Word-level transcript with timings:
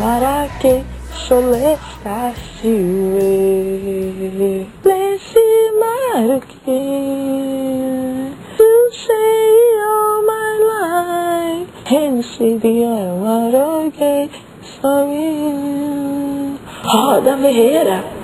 Marake 0.00 0.82
Shole 1.12 1.76
Kashiwe 2.02 3.30
Leshi 4.82 5.48
Maruki 5.80 6.80
You 8.58 8.76
say 9.04 9.36
all 9.88 10.22
my 10.30 10.50
life 10.72 11.68
Henshi 11.84 12.48
Dior 12.58 13.08
Maruke 13.20 14.30
Sorry 14.80 15.28
Roda 16.82 17.34
up. 17.98 18.19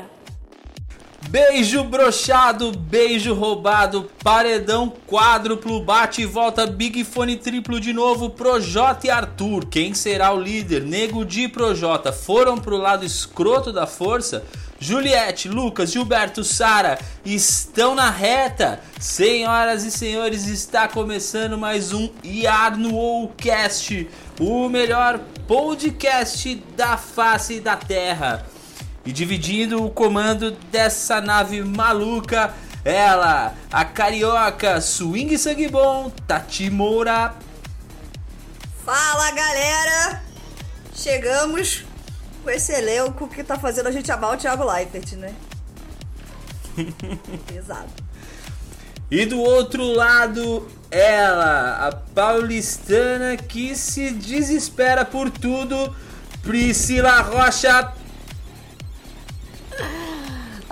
Beijo 1.36 1.84
brochado, 1.84 2.72
beijo 2.72 3.34
roubado, 3.34 4.10
paredão 4.24 4.90
quádruplo, 5.06 5.82
bate 5.82 6.22
e 6.22 6.24
volta, 6.24 6.66
Big 6.66 7.04
Fone 7.04 7.36
triplo 7.36 7.78
de 7.78 7.92
novo, 7.92 8.30
Projota 8.30 9.06
e 9.06 9.10
Arthur. 9.10 9.66
Quem 9.66 9.92
será 9.92 10.32
o 10.32 10.40
líder? 10.40 10.80
Nego 10.80 11.26
de 11.26 11.46
Projota 11.46 12.10
foram 12.10 12.56
pro 12.56 12.78
lado 12.78 13.04
escroto 13.04 13.70
da 13.70 13.86
força? 13.86 14.44
Juliette, 14.80 15.46
Lucas, 15.46 15.92
Gilberto, 15.92 16.42
Sara 16.42 16.98
estão 17.22 17.94
na 17.94 18.08
reta. 18.08 18.80
Senhoras 18.98 19.84
e 19.84 19.90
senhores, 19.90 20.46
está 20.46 20.88
começando 20.88 21.58
mais 21.58 21.92
um 21.92 22.08
Yarno 22.24 23.28
Cast, 23.36 24.08
o 24.40 24.70
melhor 24.70 25.20
podcast 25.46 26.54
da 26.74 26.96
face 26.96 27.60
da 27.60 27.76
Terra. 27.76 28.55
E 29.06 29.12
dividindo 29.12 29.84
o 29.84 29.88
comando 29.88 30.50
dessa 30.50 31.20
nave 31.20 31.62
maluca, 31.62 32.52
ela, 32.84 33.54
a 33.70 33.84
carioca 33.84 34.80
Swing 34.80 35.38
Sangue 35.38 35.68
Bom, 35.68 36.10
Tati 36.26 36.68
Moura. 36.68 37.32
Fala 38.84 39.30
galera! 39.30 40.22
Chegamos 40.92 41.84
com 42.42 42.50
esse 42.50 42.72
elenco 42.72 43.28
que 43.28 43.44
tá 43.44 43.56
fazendo 43.56 43.86
a 43.86 43.92
gente 43.92 44.10
amar 44.10 44.34
o 44.34 44.36
Thiago 44.36 44.64
Leifert, 44.64 45.12
né? 45.12 45.32
Pesado. 47.46 47.90
E 49.08 49.24
do 49.24 49.38
outro 49.38 49.84
lado, 49.84 50.68
ela, 50.90 51.86
a 51.86 51.92
paulistana 51.92 53.36
que 53.36 53.76
se 53.76 54.10
desespera 54.10 55.04
por 55.04 55.30
tudo, 55.30 55.94
Priscila 56.42 57.20
Rocha. 57.20 57.92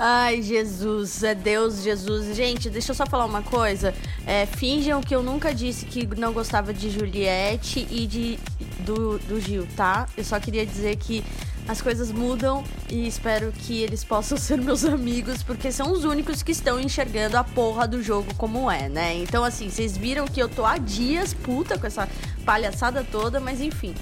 Ai, 0.06 0.42
Jesus, 0.42 1.22
é 1.22 1.34
Deus, 1.34 1.82
Jesus. 1.82 2.36
Gente, 2.36 2.68
deixa 2.68 2.90
eu 2.90 2.94
só 2.94 3.06
falar 3.06 3.24
uma 3.24 3.40
coisa. 3.40 3.94
É, 4.26 4.44
finjam 4.44 5.00
que 5.00 5.16
eu 5.16 5.22
nunca 5.22 5.54
disse 5.54 5.86
que 5.86 6.06
não 6.06 6.30
gostava 6.30 6.74
de 6.74 6.90
Juliette 6.90 7.88
e 7.90 8.06
de 8.06 8.38
do, 8.80 9.18
do 9.20 9.40
Gil, 9.40 9.66
tá? 9.74 10.06
Eu 10.14 10.22
só 10.22 10.38
queria 10.38 10.66
dizer 10.66 10.96
que 10.96 11.24
as 11.66 11.80
coisas 11.80 12.12
mudam 12.12 12.62
e 12.90 13.06
espero 13.06 13.50
que 13.50 13.80
eles 13.80 14.04
possam 14.04 14.36
ser 14.36 14.58
meus 14.58 14.84
amigos, 14.84 15.42
porque 15.42 15.72
são 15.72 15.90
os 15.90 16.04
únicos 16.04 16.42
que 16.42 16.52
estão 16.52 16.78
enxergando 16.78 17.38
a 17.38 17.42
porra 17.42 17.88
do 17.88 18.02
jogo 18.02 18.34
como 18.34 18.70
é, 18.70 18.90
né? 18.90 19.16
Então, 19.16 19.42
assim, 19.42 19.70
vocês 19.70 19.96
viram 19.96 20.26
que 20.26 20.38
eu 20.38 20.50
tô 20.50 20.66
há 20.66 20.76
dias 20.76 21.32
puta 21.32 21.78
com 21.78 21.86
essa 21.86 22.06
palhaçada 22.44 23.02
toda, 23.10 23.40
mas 23.40 23.58
enfim. 23.58 23.94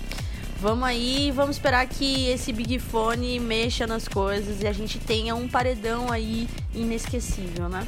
Vamos 0.62 0.84
aí, 0.84 1.32
vamos 1.32 1.56
esperar 1.56 1.84
que 1.88 2.28
esse 2.28 2.52
Big 2.52 2.78
Fone 2.78 3.40
mexa 3.40 3.84
nas 3.84 4.06
coisas 4.06 4.62
e 4.62 4.66
a 4.68 4.72
gente 4.72 4.96
tenha 4.96 5.34
um 5.34 5.48
paredão 5.48 6.12
aí 6.12 6.48
inesquecível, 6.72 7.68
né? 7.68 7.84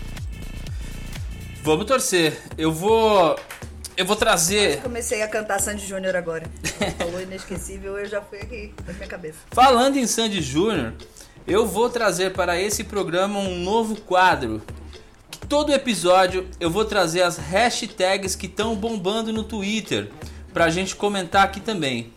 Vamos 1.63 1.87
torcer. 1.87 2.37
Eu 2.59 2.73
vou. 2.73 3.39
Eu 3.97 4.05
vou 4.05 4.17
trazer. 4.17 4.83
Comecei 4.83 5.23
a 5.23 5.29
cantar 5.29 5.61
Sandy 5.61 5.87
Júnior 5.87 6.17
agora. 6.17 6.51
Falou 6.99 7.23
inesquecível, 7.23 7.97
eu 7.97 8.09
já 8.09 8.21
fui 8.21 8.41
aqui 8.41 8.75
na 8.85 8.93
minha 8.93 9.07
cabeça. 9.07 9.39
Falando 9.53 9.97
em 9.97 10.07
Sandy 10.09 10.43
Júnior, 10.43 10.95
eu 11.47 11.65
vou 11.65 11.89
trazer 11.89 12.33
para 12.33 12.61
esse 12.61 12.83
programa 12.83 13.39
um 13.39 13.57
novo 13.57 13.95
quadro. 14.01 14.61
Todo 15.49 15.73
episódio 15.73 16.49
eu 16.59 16.73
vou 16.73 16.85
trazer 16.85 17.23
as 17.23 17.39
hashtags 17.39 18.35
que 18.35 18.47
estão 18.47 18.75
bombando 18.75 19.33
no 19.33 19.45
Twitter 19.45 20.11
pra 20.53 20.71
gente 20.71 20.97
comentar 20.97 21.45
aqui 21.45 21.61
também. 21.61 22.13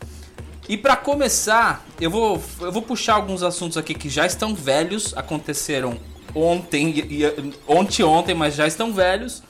E 0.70 0.76
para 0.76 0.98
começar, 0.98 1.86
eu 2.00 2.12
vou, 2.12 2.44
eu 2.60 2.72
vou 2.72 2.82
puxar 2.82 3.16
alguns 3.16 3.42
assuntos 3.42 3.78
aqui 3.78 3.94
que 3.94 4.10
já 4.10 4.26
estão 4.26 4.54
velhos, 4.54 5.14
aconteceram 5.16 5.98
ontem, 6.36 7.06
ontem, 7.68 8.04
ontem, 8.04 8.36
mas 8.36 8.56
já 8.56 8.68
estão 8.68 8.94
velhos. 8.94 9.42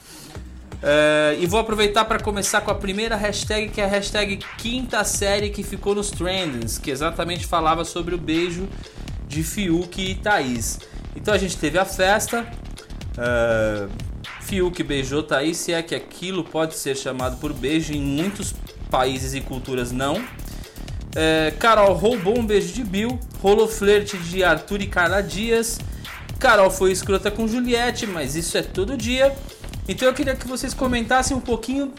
Uh, 0.77 1.33
e 1.39 1.47
vou 1.47 1.59
aproveitar 1.59 2.05
para 2.05 2.19
começar 2.19 2.61
com 2.61 2.69
a 2.69 2.75
primeira 2.75 3.15
hashtag, 3.15 3.69
que 3.69 3.81
é 3.81 3.85
a 3.85 3.87
hashtag 3.87 4.37
quinta 4.59 5.03
série 5.03 5.49
que 5.49 5.63
ficou 5.63 5.95
nos 5.95 6.11
trends, 6.11 6.77
que 6.77 6.91
exatamente 6.91 7.47
falava 7.47 7.83
sobre 7.83 8.13
o 8.13 8.17
beijo 8.17 8.67
de 9.27 9.41
Fiuk 9.41 9.99
e 9.99 10.13
Thaís. 10.13 10.79
Então 11.15 11.33
a 11.33 11.37
gente 11.39 11.57
teve 11.57 11.79
a 11.79 11.85
festa, 11.85 12.45
uh, 13.17 13.89
Fiuk 14.41 14.83
beijou 14.83 15.23
Thaís, 15.23 15.57
se 15.57 15.73
é 15.73 15.81
que 15.81 15.95
aquilo 15.95 16.43
pode 16.43 16.75
ser 16.75 16.95
chamado 16.95 17.37
por 17.37 17.53
beijo, 17.53 17.91
em 17.91 17.99
muitos 17.99 18.53
países 18.91 19.33
e 19.33 19.41
culturas 19.41 19.91
não. 19.91 20.23
É, 21.19 21.51
Carol 21.57 21.95
roubou 21.95 22.37
um 22.37 22.45
beijo 22.45 22.71
de 22.71 22.83
Bill. 22.83 23.19
Rolou 23.41 23.67
flerte 23.67 24.15
de 24.19 24.43
Arthur 24.43 24.83
e 24.83 24.87
Carla 24.87 25.23
Dias. 25.23 25.79
Carol 26.37 26.69
foi 26.69 26.91
escrota 26.91 27.31
com 27.31 27.47
Juliette, 27.47 28.05
mas 28.05 28.35
isso 28.35 28.55
é 28.55 28.61
todo 28.61 28.95
dia. 28.95 29.35
Então 29.87 30.07
eu 30.07 30.13
queria 30.13 30.35
que 30.35 30.47
vocês 30.47 30.75
comentassem 30.75 31.35
um 31.35 31.39
pouquinho. 31.39 31.91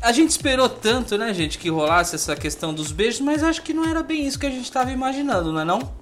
A 0.00 0.12
gente 0.12 0.30
esperou 0.30 0.66
tanto, 0.66 1.18
né, 1.18 1.34
gente, 1.34 1.58
que 1.58 1.68
rolasse 1.68 2.14
essa 2.14 2.34
questão 2.34 2.72
dos 2.72 2.90
beijos, 2.90 3.20
mas 3.20 3.44
acho 3.44 3.60
que 3.60 3.74
não 3.74 3.84
era 3.84 4.02
bem 4.02 4.26
isso 4.26 4.38
que 4.38 4.46
a 4.46 4.50
gente 4.50 4.64
estava 4.64 4.90
imaginando, 4.90 5.52
não 5.52 5.60
é 5.60 5.64
não? 5.66 5.92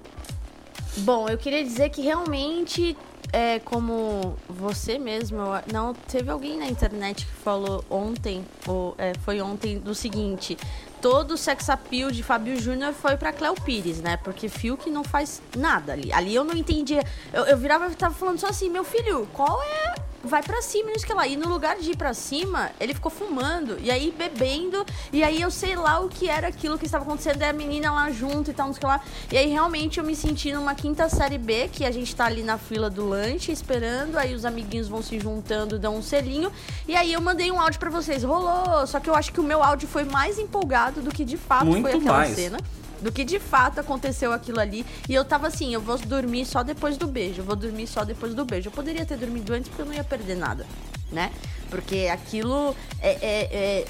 Bom, 0.99 1.27
eu 1.27 1.37
queria 1.37 1.63
dizer 1.63 1.89
que 1.89 2.01
realmente 2.01 2.95
é 3.31 3.59
como 3.59 4.35
você 4.47 4.97
mesmo, 4.97 5.37
não 5.71 5.93
teve 5.93 6.31
alguém 6.31 6.57
na 6.57 6.67
internet 6.67 7.25
que 7.25 7.31
falou 7.43 7.83
ontem, 7.89 8.43
ou 8.65 8.95
é, 8.97 9.13
foi 9.23 9.41
ontem, 9.41 9.77
do 9.77 9.93
seguinte: 9.93 10.57
todo 11.01 11.31
o 11.31 11.37
sex 11.37 11.69
appeal 11.69 12.11
de 12.11 12.23
Fábio 12.23 12.59
Júnior 12.59 12.93
foi 12.93 13.17
pra 13.17 13.31
Cléo 13.31 13.55
Pires, 13.55 14.01
né? 14.01 14.17
Porque 14.17 14.49
Fiuk 14.49 14.89
não 14.89 15.03
faz 15.03 15.41
nada 15.55 15.93
ali. 15.93 16.11
Ali 16.11 16.35
eu 16.35 16.43
não 16.43 16.55
entendia. 16.55 17.03
Eu, 17.33 17.45
eu 17.45 17.57
virava 17.57 17.87
e 17.87 17.95
tava 17.95 18.13
falando 18.13 18.39
só 18.39 18.47
assim, 18.47 18.69
meu 18.69 18.83
filho, 18.83 19.27
qual 19.33 19.61
é 19.61 20.08
vai 20.23 20.43
para 20.43 20.61
cima, 20.61 20.91
isso 20.91 21.05
que 21.05 21.13
lá. 21.13 21.27
E 21.27 21.35
no 21.35 21.47
lugar 21.49 21.77
de 21.77 21.91
ir 21.91 21.97
para 21.97 22.13
cima, 22.13 22.71
ele 22.79 22.93
ficou 22.93 23.11
fumando 23.11 23.77
e 23.81 23.89
aí 23.91 24.13
bebendo. 24.15 24.85
E 25.11 25.23
aí 25.23 25.41
eu 25.41 25.51
sei 25.51 25.75
lá 25.75 25.99
o 25.99 26.09
que 26.09 26.29
era 26.29 26.47
aquilo 26.47 26.77
que 26.77 26.85
estava 26.85 27.03
acontecendo, 27.03 27.41
é 27.41 27.49
a 27.49 27.53
menina 27.53 27.91
lá 27.91 28.11
junto 28.11 28.51
e 28.51 28.53
tal, 28.53 28.67
não 28.67 28.73
sei 28.73 28.87
lá. 28.87 29.01
E 29.31 29.37
aí 29.37 29.49
realmente 29.49 29.99
eu 29.99 30.03
me 30.05 30.15
senti 30.15 30.51
numa 30.53 30.75
quinta 30.75 31.09
série 31.09 31.37
B, 31.37 31.69
que 31.71 31.85
a 31.85 31.91
gente 31.91 32.15
tá 32.15 32.25
ali 32.25 32.43
na 32.43 32.57
fila 32.57 32.89
do 32.89 33.07
lanche 33.07 33.51
esperando, 33.51 34.17
aí 34.17 34.33
os 34.33 34.45
amiguinhos 34.45 34.87
vão 34.87 35.01
se 35.01 35.19
juntando, 35.19 35.79
dão 35.79 35.97
um 35.97 36.01
selinho. 36.01 36.51
E 36.87 36.95
aí 36.95 37.13
eu 37.13 37.21
mandei 37.21 37.51
um 37.51 37.59
áudio 37.59 37.79
para 37.79 37.89
vocês, 37.89 38.23
rolou. 38.23 38.85
Só 38.87 38.99
que 38.99 39.09
eu 39.09 39.15
acho 39.15 39.31
que 39.31 39.39
o 39.39 39.43
meu 39.43 39.63
áudio 39.63 39.87
foi 39.87 40.03
mais 40.03 40.37
empolgado 40.37 41.01
do 41.01 41.11
que 41.11 41.23
de 41.23 41.37
fato 41.37 41.65
Muito 41.65 41.81
foi 41.81 41.93
aquela 41.99 42.17
mais. 42.17 42.35
cena 42.35 42.57
do 43.01 43.11
que 43.11 43.23
de 43.23 43.39
fato 43.39 43.79
aconteceu 43.79 44.31
aquilo 44.31 44.59
ali. 44.59 44.85
E 45.07 45.13
eu 45.13 45.25
tava 45.25 45.47
assim, 45.47 45.73
eu 45.73 45.81
vou 45.81 45.97
dormir 45.97 46.45
só 46.45 46.63
depois 46.63 46.97
do 46.97 47.07
beijo, 47.07 47.41
eu 47.41 47.45
vou 47.45 47.55
dormir 47.55 47.87
só 47.87 48.03
depois 48.03 48.33
do 48.33 48.45
beijo. 48.45 48.67
Eu 48.67 48.71
poderia 48.71 49.05
ter 49.05 49.17
dormido 49.17 49.53
antes 49.53 49.69
porque 49.69 49.81
eu 49.81 49.85
não 49.85 49.93
ia 49.93 50.03
perder 50.03 50.35
nada, 50.35 50.65
né? 51.11 51.31
Porque 51.69 52.09
aquilo 52.11 52.75
é, 53.01 53.11
é, 53.21 53.41
é 53.51 53.85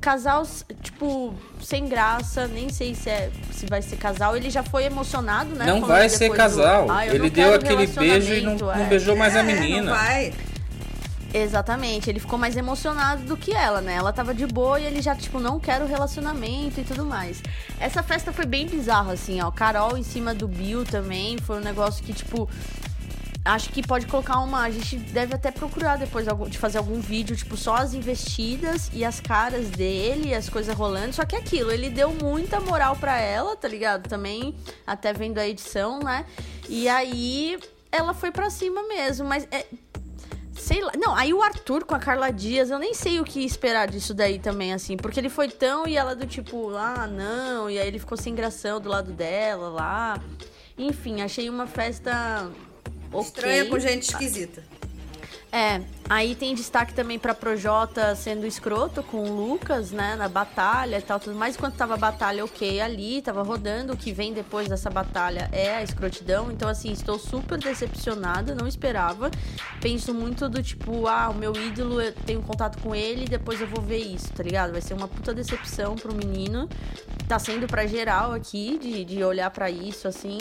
casal, 0.00 0.46
tipo, 0.82 1.34
sem 1.60 1.88
graça, 1.88 2.46
nem 2.46 2.68
sei 2.68 2.94
se, 2.94 3.10
é, 3.10 3.30
se 3.52 3.66
vai 3.66 3.82
ser 3.82 3.96
casal. 3.96 4.36
Ele 4.36 4.50
já 4.50 4.62
foi 4.62 4.84
emocionado, 4.84 5.54
né? 5.54 5.66
Não 5.66 5.80
vai 5.80 6.08
ser 6.08 6.30
casal. 6.30 6.86
Do, 6.86 6.92
ah, 6.92 7.06
ele 7.06 7.30
deu 7.30 7.54
aquele 7.54 7.86
beijo 7.86 8.34
e 8.34 8.40
não, 8.40 8.56
não 8.56 8.72
é. 8.72 8.84
beijou 8.84 9.16
mais 9.16 9.36
a 9.36 9.42
menina. 9.42 9.82
Não 9.82 9.94
vai. 9.94 10.32
Exatamente, 11.32 12.08
ele 12.08 12.20
ficou 12.20 12.38
mais 12.38 12.56
emocionado 12.56 13.22
do 13.24 13.36
que 13.36 13.52
ela, 13.52 13.82
né? 13.82 13.94
Ela 13.94 14.12
tava 14.12 14.32
de 14.34 14.46
boa 14.46 14.80
e 14.80 14.86
ele 14.86 15.02
já, 15.02 15.14
tipo, 15.14 15.38
não 15.38 15.60
quero 15.60 15.86
relacionamento 15.86 16.80
e 16.80 16.84
tudo 16.84 17.04
mais. 17.04 17.42
Essa 17.78 18.02
festa 18.02 18.32
foi 18.32 18.46
bem 18.46 18.66
bizarra, 18.66 19.12
assim, 19.12 19.40
ó. 19.42 19.50
Carol 19.50 19.98
em 19.98 20.02
cima 20.02 20.34
do 20.34 20.48
Bill 20.48 20.84
também. 20.84 21.36
Foi 21.38 21.58
um 21.58 21.60
negócio 21.60 22.02
que, 22.02 22.12
tipo. 22.12 22.48
Acho 23.44 23.70
que 23.70 23.86
pode 23.86 24.06
colocar 24.06 24.38
uma. 24.40 24.62
A 24.62 24.70
gente 24.70 24.96
deve 24.96 25.34
até 25.34 25.50
procurar 25.50 25.96
depois 25.96 26.26
de 26.48 26.58
fazer 26.58 26.78
algum 26.78 27.00
vídeo, 27.00 27.36
tipo, 27.36 27.56
só 27.56 27.76
as 27.76 27.94
investidas 27.94 28.90
e 28.92 29.04
as 29.04 29.20
caras 29.20 29.68
dele, 29.68 30.34
as 30.34 30.48
coisas 30.48 30.74
rolando. 30.74 31.12
Só 31.12 31.24
que 31.24 31.36
é 31.36 31.38
aquilo, 31.38 31.70
ele 31.70 31.90
deu 31.90 32.10
muita 32.10 32.58
moral 32.58 32.96
pra 32.96 33.18
ela, 33.18 33.54
tá 33.54 33.68
ligado? 33.68 34.08
Também, 34.08 34.54
até 34.86 35.12
vendo 35.12 35.38
a 35.38 35.46
edição, 35.46 35.98
né? 36.00 36.24
E 36.68 36.88
aí 36.88 37.58
ela 37.90 38.12
foi 38.12 38.30
pra 38.30 38.50
cima 38.50 38.82
mesmo. 38.86 39.26
Mas 39.26 39.46
é, 39.50 39.66
Sei 40.58 40.80
lá. 40.80 40.92
Não, 40.96 41.14
aí 41.14 41.32
o 41.32 41.42
Arthur 41.42 41.84
com 41.84 41.94
a 41.94 41.98
Carla 41.98 42.30
Dias, 42.30 42.70
eu 42.70 42.78
nem 42.78 42.94
sei 42.94 43.20
o 43.20 43.24
que 43.24 43.44
esperar 43.44 43.88
disso 43.88 44.12
daí 44.12 44.38
também, 44.38 44.72
assim. 44.72 44.96
Porque 44.96 45.18
ele 45.18 45.28
foi 45.28 45.48
tão 45.48 45.86
e 45.86 45.96
ela 45.96 46.14
do 46.14 46.26
tipo, 46.26 46.74
ah, 46.76 47.06
não. 47.06 47.70
E 47.70 47.78
aí 47.78 47.86
ele 47.86 47.98
ficou 47.98 48.16
sem 48.16 48.34
gração 48.34 48.80
do 48.80 48.88
lado 48.88 49.12
dela 49.12 49.68
lá. 49.68 50.22
Enfim, 50.76 51.22
achei 51.22 51.48
uma 51.48 51.66
festa. 51.66 52.50
Okay. 53.10 53.20
Estranha 53.20 53.64
com 53.66 53.78
gente 53.78 54.02
esquisita. 54.02 54.62
É, 55.50 55.80
aí 56.10 56.34
tem 56.34 56.54
destaque 56.54 56.92
também 56.92 57.18
pra 57.18 57.34
Projota 57.34 58.14
sendo 58.14 58.46
escroto 58.46 59.02
com 59.02 59.22
o 59.22 59.48
Lucas, 59.48 59.90
né, 59.90 60.14
na 60.14 60.28
batalha 60.28 60.98
e 60.98 61.02
tal, 61.02 61.18
tudo 61.18 61.36
mais. 61.36 61.56
Enquanto 61.56 61.74
tava 61.74 61.94
a 61.94 61.96
batalha 61.96 62.44
ok 62.44 62.80
ali, 62.80 63.22
tava 63.22 63.42
rodando, 63.42 63.94
o 63.94 63.96
que 63.96 64.12
vem 64.12 64.34
depois 64.34 64.68
dessa 64.68 64.90
batalha 64.90 65.48
é 65.50 65.76
a 65.76 65.82
escrotidão. 65.82 66.52
Então, 66.52 66.68
assim, 66.68 66.92
estou 66.92 67.18
super 67.18 67.58
decepcionada, 67.58 68.54
não 68.54 68.66
esperava. 68.66 69.30
Penso 69.80 70.12
muito 70.12 70.48
do 70.50 70.62
tipo, 70.62 71.06
ah, 71.06 71.30
o 71.30 71.34
meu 71.34 71.54
ídolo, 71.54 72.00
eu 72.00 72.12
tenho 72.12 72.42
contato 72.42 72.80
com 72.82 72.94
ele 72.94 73.24
e 73.24 73.28
depois 73.28 73.58
eu 73.60 73.66
vou 73.66 73.82
ver 73.82 73.98
isso, 73.98 74.30
tá 74.32 74.42
ligado? 74.42 74.72
Vai 74.72 74.82
ser 74.82 74.92
uma 74.92 75.08
puta 75.08 75.32
decepção 75.32 75.96
pro 75.96 76.14
menino. 76.14 76.68
Tá 77.26 77.38
sendo 77.38 77.66
pra 77.66 77.86
geral 77.86 78.32
aqui, 78.32 78.78
de, 78.78 79.04
de 79.04 79.24
olhar 79.24 79.50
para 79.50 79.70
isso, 79.70 80.06
assim. 80.06 80.38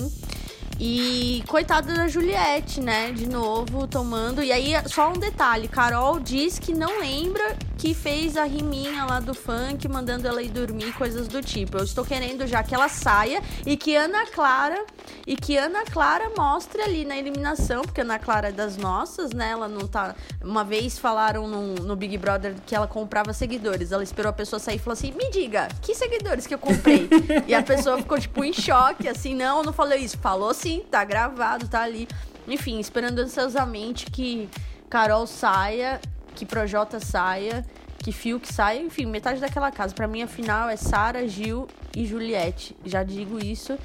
E 0.79 1.43
coitada 1.47 1.93
da 1.93 2.07
Juliette, 2.07 2.81
né? 2.81 3.11
De 3.11 3.27
novo, 3.27 3.87
tomando. 3.87 4.43
E 4.43 4.51
aí, 4.51 4.73
só 4.85 5.09
um 5.09 5.17
detalhe: 5.17 5.67
Carol 5.67 6.19
diz 6.19 6.59
que 6.59 6.73
não 6.73 6.99
lembra 6.99 7.57
que 7.77 7.93
fez 7.93 8.35
a 8.35 8.43
riminha 8.43 9.05
lá 9.05 9.19
do 9.19 9.33
funk, 9.33 9.87
mandando 9.87 10.27
ela 10.27 10.41
ir 10.41 10.49
dormir, 10.49 10.93
coisas 10.93 11.27
do 11.27 11.41
tipo. 11.41 11.77
Eu 11.77 11.83
estou 11.83 12.03
querendo 12.03 12.47
já 12.47 12.63
que 12.63 12.73
ela 12.73 12.89
saia 12.89 13.41
e 13.65 13.77
que 13.77 13.95
Ana 13.95 14.25
Clara. 14.25 14.83
E 15.25 15.35
que 15.35 15.57
Ana 15.57 15.83
Clara 15.83 16.31
mostre 16.35 16.81
ali 16.81 17.05
na 17.05 17.17
eliminação, 17.17 17.81
porque 17.81 18.01
Ana 18.01 18.17
Clara 18.17 18.47
é 18.47 18.51
das 18.51 18.77
nossas, 18.77 19.31
né? 19.31 19.51
Ela 19.51 19.67
não 19.67 19.87
tá. 19.87 20.15
Uma 20.41 20.63
vez 20.63 20.97
falaram 20.97 21.47
no, 21.47 21.75
no 21.75 21.95
Big 21.95 22.17
Brother 22.17 22.55
que 22.65 22.75
ela 22.75 22.87
comprava 22.87 23.33
seguidores. 23.33 23.91
Ela 23.91 24.03
esperou 24.03 24.29
a 24.29 24.33
pessoa 24.33 24.59
sair 24.59 24.77
e 24.77 24.79
falou 24.79 24.93
assim: 24.93 25.11
Me 25.11 25.29
diga, 25.29 25.67
que 25.81 25.93
seguidores 25.93 26.47
que 26.47 26.53
eu 26.53 26.59
comprei? 26.59 27.09
e 27.45 27.53
a 27.53 27.61
pessoa 27.61 27.97
ficou, 27.97 28.17
tipo, 28.19 28.43
em 28.43 28.53
choque, 28.53 29.07
assim, 29.07 29.35
não, 29.35 29.61
não 29.61 29.73
falou 29.73 29.95
isso. 29.95 30.17
Falou 30.17 30.53
sim, 30.53 30.83
tá 30.89 31.03
gravado, 31.03 31.67
tá 31.67 31.81
ali. 31.81 32.07
Enfim, 32.47 32.79
esperando 32.79 33.19
ansiosamente 33.19 34.05
que 34.05 34.49
Carol 34.89 35.27
saia, 35.27 35.99
que 36.37 36.45
Projota 36.45 36.99
saia, 36.99 37.65
que 37.97 38.11
Fiuk 38.11 38.47
saia, 38.53 38.79
enfim, 38.79 39.07
metade 39.07 39.41
daquela 39.41 39.71
casa. 39.71 39.93
Para 39.93 40.07
mim, 40.07 40.21
a 40.21 40.27
final 40.27 40.69
é 40.69 40.77
Sara, 40.77 41.27
Gil 41.27 41.67
e 41.95 42.05
Juliette. 42.05 42.77
Já 42.85 43.03
digo 43.03 43.43
isso 43.43 43.77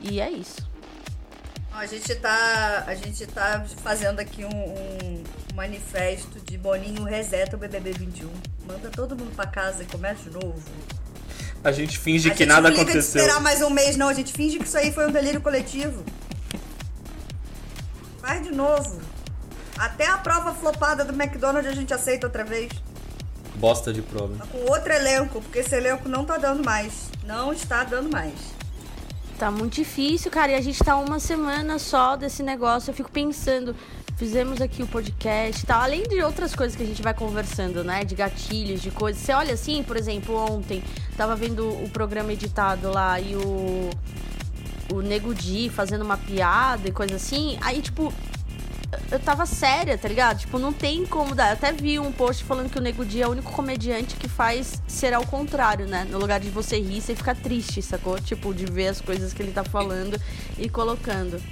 e 0.00 0.20
é 0.20 0.30
isso. 0.30 0.64
A 1.72 1.84
gente 1.84 2.14
tá, 2.14 2.84
a 2.86 2.94
gente 2.94 3.26
tá 3.26 3.66
fazendo 3.82 4.20
aqui 4.20 4.44
um, 4.44 4.48
um 4.48 5.24
manifesto 5.54 6.40
de 6.40 6.56
Boninho 6.56 7.02
reseta 7.02 7.56
o 7.56 7.58
BBB 7.58 7.90
21. 7.92 8.30
Manda 8.66 8.88
todo 8.88 9.16
mundo 9.16 9.34
para 9.34 9.46
casa 9.48 9.82
e 9.82 9.86
começa 9.86 10.30
de 10.30 10.30
novo. 10.30 10.62
A 11.64 11.72
gente 11.72 11.98
finge 11.98 12.30
a 12.30 12.32
que 12.32 12.38
gente 12.38 12.48
nada 12.48 12.68
aconteceu. 12.68 12.92
A 12.92 13.02
gente 13.02 13.06
esperar 13.08 13.40
mais 13.40 13.60
um 13.60 13.70
mês, 13.70 13.96
não. 13.96 14.08
A 14.08 14.14
gente 14.14 14.32
finge 14.32 14.58
que 14.58 14.64
isso 14.64 14.78
aí 14.78 14.92
foi 14.92 15.08
um 15.08 15.10
delírio 15.10 15.40
coletivo. 15.40 16.04
Faz 18.20 18.42
de 18.44 18.52
novo. 18.52 19.15
Até 19.78 20.06
a 20.06 20.18
prova 20.18 20.54
flopada 20.54 21.04
do 21.04 21.12
McDonald's 21.12 21.70
a 21.70 21.74
gente 21.74 21.92
aceita 21.92 22.26
outra 22.26 22.44
vez. 22.44 22.70
Bosta 23.56 23.92
de 23.92 24.02
prova. 24.02 24.36
Tá 24.36 24.46
com 24.46 24.70
outro 24.70 24.92
elenco, 24.92 25.40
porque 25.40 25.60
esse 25.60 25.74
elenco 25.74 26.08
não 26.08 26.24
tá 26.24 26.36
dando 26.36 26.64
mais. 26.64 27.10
Não 27.24 27.52
está 27.52 27.84
dando 27.84 28.10
mais. 28.10 28.34
Tá 29.38 29.50
muito 29.50 29.74
difícil, 29.74 30.30
cara. 30.30 30.52
E 30.52 30.54
a 30.54 30.60
gente 30.60 30.82
tá 30.82 30.96
uma 30.96 31.18
semana 31.18 31.78
só 31.78 32.16
desse 32.16 32.42
negócio. 32.42 32.90
Eu 32.90 32.94
fico 32.94 33.10
pensando, 33.10 33.74
fizemos 34.16 34.60
aqui 34.60 34.82
o 34.82 34.86
podcast 34.86 35.64
tal, 35.66 35.82
além 35.82 36.02
de 36.04 36.22
outras 36.22 36.54
coisas 36.54 36.76
que 36.76 36.82
a 36.82 36.86
gente 36.86 37.02
vai 37.02 37.14
conversando, 37.14 37.84
né? 37.84 38.04
De 38.04 38.14
gatilhos, 38.14 38.80
de 38.80 38.90
coisas. 38.90 39.22
Você 39.22 39.32
olha 39.32 39.54
assim, 39.54 39.82
por 39.82 39.96
exemplo, 39.96 40.34
ontem, 40.36 40.82
tava 41.16 41.36
vendo 41.36 41.68
o 41.68 41.88
programa 41.90 42.32
editado 42.32 42.90
lá 42.90 43.20
e 43.20 43.36
o 43.36 43.90
o 44.92 45.00
Nego 45.00 45.34
Di 45.34 45.68
fazendo 45.68 46.02
uma 46.02 46.16
piada 46.16 46.88
e 46.88 46.92
coisa 46.92 47.16
assim, 47.16 47.58
aí, 47.60 47.82
tipo, 47.82 48.12
eu 49.10 49.18
tava 49.18 49.46
séria, 49.46 49.96
tá 49.96 50.08
ligado? 50.08 50.38
Tipo, 50.38 50.58
não 50.58 50.72
tem 50.72 51.04
como 51.06 51.34
dar. 51.34 51.48
Eu 51.48 51.52
até 51.54 51.72
vi 51.72 51.98
um 51.98 52.12
post 52.12 52.44
falando 52.44 52.70
que 52.70 52.78
o 52.78 52.82
Nego 52.82 53.04
Di 53.04 53.22
é 53.22 53.26
o 53.26 53.30
único 53.30 53.52
comediante 53.52 54.16
que 54.16 54.28
faz 54.28 54.82
ser 54.86 55.14
ao 55.14 55.26
contrário, 55.26 55.86
né? 55.86 56.06
No 56.10 56.18
lugar 56.18 56.40
de 56.40 56.50
você 56.50 56.80
rir, 56.80 57.00
você 57.00 57.14
fica 57.14 57.34
triste, 57.34 57.82
sacou? 57.82 58.20
Tipo, 58.20 58.52
de 58.54 58.66
ver 58.66 58.88
as 58.88 59.00
coisas 59.00 59.32
que 59.32 59.42
ele 59.42 59.52
tá 59.52 59.64
falando 59.64 60.20
e 60.58 60.68
colocando. 60.68 61.42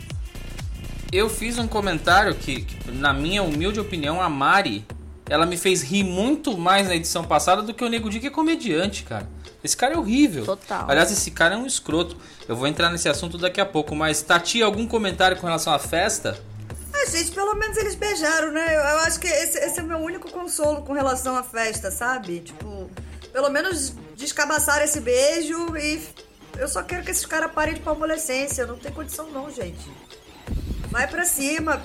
Eu 1.12 1.30
fiz 1.30 1.58
um 1.58 1.68
comentário 1.68 2.34
que, 2.34 2.62
que 2.62 2.90
na 2.90 3.12
minha 3.12 3.42
humilde 3.42 3.78
opinião, 3.78 4.20
a 4.20 4.28
Mari, 4.28 4.84
ela 5.28 5.46
me 5.46 5.56
fez 5.56 5.82
rir 5.82 6.02
muito 6.02 6.58
mais 6.58 6.88
na 6.88 6.96
edição 6.96 7.24
passada 7.24 7.62
do 7.62 7.72
que 7.72 7.84
o 7.84 7.88
Nego 7.88 8.10
Di, 8.10 8.20
que 8.20 8.26
é 8.26 8.30
comediante, 8.30 9.04
cara. 9.04 9.28
Esse 9.62 9.76
cara 9.76 9.94
é 9.94 9.96
horrível. 9.96 10.44
Total. 10.44 10.84
Aliás, 10.90 11.10
esse 11.10 11.30
cara 11.30 11.54
é 11.54 11.56
um 11.56 11.66
escroto. 11.66 12.16
Eu 12.46 12.54
vou 12.54 12.66
entrar 12.66 12.90
nesse 12.90 13.08
assunto 13.08 13.38
daqui 13.38 13.60
a 13.60 13.64
pouco, 13.64 13.96
mas 13.96 14.20
Tati, 14.20 14.62
algum 14.62 14.86
comentário 14.86 15.38
com 15.38 15.46
relação 15.46 15.72
à 15.72 15.78
festa? 15.78 16.38
Gente, 17.10 17.32
pelo 17.32 17.54
menos 17.54 17.76
eles 17.76 17.94
beijaram, 17.94 18.50
né? 18.52 18.76
Eu, 18.76 18.80
eu 18.80 18.98
acho 19.00 19.20
que 19.20 19.26
esse, 19.26 19.58
esse, 19.58 19.80
é 19.80 19.82
o 19.82 19.86
meu 19.86 19.98
único 19.98 20.30
consolo 20.30 20.82
com 20.82 20.92
relação 20.92 21.36
à 21.36 21.42
festa, 21.42 21.90
sabe? 21.90 22.40
Tipo, 22.40 22.90
pelo 23.32 23.50
menos 23.50 23.94
descabaçaram 24.16 24.84
esse 24.84 25.00
beijo 25.00 25.76
e 25.76 26.02
eu 26.58 26.68
só 26.68 26.82
quero 26.82 27.04
que 27.04 27.10
esses 27.10 27.26
caras 27.26 27.52
parem 27.52 27.74
de 27.74 27.80
palmolescência. 27.80 28.66
Não 28.66 28.78
tem 28.78 28.92
condição 28.92 29.30
não, 29.30 29.50
gente. 29.50 29.90
Vai 30.90 31.06
pra 31.06 31.24
cima, 31.24 31.82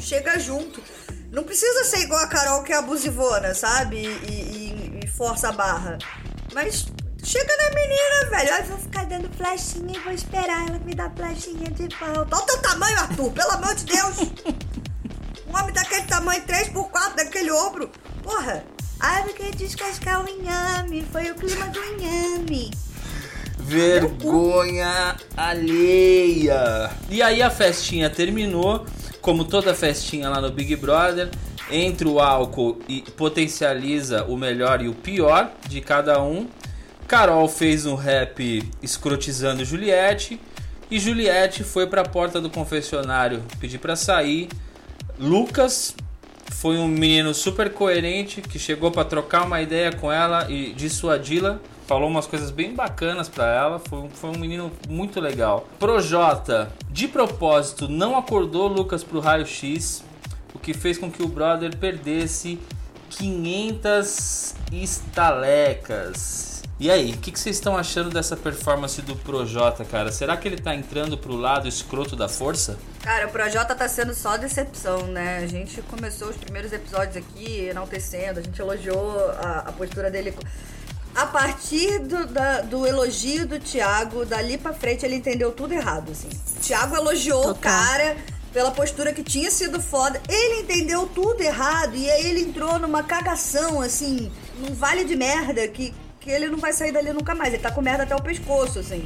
chega 0.00 0.38
junto. 0.38 0.82
Não 1.30 1.44
precisa 1.44 1.84
ser 1.84 2.00
igual 2.00 2.22
a 2.22 2.28
Carol 2.28 2.62
que 2.62 2.72
é 2.72 2.76
abusivona, 2.76 3.54
sabe? 3.54 3.96
E, 3.96 4.32
e, 4.32 5.00
e 5.04 5.06
força 5.08 5.50
a 5.50 5.52
barra. 5.52 5.98
Mas 6.54 6.86
Chega 7.28 7.54
na 7.58 7.68
menina, 7.74 8.30
velho. 8.30 8.56
Eu 8.56 8.64
vou 8.68 8.78
ficar 8.78 9.04
dando 9.04 9.28
flechinha 9.36 9.94
e 9.94 9.98
vou 9.98 10.14
esperar 10.14 10.66
ela 10.66 10.78
me 10.78 10.94
dar 10.94 11.12
flechinha 11.14 11.70
de 11.70 11.86
volta. 11.94 12.34
Olha 12.34 12.42
o 12.42 12.46
teu 12.46 12.62
tamanho, 12.62 12.98
Arthur, 13.00 13.30
pelo 13.32 13.50
amor 13.50 13.74
de 13.74 13.84
Deus. 13.84 14.16
Um 15.46 15.54
homem 15.54 15.74
daquele 15.74 16.06
tamanho, 16.06 16.42
3x4, 16.44 17.16
daquele 17.16 17.50
ombro. 17.50 17.90
Porra. 18.22 18.64
Ai, 18.98 19.24
porque 19.24 19.50
descascar 19.50 20.24
o 20.24 20.26
inhame. 20.26 21.06
Foi 21.12 21.30
o 21.30 21.34
clima 21.34 21.66
do 21.66 21.78
inhame. 21.84 22.70
Vergonha 23.58 25.14
alheia. 25.36 26.90
E 27.10 27.20
aí 27.20 27.42
a 27.42 27.50
festinha 27.50 28.08
terminou, 28.08 28.86
como 29.20 29.44
toda 29.44 29.74
festinha 29.74 30.30
lá 30.30 30.40
no 30.40 30.50
Big 30.50 30.74
Brother. 30.76 31.28
Entra 31.70 32.08
o 32.08 32.20
álcool 32.20 32.80
e 32.88 33.02
potencializa 33.02 34.24
o 34.24 34.34
melhor 34.34 34.80
e 34.80 34.88
o 34.88 34.94
pior 34.94 35.52
de 35.68 35.82
cada 35.82 36.22
um. 36.22 36.48
Carol 37.08 37.48
fez 37.48 37.86
um 37.86 37.94
rap 37.94 38.62
escrotizando 38.82 39.64
Juliette 39.64 40.38
e 40.90 41.00
Juliette 41.00 41.64
foi 41.64 41.86
para 41.86 42.02
a 42.02 42.04
porta 42.08 42.38
do 42.38 42.50
confessionário 42.50 43.42
pedir 43.58 43.78
para 43.78 43.96
sair. 43.96 44.50
Lucas 45.18 45.96
foi 46.52 46.76
um 46.76 46.86
menino 46.86 47.32
super 47.32 47.72
coerente 47.72 48.42
que 48.42 48.58
chegou 48.58 48.90
para 48.90 49.06
trocar 49.06 49.46
uma 49.46 49.62
ideia 49.62 49.90
com 49.90 50.12
ela 50.12 50.50
e 50.50 50.74
dissuadi-la. 50.74 51.58
Falou 51.86 52.10
umas 52.10 52.26
coisas 52.26 52.50
bem 52.50 52.74
bacanas 52.74 53.26
para 53.26 53.46
ela. 53.54 53.78
Foi, 53.78 54.06
foi 54.10 54.28
um 54.28 54.38
menino 54.38 54.70
muito 54.86 55.18
legal. 55.18 55.66
Projota, 55.78 56.70
de 56.90 57.08
propósito, 57.08 57.88
não 57.88 58.18
acordou 58.18 58.68
Lucas 58.68 59.02
pro 59.02 59.18
raio-x, 59.18 60.04
o 60.54 60.58
que 60.58 60.74
fez 60.74 60.98
com 60.98 61.10
que 61.10 61.22
o 61.22 61.28
brother 61.28 61.74
perdesse 61.74 62.58
500 63.08 64.54
estalecas. 64.72 66.47
E 66.80 66.92
aí, 66.92 67.10
o 67.10 67.18
que, 67.18 67.32
que, 67.32 67.40
vocês 67.40 67.56
estão 67.56 67.76
achando 67.76 68.08
dessa 68.08 68.36
performance 68.36 69.02
do 69.02 69.16
Projota, 69.16 69.84
cara? 69.84 70.12
Será 70.12 70.36
que 70.36 70.46
ele 70.46 70.60
tá 70.60 70.72
entrando 70.76 71.18
pro 71.18 71.34
lado 71.34 71.66
escroto 71.66 72.14
da 72.14 72.28
força? 72.28 72.78
Cara, 73.02 73.26
o 73.26 73.30
Projota 73.30 73.74
tá 73.74 73.88
sendo 73.88 74.14
só 74.14 74.36
decepção, 74.36 75.02
né? 75.08 75.38
A 75.38 75.46
gente 75.48 75.82
começou 75.82 76.28
os 76.28 76.36
primeiros 76.36 76.72
episódios 76.72 77.16
aqui 77.16 77.66
enaltecendo, 77.68 78.38
a 78.38 78.42
gente 78.42 78.60
elogiou 78.60 79.28
a, 79.40 79.64
a 79.66 79.72
postura 79.72 80.08
dele. 80.08 80.32
A 81.16 81.26
partir 81.26 81.98
do, 81.98 82.28
da, 82.28 82.60
do 82.60 82.86
elogio 82.86 83.44
do 83.44 83.58
Thiago, 83.58 84.24
dali 84.24 84.56
pra 84.56 84.72
frente 84.72 85.04
ele 85.04 85.16
entendeu 85.16 85.50
tudo 85.50 85.74
errado, 85.74 86.12
assim. 86.12 86.28
O 86.28 86.60
Thiago 86.60 86.94
elogiou 86.94 87.42
Total. 87.42 87.54
o 87.54 87.58
cara 87.58 88.16
pela 88.52 88.70
postura 88.70 89.12
que 89.12 89.24
tinha 89.24 89.50
sido 89.50 89.82
foda. 89.82 90.22
Ele 90.28 90.60
entendeu 90.60 91.08
tudo 91.12 91.42
errado 91.42 91.96
e 91.96 92.08
aí 92.08 92.24
ele 92.24 92.42
entrou 92.42 92.78
numa 92.78 93.02
cagação, 93.02 93.80
assim, 93.80 94.30
num 94.60 94.72
vale 94.74 95.02
de 95.02 95.16
merda 95.16 95.66
que 95.66 95.92
que 96.28 96.32
ele 96.32 96.48
não 96.48 96.58
vai 96.58 96.74
sair 96.74 96.92
dali 96.92 97.10
nunca 97.10 97.34
mais. 97.34 97.54
Ele 97.54 97.62
tá 97.62 97.70
com 97.70 97.80
merda 97.80 98.02
até 98.02 98.14
o 98.14 98.20
pescoço, 98.20 98.78
assim. 98.78 99.02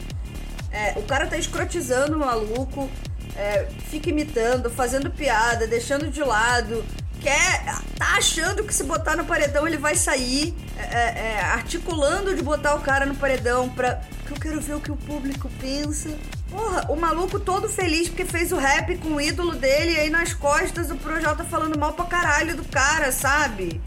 É, 0.72 0.94
o 0.98 1.02
cara 1.02 1.28
tá 1.28 1.36
escrotizando 1.36 2.16
o 2.16 2.18
maluco, 2.18 2.90
é, 3.36 3.68
fica 3.88 4.10
imitando, 4.10 4.68
fazendo 4.68 5.08
piada, 5.08 5.68
deixando 5.68 6.08
de 6.10 6.20
lado. 6.20 6.84
Quer, 7.20 7.64
tá 7.96 8.16
achando 8.16 8.64
que 8.64 8.74
se 8.74 8.82
botar 8.82 9.16
no 9.16 9.24
paredão 9.24 9.64
ele 9.64 9.76
vai 9.76 9.94
sair, 9.94 10.52
é, 10.76 10.82
é, 10.82 11.34
é 11.36 11.40
articulando 11.40 12.34
de 12.34 12.42
botar 12.42 12.74
o 12.74 12.80
cara 12.80 13.06
no 13.06 13.14
paredão 13.14 13.68
pra. 13.68 14.00
que 14.26 14.32
eu 14.32 14.40
quero 14.40 14.60
ver 14.60 14.74
o 14.74 14.80
que 14.80 14.90
o 14.90 14.96
público 14.96 15.48
pensa. 15.60 16.10
Porra, 16.50 16.90
o 16.90 16.96
maluco 16.96 17.38
todo 17.38 17.68
feliz 17.68 18.08
porque 18.08 18.24
fez 18.24 18.50
o 18.50 18.56
rap 18.56 18.98
com 18.98 19.10
o 19.10 19.20
ídolo 19.20 19.54
dele 19.54 19.92
e 19.92 19.98
aí 20.00 20.10
nas 20.10 20.34
costas 20.34 20.90
o 20.90 20.96
Projota 20.96 21.44
falando 21.44 21.78
mal 21.78 21.92
pra 21.92 22.04
caralho 22.06 22.56
do 22.56 22.64
cara, 22.64 23.12
sabe? 23.12 23.80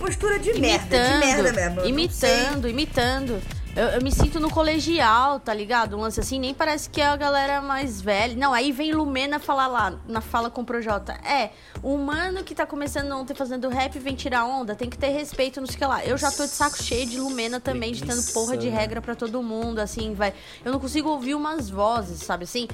Postura 0.00 0.38
de 0.38 0.50
imitando, 0.50 0.60
merda, 0.60 1.10
de 1.10 1.26
merda 1.26 1.52
mesmo. 1.52 1.84
Imitando, 1.86 2.68
imitando. 2.68 3.42
Eu, 3.76 3.86
eu 3.86 4.02
me 4.02 4.10
sinto 4.10 4.40
no 4.40 4.50
colegial, 4.50 5.38
tá 5.38 5.54
ligado? 5.54 5.96
Um 5.96 6.00
lance 6.00 6.18
assim, 6.18 6.40
nem 6.40 6.52
parece 6.52 6.90
que 6.90 7.00
é 7.00 7.06
a 7.06 7.14
galera 7.16 7.60
mais 7.60 8.00
velha. 8.00 8.34
Não, 8.34 8.52
aí 8.52 8.72
vem 8.72 8.92
Lumena 8.92 9.38
falar 9.38 9.68
lá, 9.68 9.94
na 10.08 10.20
fala 10.20 10.50
com 10.50 10.62
o 10.62 10.64
Projota. 10.64 11.12
É, 11.24 11.50
o 11.80 11.94
humano 11.94 12.42
que 12.42 12.52
tá 12.52 12.66
começando 12.66 13.12
ontem 13.12 13.32
fazendo 13.32 13.68
rap 13.68 13.96
vem 13.98 14.16
tirar 14.16 14.44
onda, 14.44 14.74
tem 14.74 14.90
que 14.90 14.98
ter 14.98 15.10
respeito, 15.10 15.60
não 15.60 15.68
sei 15.68 15.76
o 15.76 15.78
que 15.78 15.84
lá. 15.84 16.04
Eu 16.04 16.18
já 16.18 16.32
tô 16.32 16.44
de 16.44 16.50
saco 16.50 16.82
cheio 16.82 17.06
de 17.06 17.20
Lumena 17.20 17.60
também, 17.60 17.92
de 17.92 18.02
tendo 18.02 18.22
porra 18.32 18.56
de 18.56 18.68
regra 18.68 19.00
para 19.00 19.14
todo 19.14 19.40
mundo, 19.40 19.78
assim, 19.78 20.14
vai. 20.14 20.32
Eu 20.64 20.72
não 20.72 20.80
consigo 20.80 21.08
ouvir 21.08 21.36
umas 21.36 21.70
vozes, 21.70 22.20
sabe 22.20 22.44
assim? 22.44 22.66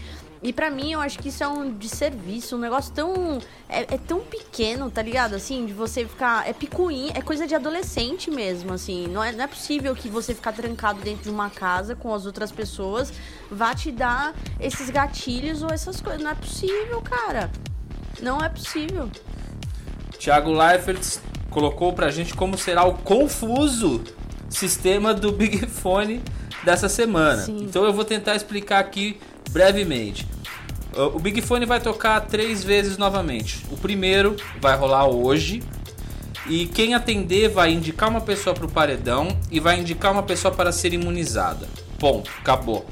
E 0.46 0.52
para 0.52 0.70
mim, 0.70 0.92
eu 0.92 1.00
acho 1.00 1.18
que 1.18 1.30
isso 1.30 1.42
é 1.42 1.48
um 1.48 1.72
desserviço, 1.72 2.54
um 2.54 2.60
negócio 2.60 2.94
tão. 2.94 3.40
É, 3.68 3.80
é, 3.80 3.98
tão 3.98 4.20
pequeno, 4.20 4.88
tá 4.88 5.02
ligado? 5.02 5.34
Assim, 5.34 5.66
de 5.66 5.72
você 5.72 6.06
ficar. 6.06 6.48
É 6.48 6.52
picuinha, 6.52 7.10
é 7.16 7.20
coisa 7.20 7.48
de 7.48 7.54
adolescente 7.56 8.30
mesmo, 8.30 8.72
assim. 8.72 9.08
Não 9.08 9.24
é, 9.24 9.32
não 9.32 9.42
é 9.42 9.48
possível 9.48 9.92
que 9.96 10.08
você 10.08 10.32
ficar 10.32 10.52
trancado 10.52 11.00
dentro 11.00 11.24
de 11.24 11.30
uma 11.30 11.50
casa 11.50 11.96
com 11.96 12.14
as 12.14 12.26
outras 12.26 12.52
pessoas 12.52 13.12
vá 13.50 13.74
te 13.74 13.90
dar 13.90 14.36
esses 14.60 14.88
gatilhos 14.88 15.64
ou 15.64 15.70
essas 15.70 16.00
coisas. 16.00 16.22
Não 16.22 16.30
é 16.30 16.36
possível, 16.36 17.02
cara. 17.02 17.50
Não 18.22 18.40
é 18.40 18.48
possível. 18.48 19.10
Thiago 20.16 20.52
Leifert 20.52 21.18
colocou 21.50 21.92
pra 21.92 22.08
gente 22.12 22.34
como 22.34 22.56
será 22.56 22.84
o 22.84 22.94
confuso 22.94 24.00
sistema 24.48 25.12
do 25.12 25.32
Big 25.32 25.66
Fone 25.66 26.22
dessa 26.64 26.88
semana. 26.88 27.42
Sim. 27.42 27.64
Então 27.64 27.84
eu 27.84 27.92
vou 27.92 28.04
tentar 28.04 28.36
explicar 28.36 28.78
aqui 28.78 29.18
brevemente. 29.50 30.35
O 30.96 31.18
Big 31.18 31.42
Fone 31.42 31.66
vai 31.66 31.78
tocar 31.78 32.20
três 32.22 32.64
vezes 32.64 32.96
novamente. 32.96 33.66
O 33.70 33.76
primeiro 33.76 34.34
vai 34.58 34.74
rolar 34.78 35.06
hoje. 35.06 35.62
E 36.48 36.66
quem 36.66 36.94
atender 36.94 37.50
vai 37.50 37.70
indicar 37.70 38.08
uma 38.08 38.20
pessoa 38.20 38.54
para 38.54 38.64
o 38.64 38.70
paredão 38.70 39.28
e 39.50 39.60
vai 39.60 39.78
indicar 39.78 40.10
uma 40.10 40.22
pessoa 40.22 40.54
para 40.54 40.72
ser 40.72 40.94
imunizada. 40.94 41.68
Ponto, 41.98 42.30
acabou. 42.38 42.86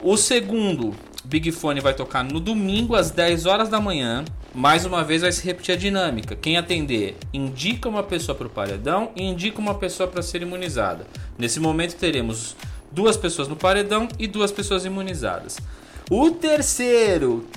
O 0.00 0.16
segundo 0.16 0.94
Big 1.24 1.50
Fone 1.50 1.80
vai 1.80 1.94
tocar 1.94 2.22
no 2.22 2.38
domingo 2.38 2.94
às 2.94 3.10
10 3.10 3.46
horas 3.46 3.68
da 3.68 3.80
manhã. 3.80 4.24
Mais 4.54 4.84
uma 4.84 5.02
vez 5.02 5.22
vai 5.22 5.32
se 5.32 5.44
repetir 5.44 5.74
a 5.74 5.78
dinâmica. 5.78 6.36
Quem 6.36 6.56
atender 6.56 7.16
indica 7.32 7.88
uma 7.88 8.04
pessoa 8.04 8.36
para 8.36 8.46
o 8.46 8.50
paredão 8.50 9.10
e 9.16 9.24
indica 9.24 9.58
uma 9.58 9.74
pessoa 9.74 10.08
para 10.08 10.22
ser 10.22 10.42
imunizada. 10.42 11.06
Nesse 11.36 11.58
momento 11.58 11.96
teremos 11.96 12.54
duas 12.92 13.16
pessoas 13.16 13.48
no 13.48 13.56
paredão 13.56 14.06
e 14.16 14.28
duas 14.28 14.52
pessoas 14.52 14.84
imunizadas. 14.84 15.58
O 16.14 16.30
terceiro, 16.30 17.48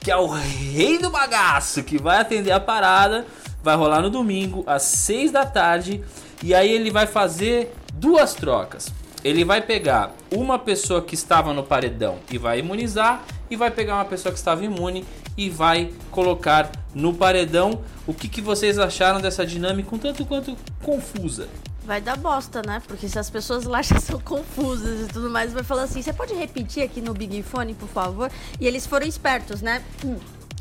que 0.00 0.10
é 0.10 0.16
o 0.16 0.26
rei 0.26 0.98
do 0.98 1.10
bagaço, 1.10 1.84
que 1.84 1.96
vai 1.96 2.18
atender 2.18 2.50
a 2.50 2.58
parada, 2.58 3.24
vai 3.62 3.76
rolar 3.76 4.02
no 4.02 4.10
domingo 4.10 4.64
às 4.66 4.82
6 4.82 5.30
da 5.30 5.46
tarde 5.46 6.02
e 6.42 6.52
aí 6.52 6.72
ele 6.72 6.90
vai 6.90 7.06
fazer 7.06 7.72
duas 7.94 8.34
trocas. 8.34 8.92
Ele 9.22 9.44
vai 9.44 9.62
pegar 9.62 10.12
uma 10.28 10.58
pessoa 10.58 11.00
que 11.00 11.14
estava 11.14 11.54
no 11.54 11.62
paredão 11.62 12.18
e 12.28 12.36
vai 12.36 12.58
imunizar 12.58 13.22
e 13.48 13.54
vai 13.54 13.70
pegar 13.70 13.94
uma 13.94 14.04
pessoa 14.04 14.32
que 14.32 14.38
estava 14.38 14.64
imune 14.64 15.04
e 15.36 15.48
vai 15.48 15.92
colocar 16.10 16.70
no 16.94 17.14
paredão. 17.14 17.82
O 18.06 18.14
que, 18.14 18.28
que 18.28 18.40
vocês 18.40 18.78
acharam 18.78 19.20
dessa 19.20 19.46
dinâmica 19.46 19.94
um 19.94 19.98
tanto 19.98 20.24
quanto 20.24 20.56
confusa? 20.82 21.48
Vai 21.84 22.00
dar 22.00 22.16
bosta, 22.16 22.62
né? 22.64 22.82
Porque 22.86 23.08
se 23.08 23.18
as 23.18 23.30
pessoas 23.30 23.64
lá 23.64 23.80
já 23.82 23.98
são 23.98 24.20
confusas 24.20 25.08
e 25.08 25.12
tudo 25.12 25.30
mais, 25.30 25.52
vai 25.52 25.62
falar 25.62 25.84
assim: 25.84 26.02
você 26.02 26.12
pode 26.12 26.34
repetir 26.34 26.82
aqui 26.82 27.00
no 27.00 27.14
Big 27.14 27.42
Fone, 27.42 27.74
por 27.74 27.88
favor? 27.88 28.30
E 28.60 28.66
eles 28.66 28.86
foram 28.86 29.06
espertos, 29.06 29.62
né? 29.62 29.82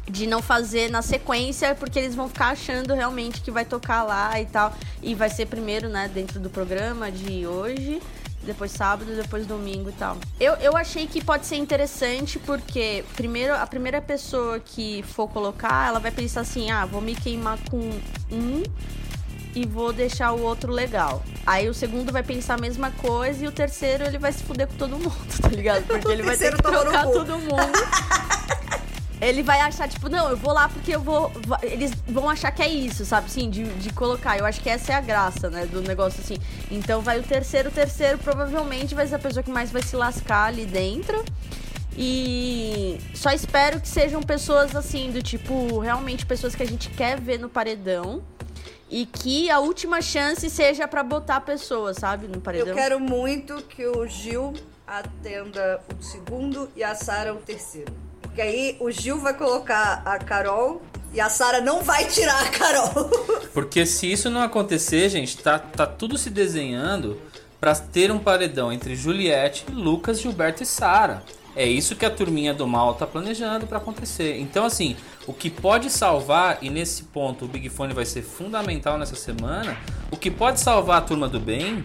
De 0.10 0.26
não 0.26 0.42
fazer 0.42 0.90
na 0.90 1.04
sequência, 1.04 1.76
porque 1.76 2.00
eles 2.00 2.16
vão 2.16 2.28
ficar 2.28 2.50
achando 2.50 2.96
realmente 2.96 3.42
que 3.42 3.52
vai 3.52 3.64
tocar 3.64 4.04
lá 4.04 4.40
e 4.42 4.46
tal. 4.46 4.74
E 5.04 5.14
vai 5.14 5.30
ser 5.30 5.46
primeiro, 5.46 5.88
né, 5.88 6.10
dentro 6.12 6.40
do 6.40 6.50
programa 6.50 7.12
de 7.12 7.46
hoje 7.46 8.02
depois 8.50 8.72
sábado, 8.72 9.16
depois 9.16 9.46
domingo 9.46 9.90
e 9.90 9.94
tal. 9.94 10.18
Eu, 10.40 10.54
eu 10.56 10.76
achei 10.76 11.08
que 11.08 11.24
pode 11.24 11.46
ser 11.46 11.56
interessante 11.58 12.40
porque, 12.40 13.04
primeiro, 13.16 13.56
a 13.56 13.66
primeira 13.66 14.02
pessoa 14.02 14.60
que 14.60 15.04
for 15.04 15.28
colocar, 15.28 15.88
ela 15.88 16.00
vai 16.00 16.12
pensar 16.12 16.42
assim: 16.42 16.72
ah, 16.72 16.86
vou 16.86 17.02
me 17.02 17.16
queimar 17.16 17.58
com 17.70 17.80
um 18.32 18.64
e 19.56 19.66
vou 19.66 19.94
deixar 19.94 20.32
o 20.32 20.42
outro 20.42 20.72
legal. 20.72 21.24
Aí 21.46 21.70
o 21.70 21.74
segundo 21.74 22.12
vai 22.12 22.24
pensar 22.24 22.56
a 22.56 22.58
mesma 22.58 22.92
coisa 22.92 23.44
e 23.44 23.48
o 23.48 23.52
terceiro 23.52 24.04
ele 24.04 24.18
vai 24.18 24.32
se 24.32 24.44
fuder 24.44 24.68
com 24.68 24.76
todo 24.76 24.98
mundo, 24.98 25.42
tá 25.42 25.48
ligado? 25.50 25.86
Porque 25.86 26.12
ele 26.12 26.24
vai 26.24 26.38
ter 26.38 26.56
que 26.56 26.62
trocar 26.62 27.06
todo 27.08 27.38
mundo. 27.38 27.80
Ele 29.22 29.44
vai 29.44 29.60
achar, 29.60 29.88
tipo, 29.90 30.08
não, 30.08 30.30
eu 30.30 30.38
vou 30.38 30.54
lá 30.54 30.70
porque 30.70 30.96
eu 30.96 31.02
vou. 31.02 31.32
Eles 31.62 31.92
vão 32.08 32.30
achar 32.30 32.52
que 32.52 32.62
é 32.62 32.70
isso, 32.70 33.04
sabe? 33.06 33.28
Assim, 33.28 33.50
de, 33.50 33.66
de 33.66 33.92
colocar. 33.92 34.38
Eu 34.38 34.46
acho 34.46 34.62
que 34.62 34.70
essa 34.70 34.94
é 34.94 34.96
a 34.96 35.02
graça, 35.02 35.50
né? 35.50 35.66
Do 35.66 35.82
negócio 35.82 36.22
assim. 36.22 36.38
Então 36.72 37.02
vai 37.02 37.20
o 37.20 37.24
terceiro, 37.24 37.70
o 37.70 37.72
terceiro 37.72 38.18
provavelmente 38.18 38.96
vai 38.96 39.06
ser 39.06 39.16
a 39.16 39.20
pessoa 39.20 39.44
que 39.44 39.52
mais 39.52 39.72
vai 39.72 39.82
se 39.82 39.96
lascar 39.96 40.46
ali 40.46 40.66
dentro. 40.66 41.24
E 41.98 42.98
só 43.14 43.32
espero 43.32 43.82
que 43.82 43.88
sejam 43.88 44.24
pessoas 44.24 44.74
assim, 44.74 45.12
do 45.12 45.22
tipo, 45.22 45.80
realmente 45.80 46.26
pessoas 46.26 46.56
que 46.56 46.64
a 46.64 46.68
gente 46.68 46.90
quer 46.90 47.20
ver 47.20 47.40
no 47.40 47.50
paredão. 47.50 48.24
E 48.90 49.06
que 49.06 49.52
a 49.52 49.60
última 49.60 50.02
chance 50.02 50.50
seja 50.50 50.88
para 50.88 51.04
botar 51.04 51.42
pessoas, 51.42 51.98
sabe, 51.98 52.28
no 52.28 52.42
paredão. 52.42 52.70
Eu 52.70 52.76
quero 52.76 53.00
muito 53.00 53.62
que 53.64 53.86
o 53.86 54.08
Gil 54.08 54.54
atenda 54.88 55.80
o 55.96 56.02
segundo 56.02 56.72
e 56.76 56.84
a 56.84 56.96
Sara 56.96 57.34
o 57.34 57.38
terceiro. 57.38 57.94
Porque 58.30 58.42
aí 58.42 58.78
o 58.80 58.92
Gil 58.92 59.18
vai 59.18 59.34
colocar 59.34 60.04
a 60.06 60.18
Carol 60.20 60.82
e 61.12 61.20
a 61.20 61.30
Sara 61.30 61.62
não 61.62 61.82
vai 61.82 62.06
tirar 62.06 62.40
a 62.42 62.50
Carol. 62.50 63.10
Porque 63.54 63.86
se 63.86 64.12
isso 64.12 64.30
não 64.30 64.42
acontecer, 64.42 65.10
gente, 65.10 65.38
tá, 65.38 65.58
tá 65.58 65.88
tudo 65.88 66.18
se 66.18 66.30
desenhando 66.30 67.20
para 67.60 67.76
ter 67.76 68.12
um 68.12 68.20
paredão 68.20 68.72
entre 68.72 68.96
Juliette, 68.96 69.66
Lucas, 69.72 70.22
Gilberto 70.22 70.64
e 70.64 70.66
Sara. 70.66 71.24
É 71.56 71.66
isso 71.66 71.96
que 71.96 72.06
a 72.06 72.10
turminha 72.10 72.54
do 72.54 72.68
mal 72.68 72.94
tá 72.94 73.08
planejando 73.08 73.66
para 73.66 73.80
acontecer. 73.80 74.40
Então, 74.40 74.64
assim, 74.64 74.96
o 75.28 75.34
que 75.34 75.50
pode 75.50 75.90
salvar, 75.90 76.60
e 76.62 76.70
nesse 76.70 77.04
ponto 77.04 77.46
o 77.46 77.48
Big 77.48 77.68
Fone 77.68 77.94
vai 77.94 78.06
ser 78.06 78.22
fundamental 78.22 78.98
nessa 78.98 79.16
semana, 79.16 79.76
o 80.12 80.16
que 80.16 80.30
pode 80.30 80.60
salvar 80.60 81.00
a 81.00 81.02
turma 81.02 81.28
do 81.28 81.40
bem 81.40 81.84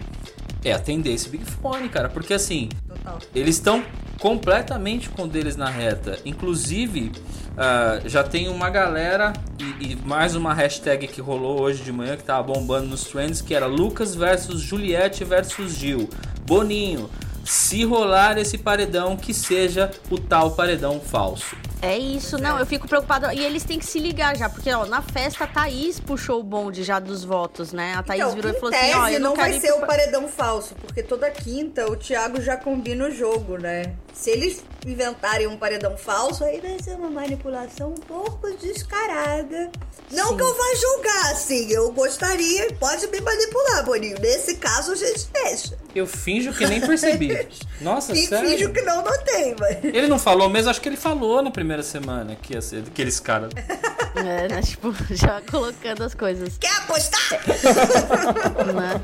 é 0.63 0.71
atender 0.71 1.11
esse 1.11 1.27
Big 1.27 1.43
Fone, 1.43 1.89
cara. 1.89 2.07
Porque 2.07 2.33
assim, 2.33 2.69
Total. 2.87 3.19
eles 3.33 3.55
estão 3.55 3.83
completamente 4.25 5.07
com 5.07 5.27
deles 5.27 5.55
na 5.55 5.69
reta. 5.69 6.17
Inclusive, 6.25 7.11
uh, 7.51 8.09
já 8.09 8.23
tem 8.23 8.49
uma 8.49 8.71
galera 8.71 9.31
e, 9.59 9.91
e, 9.91 9.95
mais 9.97 10.35
uma 10.35 10.51
hashtag 10.51 11.07
que 11.07 11.21
rolou 11.21 11.61
hoje 11.61 11.83
de 11.83 11.91
manhã 11.91 12.17
que 12.17 12.23
tava 12.23 12.41
bombando 12.41 12.87
nos 12.87 13.03
trends, 13.03 13.39
que 13.39 13.53
era 13.53 13.67
Lucas 13.67 14.15
versus 14.15 14.61
Juliette 14.61 15.23
versus 15.23 15.73
Gil. 15.73 16.09
Boninho, 16.41 17.07
se 17.43 17.85
rolar 17.85 18.39
esse 18.39 18.57
paredão, 18.57 19.15
que 19.15 19.31
seja 19.31 19.91
o 20.09 20.17
tal 20.17 20.55
paredão 20.55 20.99
falso. 20.99 21.55
É 21.85 21.97
isso, 21.99 22.39
não, 22.39 22.57
eu 22.57 22.65
fico 22.65 22.87
preocupada. 22.87 23.31
E 23.31 23.45
eles 23.45 23.63
têm 23.63 23.77
que 23.77 23.85
se 23.85 23.99
ligar 23.99 24.35
já, 24.35 24.49
porque 24.49 24.71
ó, 24.71 24.87
na 24.87 25.03
festa 25.03 25.43
a 25.43 25.47
Thaís 25.47 25.99
puxou 25.99 26.39
o 26.39 26.43
bonde 26.43 26.83
já 26.83 26.97
dos 26.99 27.23
votos, 27.23 27.71
né? 27.71 27.93
A 27.95 28.01
Thaís 28.01 28.21
então, 28.21 28.33
virou 28.33 28.51
e 28.51 28.55
falou 28.55 28.71
tese, 28.71 28.83
assim: 28.85 28.99
ó, 28.99 29.07
eu 29.09 29.19
não, 29.19 29.29
não, 29.29 29.35
vai 29.35 29.59
ser 29.59 29.71
pro 29.73 29.83
o 29.83 29.87
paredão 29.87 30.27
falso, 30.27 30.73
porque 30.81 31.03
toda 31.03 31.29
quinta 31.29 31.85
o 31.85 31.95
Thiago 31.95 32.41
já 32.41 32.57
combina 32.57 33.05
o 33.05 33.11
jogo, 33.11 33.57
né? 33.57 33.93
Se 34.13 34.31
eles 34.31 34.63
inventarem 34.85 35.47
um 35.47 35.57
paredão 35.57 35.97
falso, 35.97 36.43
aí 36.43 36.59
vai 36.59 36.77
ser 36.81 36.95
uma 36.95 37.09
manipulação 37.09 37.89
um 37.89 37.95
pouco 37.95 38.49
descarada. 38.57 39.71
Não 40.11 40.29
Sim. 40.29 40.37
que 40.37 40.43
eu 40.43 40.55
vá 40.55 40.75
julgar, 40.75 41.31
assim, 41.31 41.71
eu 41.71 41.91
gostaria, 41.91 42.71
pode 42.73 43.07
me 43.07 43.19
manipular, 43.19 43.83
Boninho. 43.83 44.17
Nesse 44.19 44.55
caso, 44.57 44.91
a 44.91 44.95
gente 44.95 45.27
deixa. 45.33 45.77
Eu 45.95 46.05
finjo 46.05 46.53
que 46.53 46.65
nem 46.67 46.79
percebi. 46.79 47.47
Nossa, 47.81 48.13
E 48.13 48.27
sério? 48.27 48.49
finjo 48.49 48.71
que 48.71 48.81
não 48.83 49.03
notei, 49.03 49.55
mas... 49.59 49.83
Ele 49.83 50.07
não 50.07 50.19
falou 50.19 50.47
mesmo, 50.49 50.69
acho 50.69 50.79
que 50.79 50.89
ele 50.89 50.97
falou 50.97 51.41
na 51.41 51.49
primeira 51.49 51.74
semana 51.83 52.35
que 52.35 52.53
ia 52.53 52.61
ser 52.61 52.81
daqueles 52.81 53.19
caras. 53.19 53.51
É, 54.15 54.47
né? 54.47 54.61
Tipo, 54.61 54.95
já 55.11 55.41
colocando 55.41 56.01
as 56.01 56.15
coisas. 56.15 56.57
Quer 56.57 56.71
apostar? 56.77 57.31
né? 58.73 59.01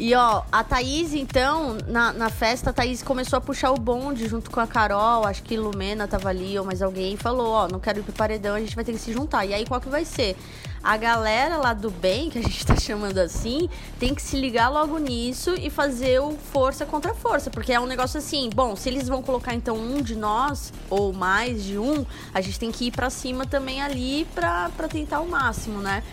E 0.00 0.14
ó, 0.14 0.44
a 0.52 0.62
Thaís, 0.62 1.12
então, 1.12 1.76
na, 1.88 2.12
na 2.12 2.30
festa, 2.30 2.70
a 2.70 2.72
Thaís 2.72 3.02
começou 3.02 3.36
a 3.36 3.40
puxar 3.40 3.72
o 3.72 3.76
bonde 3.76 4.28
junto 4.28 4.48
com 4.48 4.60
a 4.60 4.66
Carol, 4.66 5.26
acho 5.26 5.42
que 5.42 5.56
Lumena 5.56 6.06
tava 6.06 6.28
ali, 6.28 6.56
ou 6.56 6.64
mais 6.64 6.80
alguém, 6.80 7.14
e 7.14 7.16
falou, 7.16 7.48
ó, 7.50 7.66
não 7.66 7.80
quero 7.80 7.98
ir 7.98 8.04
pro 8.04 8.12
paredão, 8.12 8.54
a 8.54 8.60
gente 8.60 8.76
vai 8.76 8.84
ter 8.84 8.92
que 8.92 8.98
se 8.98 9.12
juntar. 9.12 9.44
E 9.44 9.52
aí, 9.52 9.66
qual 9.66 9.80
que 9.80 9.88
vai 9.88 10.04
ser? 10.04 10.36
A 10.84 10.96
galera 10.96 11.56
lá 11.56 11.74
do 11.74 11.90
bem, 11.90 12.30
que 12.30 12.38
a 12.38 12.42
gente 12.42 12.64
tá 12.64 12.76
chamando 12.78 13.18
assim, 13.18 13.68
tem 13.98 14.14
que 14.14 14.22
se 14.22 14.38
ligar 14.38 14.68
logo 14.68 14.98
nisso 14.98 15.56
e 15.58 15.68
fazer 15.68 16.20
o 16.20 16.38
força 16.52 16.86
contra 16.86 17.12
força. 17.12 17.50
Porque 17.50 17.72
é 17.72 17.80
um 17.80 17.86
negócio 17.86 18.18
assim, 18.18 18.48
bom, 18.54 18.76
se 18.76 18.88
eles 18.88 19.08
vão 19.08 19.20
colocar 19.20 19.52
então 19.52 19.76
um 19.76 20.00
de 20.00 20.14
nós, 20.14 20.72
ou 20.88 21.12
mais 21.12 21.64
de 21.64 21.76
um, 21.76 22.06
a 22.32 22.40
gente 22.40 22.56
tem 22.60 22.70
que 22.70 22.86
ir 22.86 22.92
pra 22.92 23.10
cima 23.10 23.44
também 23.46 23.82
ali 23.82 24.28
pra, 24.32 24.70
pra 24.76 24.86
tentar 24.86 25.18
o 25.18 25.28
máximo, 25.28 25.80
né? 25.80 26.04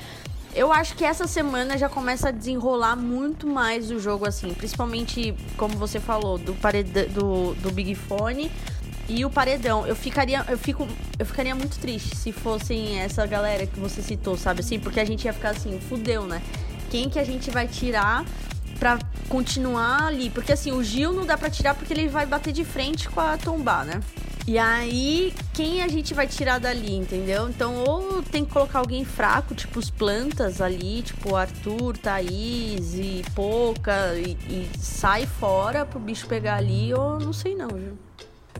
Eu 0.56 0.72
acho 0.72 0.96
que 0.96 1.04
essa 1.04 1.28
semana 1.28 1.78
já 1.78 1.90
começa 1.90 2.30
a 2.30 2.32
desenrolar 2.32 2.96
muito 2.96 3.46
mais 3.46 3.92
o 3.92 4.00
jogo, 4.00 4.26
assim. 4.26 4.54
Principalmente, 4.54 5.36
como 5.58 5.76
você 5.78 6.00
falou, 6.00 6.38
do, 6.38 6.54
pareda 6.54 7.06
do, 7.08 7.54
do 7.56 7.72
Big 7.72 7.94
Fone 7.94 8.50
e 9.10 9.26
o 9.26 9.30
paredão. 9.30 9.86
Eu 9.86 9.98
ficaria, 9.98 10.46
eu, 10.48 10.58
fico, 10.58 10.88
eu 11.20 11.26
ficaria 11.26 11.54
muito 11.54 11.78
triste 11.78 12.16
se 12.16 12.32
fossem 12.32 13.00
essa 13.02 13.26
galera 13.26 13.68
que 13.68 13.78
você 13.78 14.02
citou, 14.02 14.38
sabe 14.38 14.62
assim? 14.62 14.80
Porque 14.80 15.00
a 15.00 15.06
gente 15.06 15.26
ia 15.26 15.34
ficar 15.34 15.50
assim, 15.50 15.78
fudeu, 15.90 16.26
né? 16.26 16.42
Quem 16.90 17.10
que 17.10 17.20
a 17.20 17.26
gente 17.26 17.52
vai 17.52 17.68
tirar 17.68 18.24
pra 18.80 18.98
continuar 19.28 20.04
ali. 20.06 20.30
Porque 20.30 20.54
assim, 20.54 20.72
o 20.72 20.84
Gil 20.84 21.12
não 21.12 21.26
dá 21.26 21.38
pra 21.38 21.50
tirar 21.50 21.76
porque 21.76 21.94
ele 21.94 22.08
vai 22.08 22.26
bater 22.26 22.54
de 22.54 22.64
frente 22.64 23.10
com 23.10 23.20
a 23.20 23.38
Tombar, 23.38 23.86
né? 23.86 24.00
E 24.48 24.60
aí, 24.60 25.34
quem 25.54 25.82
a 25.82 25.88
gente 25.88 26.14
vai 26.14 26.28
tirar 26.28 26.60
dali, 26.60 26.94
entendeu? 26.94 27.50
Então, 27.50 27.84
ou 27.84 28.22
tem 28.22 28.46
que 28.46 28.52
colocar 28.52 28.78
alguém 28.78 29.04
fraco, 29.04 29.56
tipo 29.56 29.80
os 29.80 29.90
plantas 29.90 30.62
ali, 30.62 31.02
tipo 31.02 31.36
Arthur, 31.36 31.98
Thaís 31.98 32.94
e 32.94 33.24
Pouca, 33.34 34.14
e, 34.16 34.38
e 34.48 34.70
sai 34.78 35.26
fora 35.26 35.84
pro 35.84 36.00
bicho 36.00 36.28
pegar 36.28 36.58
ali, 36.58 36.94
ou 36.94 37.20
não 37.20 37.34
sei 37.34 37.56
não, 37.56 37.70
viu? 37.70 37.98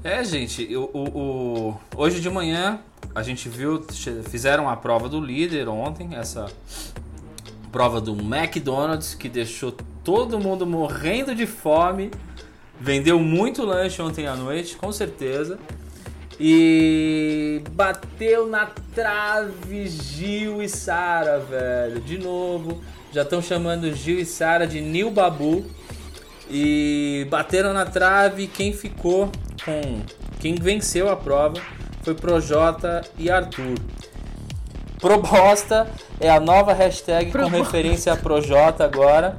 É, 0.04 0.24
gente, 0.24 0.76
o, 0.76 0.90
o, 0.94 1.78
hoje 1.96 2.20
de 2.20 2.30
manhã 2.32 2.80
a 3.14 3.22
gente 3.22 3.48
viu, 3.48 3.84
fizeram 4.28 4.68
a 4.68 4.76
prova 4.76 5.08
do 5.08 5.20
líder 5.20 5.68
ontem, 5.68 6.16
essa 6.16 6.48
prova 7.72 8.02
do 8.02 8.14
McDonald's 8.14 9.14
que 9.14 9.30
deixou 9.30 9.72
todo 10.04 10.40
mundo 10.40 10.66
morrendo 10.66 11.36
de 11.36 11.46
fome. 11.46 12.10
Vendeu 12.80 13.20
muito 13.20 13.64
lanche 13.64 14.02
ontem 14.02 14.28
à 14.28 14.36
noite, 14.36 14.76
com 14.76 14.92
certeza. 14.92 15.58
E 16.40 17.62
bateu 17.72 18.46
na 18.48 18.68
trave 18.94 19.88
Gil 19.88 20.62
e 20.62 20.68
Sara, 20.68 21.40
velho. 21.40 22.02
De 22.02 22.18
novo, 22.18 22.82
já 23.14 23.22
estão 23.22 23.42
chamando 23.42 23.94
Gil 23.94 24.20
e 24.20 24.26
Sara 24.26 24.68
de 24.68 24.82
Nil 24.82 25.10
Babu. 25.10 25.66
E 26.50 27.26
bateram 27.30 27.74
na 27.74 27.86
trave. 27.86 28.48
Quem 28.48 28.74
ficou 28.74 29.32
com. 29.64 30.02
Quem 30.40 30.56
venceu 30.56 31.10
a 31.10 31.16
prova 31.16 31.62
foi 32.04 32.14
Projota 32.14 33.02
e 33.18 33.32
Arthur. 33.32 33.76
Proposta 35.00 35.88
é 36.20 36.30
a 36.30 36.40
nova 36.40 36.74
hashtag 36.74 37.32
com 37.32 37.48
referência 37.48 38.12
a 38.14 38.18
Projota 38.18 38.84
agora. 38.84 39.38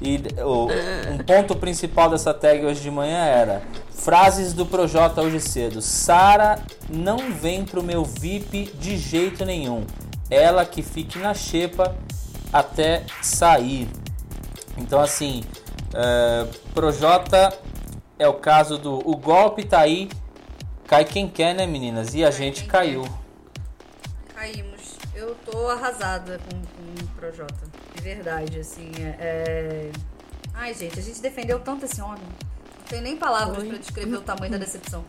E 0.00 0.20
o, 0.42 0.68
um 1.12 1.18
ponto 1.18 1.54
principal 1.56 2.10
dessa 2.10 2.34
tag 2.34 2.64
hoje 2.64 2.80
de 2.80 2.90
manhã 2.90 3.24
era 3.24 3.62
frases 3.90 4.52
do 4.52 4.66
Projota 4.66 5.22
hoje 5.22 5.40
cedo. 5.40 5.80
Sara 5.80 6.58
não 6.88 7.32
vem 7.32 7.64
pro 7.64 7.82
meu 7.82 8.04
VIP 8.04 8.72
de 8.78 8.96
jeito 8.96 9.44
nenhum. 9.44 9.84
Ela 10.30 10.64
que 10.64 10.82
fique 10.82 11.18
na 11.18 11.32
xepa 11.32 11.94
até 12.52 13.04
sair. 13.22 13.88
Então 14.76 15.00
assim, 15.00 15.44
é, 15.94 16.46
Projota 16.74 17.56
é 18.18 18.28
o 18.28 18.34
caso 18.34 18.78
do 18.78 18.98
o 19.08 19.16
golpe 19.16 19.64
tá 19.64 19.80
aí, 19.80 20.08
cai 20.86 21.04
quem 21.04 21.28
quer, 21.28 21.54
né 21.54 21.66
meninas? 21.66 22.14
E 22.14 22.24
a 22.24 22.30
gente 22.30 22.60
quem 22.60 22.68
caiu. 22.68 23.04
Caímos. 24.34 24.94
Eu 25.14 25.36
tô 25.46 25.68
arrasada 25.68 26.38
com, 26.38 26.60
com 26.60 27.04
o 27.04 27.08
Projota. 27.16 27.73
De 28.04 28.14
verdade, 28.14 28.60
assim. 28.60 28.90
É... 28.98 29.16
é- 29.18 29.90
Ai, 30.52 30.74
gente, 30.74 30.98
a 30.98 31.02
gente 31.02 31.20
defendeu 31.22 31.58
tanto 31.60 31.86
esse 31.86 32.00
homem. 32.02 32.20
Não 32.20 32.86
tenho 32.86 33.02
nem 33.02 33.16
palavras 33.16 33.66
pra 33.66 33.78
descrever 33.78 34.16
o 34.16 34.20
tamanho 34.20 34.52
da 34.52 34.58
decepção. 34.58 35.02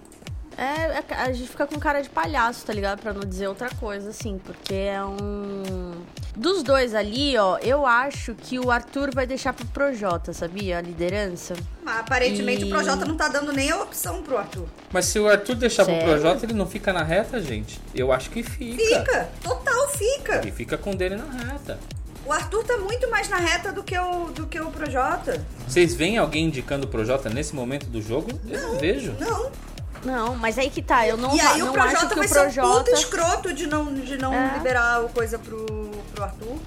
É, 0.58 1.00
é, 1.00 1.04
a 1.22 1.32
gente 1.34 1.50
fica 1.50 1.68
com 1.68 1.78
cara 1.78 2.02
de 2.02 2.10
palhaço, 2.10 2.66
tá 2.66 2.72
ligado? 2.72 3.02
Pra 3.02 3.12
não 3.14 3.20
dizer 3.28 3.48
outra 3.50 3.70
coisa, 3.76 4.10
assim, 4.12 4.38
porque 4.40 4.74
é 4.74 5.04
um. 5.04 5.92
Dos 6.36 6.64
dois 6.64 6.96
ali, 6.96 7.38
ó, 7.38 7.58
eu 7.58 7.86
acho 7.86 8.34
que 8.34 8.58
o 8.58 8.72
Arthur 8.72 9.14
vai 9.14 9.28
deixar 9.28 9.52
pro 9.52 9.66
Projota, 9.68 10.32
sabia? 10.32 10.78
A 10.78 10.82
liderança. 10.82 11.54
Mas 11.84 12.00
aparentemente 12.00 12.64
E- 12.64 12.68
o 12.68 12.70
Projota 12.70 13.06
não 13.06 13.18
tá 13.18 13.28
dando 13.28 13.52
nem 13.52 13.70
a 13.72 13.82
opção 13.84 14.24
pro 14.24 14.38
Arthur. 14.38 14.68
Mas 14.92 15.06
se 15.06 15.20
o 15.20 15.28
Arthur 15.28 15.56
deixar 15.56 15.84
Sério? 15.84 16.02
pro 16.02 16.12
Projota, 16.12 16.46
ele 16.46 16.54
não 16.54 16.66
fica 16.66 16.94
na 16.94 17.04
reta, 17.04 17.42
gente? 17.42 17.80
Eu 17.94 18.14
acho 18.14 18.30
que 18.30 18.42
fica. 18.42 18.82
Fica! 18.82 19.30
Total 19.44 19.90
fica! 19.90 20.36
Ele 20.38 20.52
fica 20.54 20.78
com 20.78 20.92
o 20.92 20.96
dele 20.96 21.18
na 21.18 21.26
reta. 21.52 21.78
O 22.26 22.32
Arthur 22.32 22.64
tá 22.64 22.78
muito 22.78 23.10
mais 23.10 23.30
na 23.30 23.38
reta 23.38 23.72
do 23.72 23.84
que 23.84 23.98
o, 23.98 24.26
do 24.32 24.48
que 24.48 24.60
o 24.60 24.72
Projota. 24.72 25.46
Vocês 25.68 25.94
veem 25.94 26.18
alguém 26.18 26.46
indicando 26.46 26.86
o 26.86 26.90
Projota 26.90 27.30
nesse 27.30 27.54
momento 27.56 27.86
do 27.86 28.02
jogo? 28.02 28.30
Eu 28.50 28.62
não 28.62 28.80
vejo. 28.80 29.16
Não. 29.20 29.52
Não, 30.04 30.36
mas 30.36 30.58
aí 30.60 30.70
que 30.70 30.82
tá, 30.84 31.08
eu 31.08 31.18
não, 31.18 31.36
e 31.36 31.42
aí 31.42 31.60
não 31.60 31.70
o 31.70 31.74
Projota 31.74 31.98
acho 31.98 32.10
que 32.10 32.16
vai 32.16 32.26
o 32.26 32.30
ser 32.30 32.40
um 32.40 32.44
Projota. 32.44 32.78
puta 32.80 32.92
escroto 32.92 33.54
de 33.54 33.66
não, 33.68 33.94
de 33.94 34.18
não 34.18 34.34
É. 34.34 34.54
liberar 34.58 35.04
o 35.04 35.10
coisa 35.10 35.40
pro, 35.40 35.66
pro 36.14 36.24
Arthur. 36.24 36.58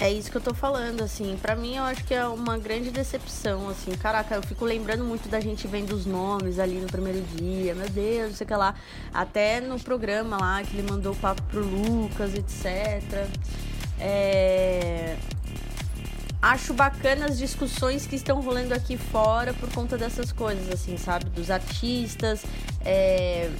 É 0.00 0.10
isso 0.10 0.30
que 0.30 0.36
eu 0.38 0.40
tô 0.40 0.54
falando, 0.54 1.02
assim. 1.02 1.38
Pra 1.42 1.54
mim, 1.54 1.76
eu 1.76 1.82
acho 1.84 2.02
que 2.04 2.14
é 2.14 2.24
uma 2.24 2.56
grande 2.56 2.90
decepção, 2.90 3.68
assim. 3.68 3.90
Caraca, 3.92 4.34
eu 4.34 4.42
fico 4.42 4.64
lembrando 4.64 5.04
muito 5.04 5.28
da 5.28 5.38
gente 5.40 5.66
vendo 5.68 5.92
os 5.92 6.06
nomes 6.06 6.58
ali 6.58 6.76
no 6.80 6.86
primeiro 6.86 7.20
dia. 7.36 7.74
Meu 7.74 7.88
Deus, 7.88 8.30
não 8.30 8.34
sei 8.36 8.44
o 8.46 8.48
que 8.48 8.54
lá. 8.54 8.74
Até 9.12 9.60
no 9.60 9.78
programa 9.78 10.38
lá, 10.38 10.62
que 10.62 10.74
ele 10.76 10.90
mandou 10.90 11.12
o 11.12 11.16
papo 11.16 11.42
pro 11.42 11.60
Lucas, 11.60 12.34
etc. 12.34 13.28
É... 14.00 15.16
Acho 16.42 16.72
bacana 16.72 17.26
as 17.26 17.36
discussões 17.36 18.06
que 18.06 18.16
estão 18.16 18.40
rolando 18.40 18.72
aqui 18.72 18.96
fora 18.96 19.52
por 19.52 19.70
conta 19.72 19.98
dessas 19.98 20.32
coisas, 20.32 20.70
assim, 20.72 20.96
sabe? 20.96 21.26
Dos 21.26 21.50
artistas, 21.50 22.42
é, 22.82 23.50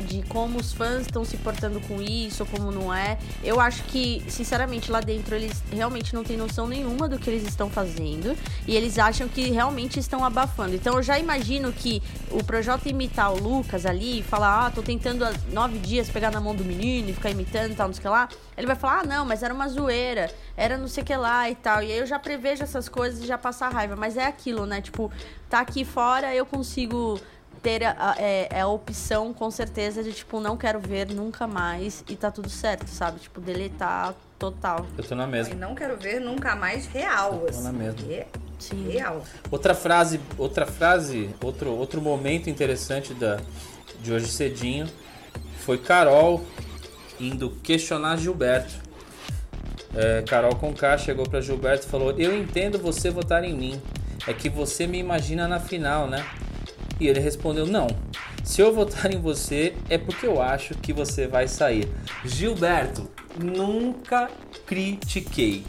de 0.00 0.22
como 0.24 0.58
os 0.58 0.72
fãs 0.72 1.02
estão 1.02 1.24
se 1.24 1.36
portando 1.36 1.80
com 1.80 2.00
isso, 2.02 2.44
como 2.46 2.70
não 2.70 2.92
é. 2.92 3.18
Eu 3.42 3.60
acho 3.60 3.82
que, 3.84 4.22
sinceramente, 4.28 4.90
lá 4.90 5.00
dentro 5.00 5.34
eles 5.34 5.62
realmente 5.72 6.14
não 6.14 6.24
têm 6.24 6.36
noção 6.36 6.66
nenhuma 6.66 7.08
do 7.08 7.18
que 7.18 7.30
eles 7.30 7.44
estão 7.44 7.70
fazendo 7.70 8.36
e 8.66 8.76
eles 8.76 8.98
acham 8.98 9.28
que 9.28 9.50
realmente 9.50 9.98
estão 9.98 10.24
abafando. 10.24 10.74
Então 10.74 10.96
eu 10.96 11.02
já 11.02 11.18
imagino 11.18 11.72
que 11.72 12.02
o 12.30 12.42
Projota 12.42 12.88
imitar 12.88 13.32
o 13.32 13.40
Lucas 13.40 13.86
ali 13.86 14.20
e 14.20 14.22
falar, 14.22 14.66
ah, 14.66 14.70
tô 14.70 14.82
tentando 14.82 15.24
há 15.24 15.32
nove 15.52 15.78
dias 15.78 16.08
pegar 16.08 16.30
na 16.30 16.40
mão 16.40 16.54
do 16.54 16.64
menino 16.64 17.10
e 17.10 17.12
ficar 17.12 17.30
imitando 17.30 17.72
e 17.72 17.74
tal, 17.74 17.86
não 17.86 17.94
sei 17.94 18.00
o 18.00 18.02
que 18.02 18.08
lá. 18.08 18.28
Ele 18.56 18.66
vai 18.66 18.76
falar, 18.76 19.00
ah, 19.00 19.04
não, 19.04 19.24
mas 19.24 19.42
era 19.42 19.52
uma 19.52 19.68
zoeira, 19.68 20.30
era 20.56 20.78
não 20.78 20.86
sei 20.88 21.02
o 21.02 21.06
que 21.06 21.16
lá 21.16 21.48
e 21.50 21.54
tal. 21.54 21.82
E 21.82 21.90
aí 21.90 21.98
eu 21.98 22.06
já 22.06 22.18
prevejo 22.18 22.62
essas 22.62 22.88
coisas 22.88 23.22
e 23.22 23.26
já 23.26 23.36
passo 23.36 23.64
a 23.64 23.68
raiva. 23.68 23.96
Mas 23.96 24.16
é 24.16 24.26
aquilo, 24.26 24.66
né? 24.66 24.80
Tipo, 24.80 25.10
tá 25.48 25.60
aqui 25.60 25.84
fora, 25.84 26.34
eu 26.34 26.46
consigo 26.46 27.20
ter 27.64 27.82
a, 27.82 27.96
a- 27.98 28.14
é, 28.18 28.48
é 28.50 28.60
a 28.60 28.66
opção, 28.68 29.32
com 29.32 29.50
certeza, 29.50 30.04
de 30.04 30.12
tipo, 30.12 30.38
não 30.38 30.56
quero 30.56 30.78
ver 30.78 31.08
nunca 31.08 31.46
mais 31.48 32.04
e 32.08 32.14
tá 32.14 32.30
tudo 32.30 32.50
certo, 32.50 32.86
sabe? 32.88 33.18
Tipo, 33.20 33.40
deletar 33.40 34.14
total. 34.38 34.86
Eu 34.98 35.02
tô 35.02 35.14
na 35.14 35.24
E 35.24 35.28
mesma. 35.28 35.54
não 35.54 35.74
quero 35.74 35.96
ver 35.96 36.20
nunca 36.20 36.54
mais 36.54 36.86
real, 36.86 37.32
Eu 37.32 37.38
tô 37.40 37.46
assim. 37.48 37.62
na 37.64 37.72
mesma. 37.72 38.06
Re- 38.06 38.26
Sim. 38.58 38.88
Real. 38.90 39.22
Outra 39.50 39.74
frase, 39.74 40.20
outra 40.38 40.66
frase, 40.66 41.30
outro, 41.42 41.70
outro 41.70 42.00
momento 42.02 42.48
interessante 42.50 43.12
da, 43.14 43.38
de 44.00 44.12
hoje 44.12 44.28
cedinho 44.28 44.86
foi 45.60 45.78
Carol 45.78 46.44
indo 47.18 47.50
questionar 47.62 48.16
Gilberto. 48.18 48.74
É, 49.94 50.22
Carol 50.22 50.54
Conká 50.56 50.98
chegou 50.98 51.26
pra 51.28 51.40
Gilberto 51.40 51.86
e 51.86 51.90
falou: 51.90 52.10
Eu 52.18 52.36
entendo 52.36 52.78
você 52.78 53.10
votar 53.10 53.42
em 53.44 53.54
mim. 53.54 53.80
É 54.26 54.32
que 54.32 54.48
você 54.48 54.86
me 54.86 54.98
imagina 54.98 55.46
na 55.48 55.60
final, 55.60 56.06
né? 56.06 56.24
E 57.00 57.08
ele 57.08 57.20
respondeu: 57.20 57.66
Não. 57.66 57.86
Se 58.42 58.60
eu 58.60 58.74
votar 58.74 59.12
em 59.12 59.20
você 59.20 59.74
é 59.88 59.96
porque 59.96 60.26
eu 60.26 60.40
acho 60.40 60.74
que 60.74 60.92
você 60.92 61.26
vai 61.26 61.48
sair. 61.48 61.88
Gilberto, 62.24 63.10
nunca 63.38 64.30
critiquei. 64.66 65.64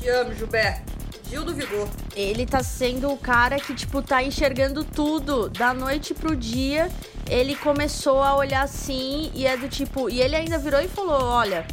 Te 0.00 0.08
amo, 0.08 0.34
Gilberto. 0.34 0.98
Gil 1.28 1.44
do 1.44 1.54
Vigor. 1.54 1.86
Ele 2.16 2.46
tá 2.46 2.62
sendo 2.62 3.10
o 3.10 3.16
cara 3.18 3.60
que, 3.60 3.74
tipo, 3.74 4.00
tá 4.00 4.22
enxergando 4.22 4.82
tudo. 4.82 5.50
Da 5.50 5.74
noite 5.74 6.14
pro 6.14 6.34
dia, 6.34 6.88
ele 7.28 7.54
começou 7.54 8.22
a 8.22 8.34
olhar 8.34 8.62
assim 8.62 9.30
e 9.34 9.46
é 9.46 9.54
do 9.54 9.68
tipo. 9.68 10.08
E 10.08 10.22
ele 10.22 10.34
ainda 10.34 10.58
virou 10.58 10.80
e 10.80 10.88
falou: 10.88 11.22
olha. 11.22 11.66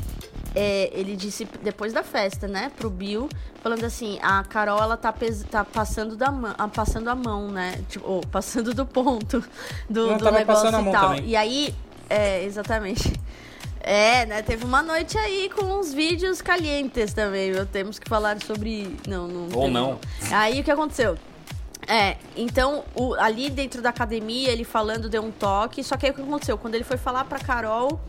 É, 0.56 0.90
ele 0.94 1.16
disse 1.16 1.46
depois 1.62 1.92
da 1.94 2.02
festa, 2.04 2.48
né, 2.48 2.72
pro 2.76 2.90
Bill, 2.90 3.28
falando 3.62 3.84
assim, 3.84 4.18
a 4.22 4.44
Carol, 4.44 4.82
ela 4.82 4.96
tá, 4.98 5.14
tá 5.52 5.64
passando, 5.66 6.16
da 6.16 6.32
mão, 6.32 6.56
ah, 6.58 6.68
passando 6.68 7.10
a 7.10 7.16
mão, 7.16 7.50
né, 7.50 7.82
tipo, 7.90 8.08
ou 8.10 8.22
passando 8.22 8.74
do 8.74 8.86
ponto 8.86 9.44
do, 9.90 10.08
Não, 10.08 10.18
do 10.18 10.32
negócio 10.32 10.46
passando 10.46 10.76
a 10.76 10.82
e 10.82 10.84
mão 10.84 10.94
tal. 10.94 11.10
também. 11.10 11.26
E 11.28 11.36
aí, 11.36 11.76
é, 12.10 12.44
exatamente. 12.44 13.14
É, 13.88 14.26
né? 14.26 14.42
Teve 14.42 14.66
uma 14.66 14.82
noite 14.82 15.16
aí 15.16 15.48
com 15.56 15.64
uns 15.64 15.94
vídeos 15.94 16.42
calientes 16.42 17.14
também, 17.14 17.52
viu? 17.52 17.68
Temos 17.68 18.00
que 18.00 18.10
falar 18.10 18.42
sobre. 18.42 18.98
Não, 19.08 19.28
não. 19.28 19.44
Ou 19.44 19.50
teve, 19.62 19.70
não. 19.70 20.00
Aí 20.32 20.60
o 20.60 20.64
que 20.64 20.72
aconteceu? 20.72 21.16
É, 21.88 22.18
então, 22.36 22.84
o- 22.96 23.14
ali 23.14 23.48
dentro 23.48 23.84
da 23.84 23.90
academia, 23.90 24.50
ele 24.52 24.64
falando 24.64 25.08
deu 25.08 25.24
um 25.24 25.30
toque. 25.30 25.84
Só 25.84 25.98
que 25.98 26.08
aí 26.08 26.12
o 26.12 26.16
que 26.16 26.22
aconteceu? 26.22 26.58
Quando 26.58 26.74
ele 26.74 26.84
foi 26.84 26.98
falar 26.98 27.26
pra 27.26 27.38
Carol, 27.38 28.02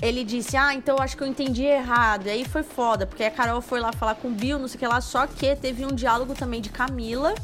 ele 0.00 0.24
disse: 0.24 0.56
Ah, 0.56 0.74
então 0.74 0.96
acho 1.00 1.16
que 1.16 1.22
eu 1.22 1.26
entendi 1.26 1.64
errado. 1.64 2.26
E 2.26 2.30
aí 2.30 2.44
foi 2.44 2.62
foda, 2.62 3.06
porque 3.06 3.24
a 3.24 3.30
Carol 3.30 3.60
foi 3.60 3.80
lá 3.80 3.92
falar 3.92 4.14
com 4.16 4.28
o 4.28 4.30
Bill, 4.30 4.58
não 4.58 4.68
sei 4.68 4.76
o 4.76 4.78
que 4.78 4.86
lá. 4.86 5.00
Só 5.00 5.26
que 5.26 5.54
teve 5.56 5.84
um 5.84 5.94
diálogo 5.94 6.34
também 6.34 6.60
de 6.60 6.70
Camila 6.70 7.34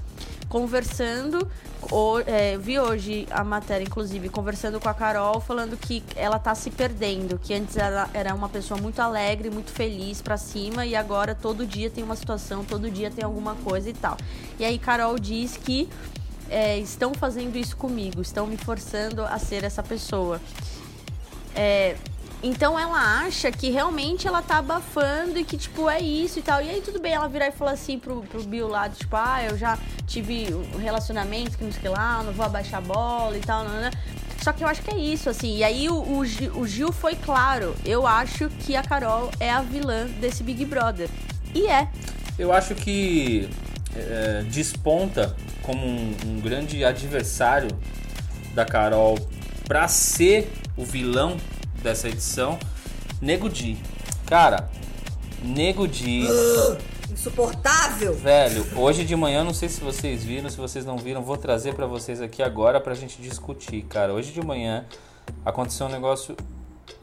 conversando. 0.53 1.49
O, 1.91 2.21
é, 2.27 2.59
vi 2.59 2.79
hoje 2.79 3.27
a 3.31 3.43
matéria, 3.43 3.85
inclusive, 3.85 4.29
conversando 4.29 4.79
com 4.79 4.89
a 4.89 4.95
Carol, 4.95 5.41
falando 5.41 5.77
que 5.79 6.05
ela 6.15 6.39
tá 6.39 6.55
se 6.55 6.71
perdendo, 6.71 7.39
que 7.39 7.55
antes 7.55 7.77
ela 7.77 8.09
era 8.13 8.35
uma 8.35 8.49
pessoa 8.51 8.79
muito 8.79 9.01
alegre, 9.01 9.51
muito 9.51 9.73
feliz 9.73 10.21
pra 10.21 10.37
cima, 10.37 10.85
e 10.87 10.95
agora 10.95 11.35
todo 11.35 11.67
dia 11.67 11.91
tem 11.91 12.05
uma 12.05 12.15
situação, 12.15 12.65
todo 12.65 12.91
dia 12.91 13.11
tem 13.11 13.25
alguma 13.25 13.55
coisa 13.57 13.89
e 13.89 13.95
tal. 13.95 14.17
E 14.59 14.65
aí 14.65 14.79
Carol 14.79 15.19
diz 15.19 15.57
que 15.57 15.89
é, 16.51 16.79
estão 16.79 17.15
fazendo 17.15 17.57
isso 17.57 17.77
comigo, 17.77 18.21
estão 18.21 18.47
me 18.47 18.59
forçando 18.59 19.25
a 19.25 19.39
ser 19.39 19.65
essa 19.65 19.83
pessoa. 19.83 20.39
É, 21.57 21.97
Então 22.43 22.79
ela 22.79 23.25
acha 23.25 23.53
que 23.53 23.71
realmente 23.71 24.27
ela 24.27 24.43
tá 24.43 24.59
abafando 24.59 25.39
e 25.39 25.45
que, 25.45 25.57
tipo, 25.57 25.89
é 25.89 26.01
isso 26.01 26.41
e 26.41 26.43
tal. 26.43 26.61
E 26.61 26.69
aí 26.69 26.81
tudo 26.81 27.01
bem, 27.01 27.13
ela 27.13 27.29
virar 27.29 27.49
e 27.49 27.53
falar 27.53 27.73
assim 27.73 27.99
pro, 27.99 28.23
pro 28.23 28.43
Bill 28.43 28.67
lá, 28.67 28.89
tipo, 28.89 29.15
ah, 29.15 29.45
eu 29.45 29.57
já 29.57 29.79
tive 30.07 30.53
um 30.75 30.79
relacionamento 30.79 31.57
que 31.57 31.63
não 31.63 31.71
sei 31.71 31.79
o 31.79 31.83
que 31.83 31.89
lá, 31.89 32.23
não 32.25 32.33
vou 32.33 32.45
abaixar 32.45 32.79
a 32.79 32.83
bola 32.83 33.37
e 33.37 33.41
tal, 33.41 33.65
não, 33.65 33.81
não. 33.81 33.91
Só 34.43 34.53
que 34.53 34.65
eu 34.65 34.69
acho 34.69 34.83
que 34.83 34.93
é 34.93 34.99
isso, 34.99 35.31
assim. 35.31 35.59
E 35.59 35.63
aí 35.63 35.89
o, 35.89 35.95
o, 35.95 36.19
o 36.19 36.67
Gil 36.67 36.91
foi 36.91 37.15
claro. 37.15 37.77
Eu 37.85 38.05
acho 38.05 38.49
que 38.49 38.75
a 38.75 38.83
Carol 38.83 39.31
é 39.39 39.49
a 39.49 39.63
vilã 39.63 40.07
desse 40.21 40.43
Big 40.43 40.65
Brother. 40.65 41.09
E 41.55 41.69
é. 41.69 41.89
Eu 42.37 42.53
acho 42.53 42.75
que 42.75 43.49
é, 43.95 44.43
desponta 44.51 45.37
como 45.63 45.87
um, 45.87 46.17
um 46.27 46.41
grande 46.41 46.85
adversário 46.85 47.71
da 48.53 48.65
Carol 48.65 49.17
pra 49.65 49.87
ser 49.87 50.51
o 50.77 50.85
vilão 50.85 51.37
dessa 51.83 52.09
edição, 52.09 52.59
Nego 53.21 53.49
Di. 53.49 53.77
Cara, 54.27 54.71
Nego 55.43 55.87
Di. 55.87 56.27
Insuportável! 57.13 58.15
Velho, 58.15 58.67
hoje 58.75 59.05
de 59.05 59.15
manhã, 59.15 59.45
não 59.45 59.53
sei 59.53 59.69
se 59.69 59.81
vocês 59.81 60.25
viram, 60.25 60.49
se 60.49 60.57
vocês 60.57 60.85
não 60.85 60.97
viram, 60.97 61.23
vou 61.23 61.37
trazer 61.37 61.75
pra 61.75 61.87
vocês 61.87 62.23
aqui 62.23 62.43
agora 62.43 62.81
pra 62.81 62.95
gente 62.95 63.21
discutir, 63.21 63.83
cara. 63.83 64.15
Hoje 64.15 64.33
de 64.33 64.41
manhã 64.41 64.87
aconteceu 65.45 65.87
um 65.87 65.91
negócio 65.91 66.35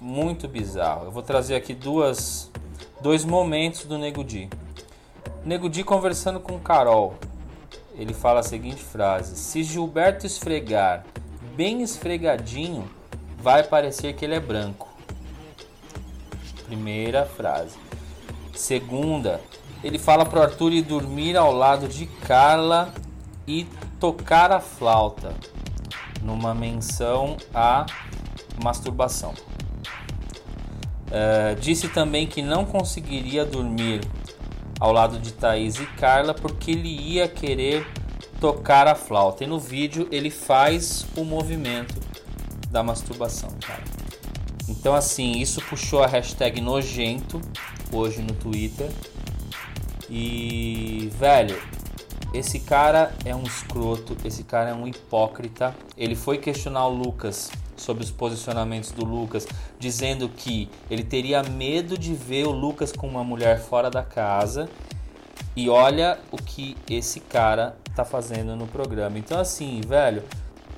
muito 0.01 0.47
bizarro. 0.47 1.05
Eu 1.05 1.11
vou 1.11 1.21
trazer 1.21 1.55
aqui 1.55 1.75
duas 1.75 2.49
dois 3.01 3.23
momentos 3.23 3.85
do 3.85 3.97
Nego 3.97 4.23
Di. 4.23 4.49
Nego 5.45 5.69
Di 5.69 5.83
conversando 5.83 6.39
com 6.39 6.59
Carol. 6.59 7.15
Ele 7.95 8.13
fala 8.13 8.39
a 8.39 8.43
seguinte 8.43 8.81
frase: 8.81 9.35
Se 9.35 9.61
Gilberto 9.61 10.25
esfregar 10.25 11.05
bem 11.55 11.81
esfregadinho, 11.81 12.89
vai 13.41 13.63
parecer 13.63 14.13
que 14.13 14.25
ele 14.25 14.35
é 14.35 14.39
branco. 14.39 14.87
Primeira 16.65 17.25
frase. 17.25 17.77
Segunda, 18.53 19.41
ele 19.83 19.97
fala 19.97 20.25
pro 20.25 20.41
Arthur 20.41 20.73
ir 20.73 20.81
dormir 20.81 21.37
ao 21.37 21.53
lado 21.53 21.87
de 21.87 22.05
Carla 22.05 22.93
e 23.47 23.65
tocar 23.99 24.51
a 24.51 24.59
flauta, 24.59 25.33
numa 26.21 26.53
menção 26.53 27.37
à 27.53 27.85
masturbação. 28.61 29.33
Uh, 31.07 31.59
disse 31.59 31.87
também 31.89 32.27
que 32.27 32.41
não 32.41 32.65
conseguiria 32.65 33.43
dormir 33.43 34.01
ao 34.79 34.91
lado 34.91 35.17
de 35.17 35.33
Thaís 35.33 35.79
e 35.79 35.85
Carla 35.85 36.33
porque 36.33 36.71
ele 36.71 36.89
ia 36.89 37.27
querer 37.27 37.87
tocar 38.39 38.87
a 38.87 38.93
flauta. 38.93 39.43
E 39.43 39.47
no 39.47 39.59
vídeo 39.59 40.07
ele 40.11 40.29
faz 40.29 41.07
o 41.15 41.23
movimento 41.23 42.08
da 42.69 42.83
masturbação, 42.83 43.49
cara. 43.65 43.83
Então 44.67 44.93
assim, 44.93 45.39
isso 45.39 45.61
puxou 45.61 46.03
a 46.03 46.07
hashtag 46.07 46.61
nojento 46.61 47.41
hoje 47.91 48.21
no 48.21 48.33
Twitter. 48.33 48.89
E, 50.09 51.11
velho, 51.19 51.61
esse 52.33 52.59
cara 52.59 53.11
é 53.25 53.35
um 53.35 53.43
escroto, 53.43 54.15
esse 54.23 54.43
cara 54.43 54.69
é 54.69 54.73
um 54.73 54.87
hipócrita. 54.87 55.75
Ele 55.97 56.15
foi 56.15 56.37
questionar 56.37 56.87
o 56.87 56.93
Lucas 56.93 57.51
sobre 57.75 58.03
os 58.03 58.11
posicionamentos 58.11 58.91
do 58.91 59.05
Lucas, 59.05 59.47
dizendo 59.79 60.29
que 60.29 60.69
ele 60.89 61.03
teria 61.03 61.41
medo 61.43 61.97
de 61.97 62.13
ver 62.13 62.45
o 62.45 62.51
Lucas 62.51 62.91
com 62.91 63.07
uma 63.07 63.23
mulher 63.23 63.59
fora 63.59 63.89
da 63.89 64.03
casa. 64.03 64.69
E 65.55 65.69
olha 65.69 66.19
o 66.31 66.37
que 66.37 66.77
esse 66.89 67.19
cara 67.19 67.75
tá 67.95 68.05
fazendo 68.05 68.55
no 68.55 68.67
programa. 68.67 69.17
Então, 69.17 69.39
assim, 69.39 69.81
velho, 69.81 70.23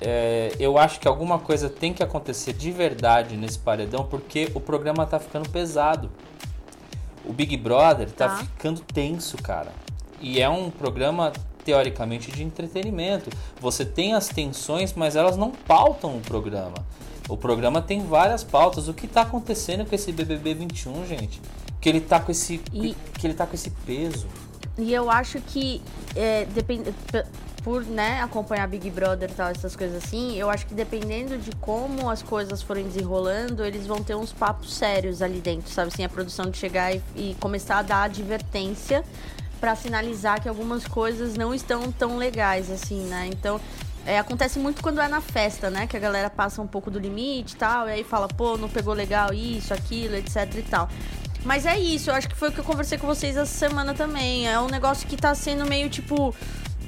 é, 0.04 0.56
eu 0.58 0.78
acho 0.78 0.98
que 1.00 1.06
alguma 1.06 1.38
coisa 1.38 1.68
tem 1.68 1.92
que 1.92 2.02
acontecer 2.02 2.52
de 2.52 2.70
verdade 2.70 3.36
nesse 3.36 3.58
paredão, 3.58 4.04
porque 4.04 4.50
o 4.54 4.60
programa 4.60 5.06
tá 5.06 5.18
ficando 5.18 5.48
pesado. 5.48 6.10
O 7.24 7.32
Big 7.32 7.56
Brother 7.56 8.10
tá, 8.10 8.28
tá 8.28 8.36
ficando 8.38 8.80
tenso, 8.80 9.36
cara. 9.38 9.72
E 10.20 10.40
é 10.40 10.48
um 10.48 10.70
programa 10.70 11.32
teoricamente 11.64 12.30
de 12.30 12.42
entretenimento. 12.42 13.30
Você 13.60 13.84
tem 13.84 14.14
as 14.14 14.28
tensões, 14.28 14.92
mas 14.94 15.16
elas 15.16 15.36
não 15.36 15.50
pautam 15.50 16.16
o 16.16 16.20
programa. 16.20 16.76
O 17.28 17.36
programa 17.36 17.80
tem 17.80 18.04
várias 18.04 18.42
pautas. 18.42 18.88
O 18.88 18.94
que 18.94 19.06
tá 19.06 19.22
acontecendo 19.22 19.86
com 19.86 19.94
esse 19.94 20.12
BBB 20.12 20.54
21, 20.54 21.06
gente? 21.06 21.40
Que 21.80 21.88
ele 21.88 22.00
tá 22.00 22.20
com 22.20 22.30
esse 22.30 22.60
e... 22.72 22.94
que 23.18 23.26
ele 23.26 23.34
tá 23.34 23.46
com 23.46 23.54
esse 23.54 23.70
peso. 23.70 24.26
E 24.78 24.92
eu 24.92 25.10
acho 25.10 25.40
que 25.40 25.82
é, 26.16 26.44
depende 26.46 26.92
por 27.62 27.84
né, 27.84 28.20
acompanhar 28.20 28.66
Big 28.66 28.90
Brother 28.90 29.30
e 29.30 29.34
tal, 29.34 29.48
essas 29.48 29.76
coisas 29.76 30.02
assim, 30.02 30.36
eu 30.36 30.50
acho 30.50 30.66
que 30.66 30.74
dependendo 30.74 31.38
de 31.38 31.52
como 31.56 32.10
as 32.10 32.22
coisas 32.22 32.60
forem 32.60 32.84
desenrolando, 32.84 33.64
eles 33.64 33.86
vão 33.86 34.02
ter 34.02 34.16
uns 34.16 34.32
papos 34.32 34.74
sérios 34.74 35.22
ali 35.22 35.40
dentro, 35.40 35.70
sabe? 35.70 35.88
Assim, 35.92 36.04
a 36.04 36.08
produção 36.08 36.50
de 36.50 36.58
chegar 36.58 36.92
e, 36.94 37.00
e 37.14 37.36
começar 37.38 37.78
a 37.78 37.82
dar 37.82 38.02
advertência 38.04 39.04
para 39.60 39.76
sinalizar 39.76 40.42
que 40.42 40.48
algumas 40.48 40.86
coisas 40.88 41.34
não 41.34 41.54
estão 41.54 41.92
tão 41.92 42.16
legais, 42.16 42.68
assim, 42.68 43.06
né? 43.06 43.30
Então, 43.32 43.60
é, 44.04 44.18
acontece 44.18 44.58
muito 44.58 44.82
quando 44.82 45.00
é 45.00 45.06
na 45.06 45.20
festa, 45.20 45.70
né? 45.70 45.86
Que 45.86 45.96
a 45.96 46.00
galera 46.00 46.28
passa 46.28 46.60
um 46.60 46.66
pouco 46.66 46.90
do 46.90 46.98
limite 46.98 47.54
e 47.54 47.56
tal, 47.56 47.88
e 47.88 47.92
aí 47.92 48.04
fala, 48.04 48.26
pô, 48.26 48.56
não 48.56 48.68
pegou 48.68 48.92
legal 48.92 49.32
isso, 49.32 49.72
aquilo, 49.72 50.16
etc 50.16 50.52
e 50.56 50.62
tal. 50.62 50.88
Mas 51.44 51.64
é 51.64 51.78
isso, 51.78 52.10
eu 52.10 52.14
acho 52.14 52.28
que 52.28 52.36
foi 52.36 52.48
o 52.48 52.52
que 52.52 52.58
eu 52.58 52.64
conversei 52.64 52.98
com 52.98 53.06
vocês 53.06 53.36
essa 53.36 53.52
semana 53.52 53.94
também. 53.94 54.48
É 54.48 54.58
um 54.58 54.68
negócio 54.68 55.06
que 55.06 55.16
tá 55.16 55.32
sendo 55.32 55.64
meio 55.64 55.88
tipo 55.88 56.34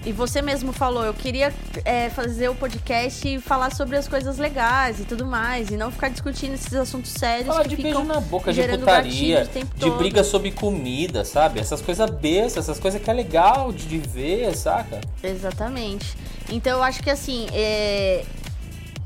e 0.05 0.13
você 0.13 0.43
mesmo 0.43 0.73
falou, 0.73 1.05
eu 1.05 1.15
queria 1.15 1.53
é, 1.85 2.11
fazer 2.11 2.49
o 2.49 2.55
podcast 2.55 3.27
e 3.27 3.41
falar 3.41 3.75
sobre 3.75 3.97
as 3.97 4.07
coisas 4.07 4.39
legais 4.39 5.01
e 5.01 5.05
tudo 5.05 5.25
mais, 5.25 5.71
e 5.71 5.77
não 5.77 5.91
ficar 5.91 6.09
discutindo 6.09 6.55
esses 6.55 6.75
assuntos 6.75 7.11
sérios 7.11 7.49
Falar 7.49 7.63
que 7.63 7.71
de 7.71 7.77
ficam 7.77 8.03
beijo 8.03 8.05
na 8.05 8.21
boca, 8.21 8.53
de 8.53 8.63
putaria, 8.63 9.49
de 9.77 9.91
briga 9.93 10.23
sobre 10.23 10.51
comida, 10.51 11.25
sabe? 11.25 11.59
Essas 11.59 11.81
coisas 11.81 12.11
bestas, 12.11 12.65
essas 12.65 12.79
coisas 12.79 13.01
que 13.01 13.11
é 13.11 13.13
legal 13.13 13.73
de, 13.73 13.87
de 13.87 13.99
ver, 13.99 14.55
saca? 14.57 15.01
Exatamente. 15.23 16.17
Então 16.51 16.79
eu 16.79 16.83
acho 16.83 17.03
que 17.03 17.11
assim, 17.11 17.47
é... 17.53 18.25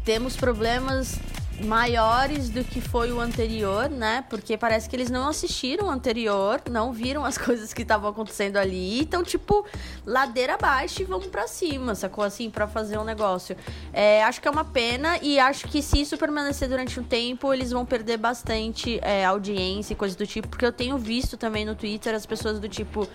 temos 0.05 0.37
problemas 0.37 1.19
maiores 1.61 2.51
do 2.51 2.63
que 2.63 2.81
foi 2.81 3.11
o 3.13 3.21
anterior, 3.21 3.89
né? 3.89 4.25
Porque 4.29 4.57
parece 4.57 4.89
que 4.89 4.95
eles 4.95 5.11
não 5.11 5.29
assistiram 5.29 5.87
o 5.87 5.91
anterior, 5.91 6.61
não 6.71 6.93
viram 6.93 7.25
as 7.25 7.37
coisas 7.39 7.73
que 7.75 7.83
estavam 7.83 8.11
acontecendo 8.11 8.57
ali, 8.57 9.01
então 9.01 9.23
tipo 9.23 9.65
ladeira 10.07 10.55
abaixo 10.55 11.03
e 11.03 11.05
vamos 11.05 11.27
para 11.27 11.47
cima, 11.49 11.95
sacou 11.95 12.25
assim 12.25 12.51
para 12.51 12.67
fazer 12.67 12.99
um 12.99 13.05
negócio. 13.05 13.57
É, 13.93 14.23
acho 14.25 14.41
que 14.41 14.49
é 14.49 14.51
uma 14.51 14.65
pena 14.65 15.19
e 15.21 15.39
acho 15.39 15.67
que 15.69 15.83
se 15.83 16.01
isso 16.01 16.17
permanecer 16.17 16.69
durante 16.69 16.99
um 17.01 17.05
tempo, 17.05 17.53
eles 17.53 17.71
vão 17.71 17.85
perder 17.85 18.17
bastante 18.17 18.99
é, 19.03 19.25
audiência 19.25 19.93
e 19.93 19.97
coisas 19.97 20.17
do 20.17 20.27
tipo, 20.27 20.49
porque 20.49 20.65
eu 20.65 20.73
tenho 20.73 20.97
visto 20.97 21.37
também 21.37 21.65
no 21.65 21.75
Twitter 21.75 22.15
as 22.15 22.27
pessoas 22.27 22.61
do 22.61 22.69
tipo, 22.69 23.09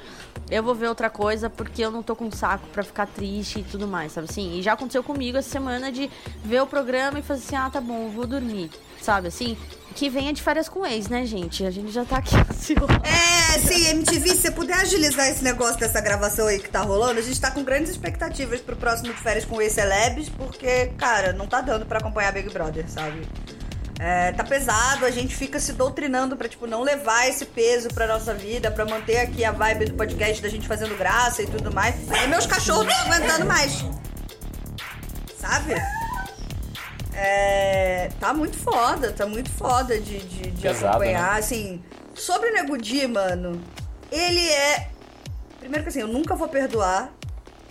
eu 0.49 0.61
vou 0.61 0.75
ver 0.75 0.87
outra 0.87 1.09
coisa 1.09 1.49
porque 1.49 1.83
eu 1.83 1.91
não 1.91 2.03
tô 2.03 2.15
com 2.15 2.29
saco 2.31 2.67
para 2.67 2.83
ficar 2.83 3.07
triste 3.07 3.59
e 3.59 3.63
tudo 3.63 3.87
mais, 3.87 4.11
sabe 4.11 4.27
assim? 4.29 4.57
E 4.57 4.61
já 4.61 4.73
aconteceu 4.73 5.03
comigo 5.03 5.37
essa 5.37 5.49
semana 5.49 5.91
de 5.91 6.09
ver 6.43 6.61
o 6.61 6.67
programa 6.67 7.19
e 7.19 7.21
fazer 7.21 7.45
assim, 7.45 7.55
ah, 7.55 7.69
tá 7.69 7.81
bom, 7.81 8.09
vou 8.09 8.25
dormir, 8.33 8.69
sabe 9.01 9.27
assim? 9.27 9.57
Que 9.95 10.09
venha 10.09 10.33
de 10.33 10.41
férias 10.41 10.67
com 10.67 10.85
ex, 10.85 11.07
né, 11.07 11.25
gente? 11.25 11.63
A 11.65 11.69
gente 11.69 11.91
já 11.91 12.03
tá 12.03 12.17
aqui 12.17 12.35
ansioso. 12.49 12.87
É, 13.03 13.59
sim, 13.59 13.87
MTV, 13.89 14.29
se 14.29 14.37
você 14.37 14.51
puder 14.51 14.77
agilizar 14.79 15.27
esse 15.27 15.43
negócio 15.43 15.79
dessa 15.79 16.01
gravação 16.01 16.47
aí 16.47 16.59
que 16.59 16.69
tá 16.69 16.81
rolando, 16.81 17.19
a 17.19 17.23
gente 17.23 17.39
tá 17.39 17.51
com 17.51 17.63
grandes 17.63 17.91
expectativas 17.91 18.59
pro 18.59 18.75
próximo 18.75 19.13
de 19.13 19.19
férias 19.19 19.45
com 19.45 19.61
ex-celebs, 19.61 20.29
porque, 20.29 20.87
cara, 20.97 21.31
não 21.33 21.45
tá 21.45 21.61
dando 21.61 21.85
para 21.85 21.99
acompanhar 21.99 22.33
Big 22.33 22.49
Brother, 22.49 22.89
sabe? 22.89 23.21
É, 23.99 24.31
tá 24.31 24.43
pesado, 24.43 25.05
a 25.05 25.11
gente 25.11 25.35
fica 25.35 25.59
se 25.59 25.73
doutrinando 25.73 26.35
pra, 26.35 26.49
tipo, 26.49 26.65
não 26.65 26.81
levar 26.81 27.29
esse 27.29 27.45
peso 27.45 27.89
pra 27.89 28.07
nossa 28.07 28.33
vida, 28.33 28.71
pra 28.71 28.85
manter 28.85 29.17
aqui 29.17 29.45
a 29.45 29.51
vibe 29.51 29.85
do 29.85 29.93
podcast 29.93 30.41
da 30.41 30.49
gente 30.49 30.67
fazendo 30.67 30.97
graça 30.97 31.43
e 31.43 31.47
tudo 31.47 31.71
mais. 31.71 31.95
E 32.23 32.27
meus 32.27 32.47
cachorros 32.47 32.87
não 32.87 33.13
aguentando 33.13 33.45
mais. 33.45 33.85
Sabe? 35.39 35.75
É, 37.15 38.09
tá 38.19 38.33
muito 38.33 38.57
foda, 38.57 39.11
tá 39.11 39.25
muito 39.25 39.49
foda 39.51 39.99
de, 39.99 40.19
de, 40.19 40.51
de 40.51 40.61
Pesado, 40.61 40.87
acompanhar. 40.87 41.33
Né? 41.33 41.39
Assim, 41.39 41.83
sobre 42.13 42.49
o 42.49 42.53
Nego 42.53 42.77
Di, 42.77 43.07
mano, 43.07 43.61
ele 44.11 44.47
é. 44.49 44.89
Primeiro 45.59 45.83
que 45.83 45.89
assim, 45.89 46.01
eu 46.01 46.07
nunca 46.07 46.35
vou 46.35 46.47
perdoar 46.47 47.11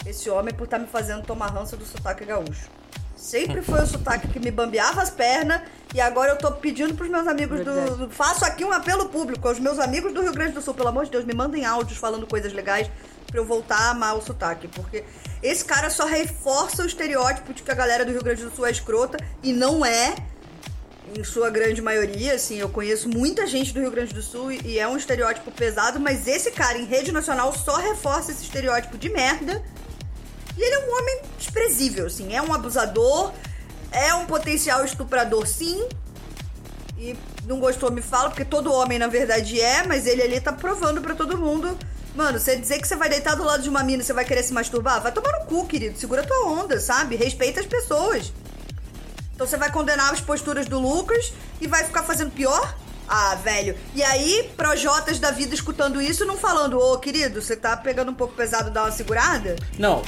esse 0.07 0.31
homem 0.31 0.55
por 0.55 0.65
estar 0.65 0.79
tá 0.79 0.83
me 0.83 0.89
fazendo 0.89 1.25
tomar 1.25 1.49
ranço 1.49 1.77
do 1.77 1.85
sotaque 1.85 2.25
gaúcho. 2.25 2.69
Sempre 3.17 3.63
foi 3.63 3.81
o 3.81 3.87
sotaque 3.87 4.27
que 4.29 4.41
me 4.41 4.51
bambeava 4.51 5.01
as 5.01 5.11
pernas 5.11 5.63
e 5.95 6.01
agora 6.01 6.33
eu 6.33 6.39
tô 6.39 6.51
pedindo 6.53 6.95
pros 6.95 7.09
meus 7.09 7.27
amigos 7.29 7.65
do, 7.65 7.97
do. 7.97 8.11
Faço 8.11 8.45
aqui 8.45 8.65
um 8.65 8.73
apelo 8.73 9.09
público 9.11 9.47
aos 9.47 9.61
meus 9.61 9.79
amigos 9.79 10.13
do 10.13 10.23
Rio 10.23 10.33
Grande 10.33 10.53
do 10.53 10.61
Sul, 10.61 10.75
pelo 10.75 10.89
amor 10.89 11.05
de 11.05 11.13
Deus, 11.13 11.25
me 11.25 11.35
mandem 11.35 11.65
áudios 11.65 11.99
falando 11.99 12.27
coisas 12.27 12.53
legais 12.53 12.91
pra 13.33 13.41
eu 13.41 13.47
voltar 13.47 13.79
a 13.79 13.91
amar 13.91 14.17
o 14.17 14.23
sotaque. 14.23 14.69
Porque 14.69 15.03
esse 15.43 15.65
cara 15.65 15.91
só 15.91 16.05
reforça 16.05 16.83
o 16.83 16.87
estereótipo 16.87 17.53
de 17.53 17.63
que 17.63 17.71
a 17.71 17.75
galera 17.75 18.05
do 18.05 18.13
Rio 18.13 18.23
Grande 18.23 18.45
do 18.45 18.55
Sul 18.55 18.67
é 18.67 18.71
escrota 18.71 19.17
e 19.43 19.53
não 19.53 19.85
é. 19.85 20.15
Em 21.15 21.25
sua 21.25 21.51
grande 21.51 21.83
maioria, 21.83 22.35
assim, 22.35 22.59
eu 22.59 22.69
conheço 22.69 23.09
muita 23.09 23.47
gente 23.47 23.75
do 23.75 23.81
Rio 23.81 23.91
Grande 23.91 24.15
do 24.15 24.23
Sul 24.23 24.53
e 24.53 24.79
é 24.79 24.87
um 24.87 24.97
estereótipo 24.97 25.51
pesado, 25.51 26.01
mas 26.01 26.27
esse 26.27 26.51
cara 26.53 26.79
em 26.79 26.85
rede 26.85 27.13
nacional 27.13 27.53
só 27.53 27.77
reforça 27.77 28.31
esse 28.31 28.45
estereótipo 28.45 28.97
de 28.97 29.11
merda. 29.11 29.63
E 30.57 30.63
ele 30.63 30.75
é 30.75 30.79
um 30.87 30.97
homem 30.97 31.23
desprezível, 31.39 32.07
assim, 32.07 32.35
é 32.35 32.41
um 32.41 32.53
abusador, 32.55 33.33
é 33.91 34.15
um 34.15 34.25
potencial 34.27 34.85
estuprador, 34.85 35.47
sim. 35.47 35.87
E 36.97 37.17
não 37.47 37.59
gostou, 37.59 37.91
me 37.91 38.01
fala, 38.01 38.31
porque 38.31 38.45
todo 38.45 38.73
homem 38.73 38.99
na 38.99 39.09
verdade 39.09 39.61
é, 39.61 39.87
mas 39.87 40.07
ele 40.07 40.23
ali 40.23 40.41
tá 40.41 40.53
provando 40.53 41.03
pra 41.03 41.15
todo 41.15 41.37
mundo. 41.37 41.77
Mano, 42.15 42.39
você 42.39 42.57
dizer 42.57 42.81
que 42.81 42.87
você 42.87 42.95
vai 42.97 43.09
deitar 43.09 43.35
do 43.35 43.43
lado 43.43 43.63
de 43.63 43.69
uma 43.69 43.83
mina 43.83 44.03
e 44.03 44.05
você 44.05 44.13
vai 44.13 44.25
querer 44.25 44.43
se 44.43 44.53
masturbar, 44.53 45.03
vai 45.03 45.13
tomar 45.13 45.33
no 45.41 45.47
cu, 45.47 45.67
querido. 45.67 45.99
Segura 45.99 46.23
tua 46.23 46.47
onda, 46.47 46.79
sabe? 46.79 47.17
Respeita 47.17 47.61
as 47.61 47.67
pessoas. 47.67 48.33
Então 49.35 49.47
você 49.47 49.57
vai 49.57 49.71
condenar 49.73 50.13
as 50.13 50.21
posturas 50.21 50.67
do 50.67 50.79
Lucas 50.79 51.33
e 51.61 51.67
vai 51.67 51.85
ficar 51.85 52.03
fazendo 52.03 52.31
pior? 52.31 52.77
Ah, 53.09 53.35
velho. 53.35 53.75
E 53.95 54.03
aí, 54.03 54.51
projotas 54.57 55.19
da 55.19 55.31
vida 55.31 55.55
escutando 55.55 56.01
isso, 56.01 56.25
não 56.25 56.37
falando, 56.37 56.79
ô 56.79 56.99
querido, 56.99 57.43
você 57.43 57.57
tá 57.57 57.77
pegando 57.77 58.11
um 58.11 58.15
pouco 58.15 58.35
pesado, 58.35 58.71
dá 58.71 58.85
uma 58.85 58.93
segurada? 58.93 59.57
Não, 59.79 60.03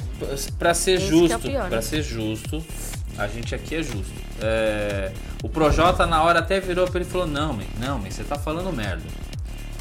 pra 0.59 0.73
ser 0.75 0.93
Esse 0.93 1.05
é 1.05 1.09
justo, 1.09 1.39
pior, 1.41 1.69
pra 1.69 1.77
né? 1.77 1.83
ser 1.83 2.03
justo, 2.03 2.65
a 3.19 3.27
gente 3.27 3.55
aqui 3.55 3.77
é 3.77 3.83
justo. 3.83 4.13
É, 4.41 5.13
o 5.43 5.49
Projota 5.49 6.07
na 6.07 6.23
hora 6.23 6.39
até 6.39 6.61
virou 6.61 6.87
pra 6.87 7.01
ele 7.01 7.09
e 7.09 7.13
falou: 7.13 7.27
Não, 7.27 7.53
man, 7.53 7.65
não, 7.79 7.99
man, 7.99 8.11
você 8.11 8.25
tá 8.25 8.39
falando 8.39 8.73
merda. 8.73 9.03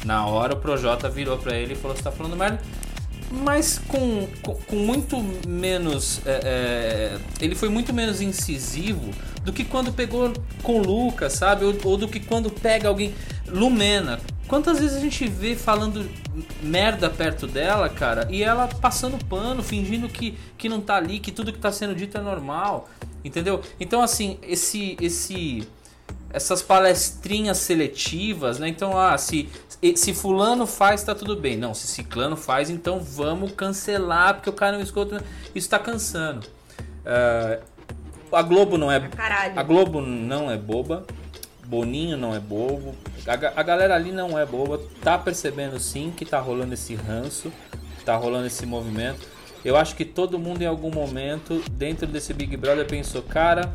Na 0.04 0.26
hora 0.26 0.54
o 0.54 0.56
Projota 0.56 1.08
virou 1.08 1.38
pra 1.38 1.56
ele 1.56 1.72
e 1.72 1.76
falou: 1.76 1.96
Você 1.96 2.02
tá 2.02 2.12
falando 2.12 2.36
merda. 2.36 2.60
Mas 3.30 3.78
com, 3.78 4.28
com, 4.42 4.54
com 4.54 4.76
muito 4.76 5.16
menos. 5.48 6.20
é, 6.26 6.40
é, 6.44 7.18
ele 7.40 7.54
foi 7.54 7.68
muito 7.68 7.92
menos 7.92 8.20
incisivo 8.20 9.10
do 9.42 9.52
que 9.52 9.64
quando 9.64 9.92
pegou 9.92 10.32
com 10.62 10.80
o 10.80 10.82
Lucas, 10.82 11.32
sabe? 11.32 11.64
Ou, 11.64 11.74
ou 11.84 11.96
do 11.96 12.06
que 12.06 12.20
quando 12.20 12.50
pega 12.50 12.88
alguém. 12.88 13.14
Lumena. 13.48 14.20
Quantas 14.46 14.78
vezes 14.78 14.96
a 14.96 15.00
gente 15.00 15.26
vê 15.26 15.56
falando 15.56 16.08
merda 16.62 17.08
perto 17.08 17.46
dela, 17.46 17.88
cara, 17.88 18.28
e 18.30 18.42
ela 18.42 18.68
passando 18.68 19.22
pano, 19.24 19.62
fingindo 19.62 20.08
que, 20.08 20.36
que 20.58 20.68
não 20.68 20.80
tá 20.80 20.96
ali, 20.96 21.18
que 21.18 21.32
tudo 21.32 21.52
que 21.52 21.58
tá 21.58 21.72
sendo 21.72 21.94
dito 21.94 22.18
é 22.18 22.20
normal, 22.20 22.88
entendeu? 23.24 23.62
Então, 23.80 24.02
assim, 24.02 24.38
esse. 24.42 24.96
esse 25.00 25.66
essas 26.34 26.60
palestrinhas 26.60 27.58
seletivas, 27.58 28.58
né? 28.58 28.68
Então, 28.68 28.98
ah, 28.98 29.16
se, 29.16 29.48
se 29.94 30.12
fulano 30.12 30.66
faz, 30.66 31.04
tá 31.04 31.14
tudo 31.14 31.36
bem. 31.36 31.56
Não, 31.56 31.72
se 31.72 31.86
ciclano 31.86 32.36
faz, 32.36 32.68
então 32.68 32.98
vamos 32.98 33.52
cancelar, 33.52 34.34
porque 34.34 34.50
o 34.50 34.52
cara 34.52 34.76
não 34.76 34.82
escuta. 34.82 35.22
Isso 35.54 35.70
tá 35.70 35.78
cansando. 35.78 36.44
Ah, 37.06 37.60
a 38.32 38.42
Globo 38.42 38.76
não 38.76 38.90
é. 38.90 38.98
caralho. 39.08 39.58
A 39.58 39.62
Globo 39.62 40.00
não 40.00 40.50
é 40.50 40.56
boba. 40.56 41.06
Boninho 41.66 42.16
não 42.16 42.34
é 42.34 42.40
bobo. 42.40 42.96
A, 43.26 43.60
a 43.60 43.62
galera 43.62 43.94
ali 43.94 44.10
não 44.10 44.36
é 44.36 44.44
boba. 44.44 44.80
Tá 45.02 45.16
percebendo 45.16 45.78
sim 45.78 46.12
que 46.14 46.24
tá 46.24 46.40
rolando 46.40 46.74
esse 46.74 46.96
ranço. 46.96 47.52
Tá 48.04 48.16
rolando 48.16 48.48
esse 48.48 48.66
movimento. 48.66 49.33
Eu 49.64 49.76
acho 49.76 49.96
que 49.96 50.04
todo 50.04 50.38
mundo 50.38 50.62
em 50.62 50.66
algum 50.66 50.90
momento, 50.90 51.62
dentro 51.70 52.06
desse 52.06 52.34
Big 52.34 52.56
Brother, 52.56 52.86
pensou, 52.86 53.22
cara, 53.22 53.72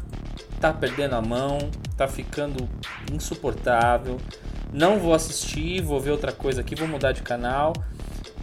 tá 0.60 0.71
perdendo 0.71 1.15
a 1.15 1.21
mão, 1.21 1.58
tá 1.97 2.08
ficando 2.08 2.69
insuportável. 3.12 4.17
Não 4.71 4.99
vou 4.99 5.13
assistir, 5.13 5.82
vou 5.82 5.99
ver 5.99 6.12
outra 6.12 6.32
coisa 6.32 6.62
aqui, 6.62 6.75
vou 6.75 6.88
mudar 6.88 7.12
de 7.12 7.23
canal. 7.23 7.73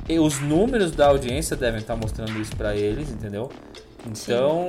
E 0.08 0.18
os 0.18 0.40
números 0.40 0.90
da 0.90 1.06
audiência 1.06 1.56
devem 1.56 1.80
estar 1.80 1.96
mostrando 1.96 2.40
isso 2.40 2.54
pra 2.56 2.74
eles, 2.76 3.10
entendeu? 3.10 3.50
Então, 4.06 4.68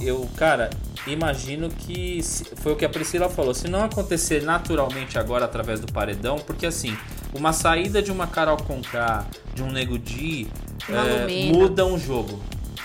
eu, 0.00 0.28
cara, 0.36 0.68
imagino 1.06 1.68
que 1.68 2.20
foi 2.56 2.72
o 2.72 2.76
que 2.76 2.84
a 2.84 2.88
Priscila 2.88 3.28
falou. 3.28 3.54
Se 3.54 3.68
não 3.68 3.84
acontecer 3.84 4.42
naturalmente 4.42 5.18
agora 5.18 5.44
através 5.44 5.78
do 5.78 5.92
paredão, 5.92 6.36
porque 6.38 6.66
assim, 6.66 6.96
uma 7.32 7.52
saída 7.52 8.02
de 8.02 8.10
uma 8.10 8.26
Carol 8.26 8.56
Conká, 8.56 9.24
de 9.54 9.62
um 9.62 9.70
Nego 9.70 9.98
Di, 9.98 10.48
é, 10.88 11.52
mudam 11.52 11.94
o 11.94 11.98
jogo, 11.98 12.40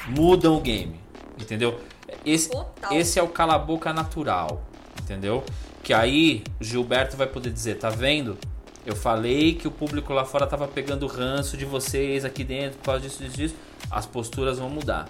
mudam 0.07 0.57
o 0.57 0.61
game, 0.61 0.99
entendeu? 1.39 1.79
Esse, 2.25 2.49
Total. 2.49 2.93
esse 2.93 3.19
é 3.19 3.23
o 3.23 3.27
cala-boca 3.27 3.93
natural, 3.93 4.61
entendeu? 5.01 5.43
Que 5.83 5.93
aí 5.93 6.43
Gilberto 6.59 7.15
vai 7.15 7.27
poder 7.27 7.51
dizer, 7.51 7.75
tá 7.75 7.89
vendo? 7.89 8.37
Eu 8.85 8.95
falei 8.95 9.55
que 9.55 9.67
o 9.67 9.71
público 9.71 10.13
lá 10.13 10.23
fora 10.23 10.47
tava 10.47 10.67
pegando 10.67 11.07
ranço 11.07 11.57
de 11.57 11.65
vocês 11.65 12.23
aqui 12.23 12.43
dentro 12.43 12.77
por 12.77 12.85
causa 12.85 13.01
disso, 13.01 13.21
disso, 13.21 13.35
disso. 13.35 13.55
As 13.91 14.05
posturas 14.05 14.59
vão 14.59 14.69
mudar. 14.69 15.09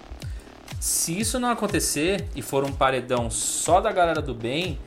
Se 0.80 1.18
isso 1.18 1.38
não 1.38 1.50
acontecer 1.50 2.26
e 2.34 2.42
for 2.42 2.64
um 2.64 2.72
paredão 2.72 3.30
só 3.30 3.80
da 3.80 3.92
galera 3.92 4.20
do 4.20 4.34
bem, 4.34 4.78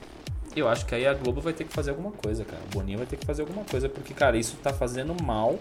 eu 0.56 0.68
acho 0.68 0.86
que 0.86 0.94
aí 0.94 1.08
a 1.08 1.14
Globo 1.14 1.40
vai 1.40 1.54
ter 1.54 1.64
que 1.64 1.74
fazer 1.74 1.92
alguma 1.92 2.12
coisa, 2.12 2.44
cara. 2.44 2.62
O 2.66 2.70
Boninho 2.70 2.98
vai 2.98 3.08
ter 3.08 3.16
que 3.16 3.26
fazer 3.26 3.42
alguma 3.42 3.64
coisa, 3.64 3.88
porque, 3.88 4.14
cara, 4.14 4.38
isso 4.38 4.58
tá 4.62 4.74
fazendo 4.74 5.16
mal 5.24 5.58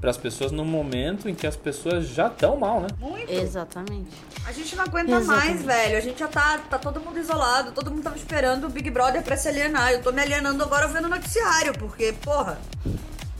pras 0.00 0.16
pessoas 0.16 0.52
no 0.52 0.64
momento 0.64 1.28
em 1.28 1.34
que 1.34 1.46
as 1.46 1.56
pessoas 1.56 2.06
já 2.06 2.28
estão 2.28 2.56
mal, 2.56 2.80
né? 2.80 2.88
Muito. 2.98 3.30
Exatamente. 3.32 4.10
A 4.46 4.52
gente 4.52 4.76
não 4.76 4.84
aguenta 4.84 5.20
mais, 5.20 5.24
Exatamente. 5.24 5.66
velho. 5.66 5.98
A 5.98 6.00
gente 6.00 6.18
já 6.18 6.28
tá, 6.28 6.58
tá 6.70 6.78
todo 6.78 7.00
mundo 7.00 7.18
isolado, 7.18 7.72
todo 7.72 7.90
mundo 7.90 8.02
tava 8.02 8.16
esperando 8.16 8.66
o 8.66 8.68
Big 8.68 8.90
Brother 8.90 9.22
pra 9.22 9.36
se 9.36 9.48
alienar. 9.48 9.92
Eu 9.92 10.02
tô 10.02 10.12
me 10.12 10.22
alienando 10.22 10.62
agora 10.62 10.86
vendo 10.88 11.06
o 11.06 11.08
noticiário, 11.08 11.72
porque, 11.78 12.12
porra, 12.22 12.58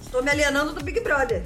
estou 0.02 0.22
me 0.22 0.30
alienando 0.30 0.72
do 0.72 0.82
Big 0.82 1.00
Brother. 1.00 1.44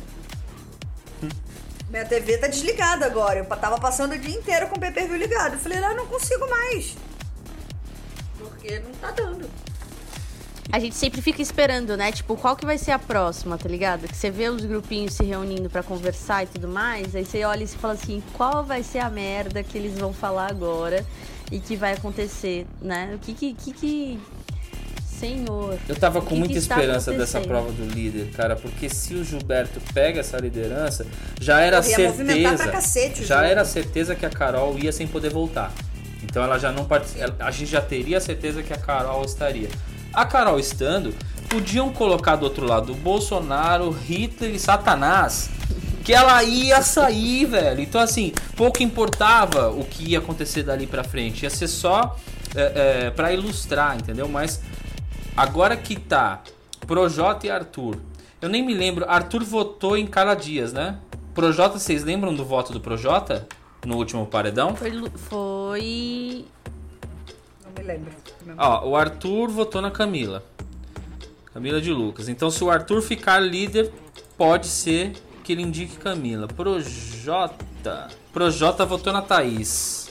Minha 1.91 2.07
TV 2.07 2.39
tá 2.39 2.47
desligada 2.47 3.05
agora. 3.05 3.41
Eu 3.41 3.45
tava 3.45 3.79
passando 3.79 4.13
o 4.13 4.19
dia 4.19 4.35
inteiro 4.35 4.67
com 4.69 4.77
o 4.77 4.81
pay-per-view 4.81 5.19
ligado. 5.19 5.55
Eu 5.55 5.59
falei, 5.59 5.77
ah, 5.79 5.93
não 5.93 6.07
consigo 6.07 6.49
mais. 6.49 6.97
Porque 8.39 8.79
não 8.79 8.93
tá 8.93 9.11
dando. 9.11 9.47
A 10.73 10.79
gente 10.79 10.95
sempre 10.95 11.21
fica 11.21 11.43
esperando, 11.43 11.99
né? 11.99 12.11
Tipo, 12.11 12.35
qual 12.35 12.57
que 12.57 12.65
vai 12.65 12.79
ser 12.79 12.93
a 12.93 12.99
próxima, 12.99 13.59
tá 13.59 13.69
ligado? 13.69 14.09
Que 14.09 14.17
você 14.17 14.31
vê 14.31 14.49
os 14.49 14.65
grupinhos 14.65 15.13
se 15.13 15.23
reunindo 15.23 15.69
pra 15.69 15.83
conversar 15.83 16.45
e 16.45 16.47
tudo 16.47 16.67
mais, 16.67 17.15
aí 17.15 17.27
você 17.27 17.45
olha 17.45 17.63
e 17.63 17.69
você 17.69 17.77
fala 17.77 17.93
assim, 17.93 18.23
qual 18.33 18.65
vai 18.65 18.83
ser 18.83 19.01
a 19.01 19.11
merda 19.11 19.63
que 19.63 19.77
eles 19.77 19.99
vão 19.99 20.15
falar 20.15 20.51
agora 20.51 21.05
e 21.51 21.61
que 21.61 21.77
vai 21.77 21.93
acontecer, 21.93 22.67
né? 22.81 23.13
O 23.15 23.19
que 23.19 23.35
que... 23.35 23.53
que, 23.53 23.73
que... 23.75 24.21
Senhor. 25.21 25.79
Eu 25.89 25.95
tava 25.95 26.21
com 26.21 26.29
que 26.31 26.35
muita 26.35 26.55
que 26.55 26.59
esperança 26.59 27.13
dessa 27.13 27.41
prova 27.41 27.71
do 27.71 27.85
líder, 27.85 28.31
cara, 28.33 28.57
porque 28.57 28.89
se 28.89 29.15
o 29.15 29.23
Gilberto 29.23 29.81
pega 29.95 30.19
essa 30.19 30.37
liderança, 30.39 31.07
já 31.41 31.61
era 31.61 31.81
certeza. 31.81 32.57
pra 32.65 32.73
cacete 32.73 33.25
já 33.25 33.45
era 33.45 33.65
certeza 33.65 34.17
que 34.17 34.27
a 34.27 34.31
Carol 34.31 34.77
ia 34.79 34.91
sem 34.91 35.07
poder 35.07 35.31
voltar. 35.31 35.73
Então 36.25 36.43
ela 36.43 36.59
já 36.59 36.73
não 36.73 36.87
part... 36.87 37.07
ela- 37.17 37.37
a 37.39 37.53
gente 37.53 37.71
já 37.71 37.81
teria 37.81 38.21
certeza 38.21 38.65
que 38.65 38.73
a 38.73 38.77
Carol 38.79 39.25
estaria. 39.25 39.69
A 40.13 40.25
Carol 40.25 40.59
estando, 40.59 41.15
podiam 41.49 41.91
colocar 41.93 42.37
do 42.37 42.45
outro 42.45 42.67
lado 42.67 42.95
Bolsonaro, 42.95 43.91
Hitler 43.91 44.55
e 44.55 44.59
Satanás. 44.59 45.51
Que 46.05 46.13
ela 46.13 46.43
ia 46.43 46.83
sair, 46.83 47.45
velho. 47.45 47.81
Então, 47.81 48.01
assim, 48.01 48.33
pouco 48.57 48.83
importava 48.83 49.71
o 49.71 49.85
que 49.85 50.11
ia 50.11 50.19
acontecer 50.19 50.65
dali 50.65 50.87
pra 50.87 51.05
frente. 51.05 51.45
Ia 51.45 51.51
ser 51.51 51.69
só 51.69 52.17
é, 52.57 53.07
é, 53.07 53.11
para 53.11 53.33
ilustrar, 53.33 53.97
entendeu? 53.97 54.29
Mas 54.29 54.61
Agora 55.37 55.77
que 55.77 55.99
tá 55.99 56.43
Projota 56.87 57.47
e 57.47 57.51
Arthur. 57.51 57.97
Eu 58.41 58.49
nem 58.49 58.65
me 58.65 58.75
lembro. 58.75 59.09
Arthur 59.09 59.43
votou 59.43 59.97
em 59.97 60.07
Carla 60.07 60.35
Dias, 60.35 60.73
né? 60.73 60.99
Projota, 61.35 61.79
vocês 61.79 62.05
lembram 62.05 62.35
do 62.35 62.45
voto 62.45 62.73
do 62.73 62.81
Projota? 62.81 63.47
No 63.85 63.97
último 63.97 64.27
paredão? 64.27 64.77
Foi... 64.77 65.11
Foi... 65.17 66.45
Me 67.79 67.83
lembro. 67.85 68.13
Ó, 68.59 68.89
o 68.89 68.97
Arthur 68.97 69.49
votou 69.51 69.81
na 69.81 69.91
Camila. 69.91 70.45
Camila 71.53 71.81
de 71.81 71.93
Lucas. 71.93 72.29
Então, 72.29 72.51
se 72.51 72.63
o 72.65 72.71
Arthur 72.71 73.03
ficar 73.03 73.39
líder, 73.41 73.93
pode 74.37 74.67
ser 74.67 75.13
que 75.45 75.53
ele 75.53 75.63
indique 75.63 75.97
Camila. 75.97 76.47
Projota. 76.49 78.09
Projota 78.33 78.85
votou 78.87 79.13
na 79.13 79.23
Thaís. 79.23 80.11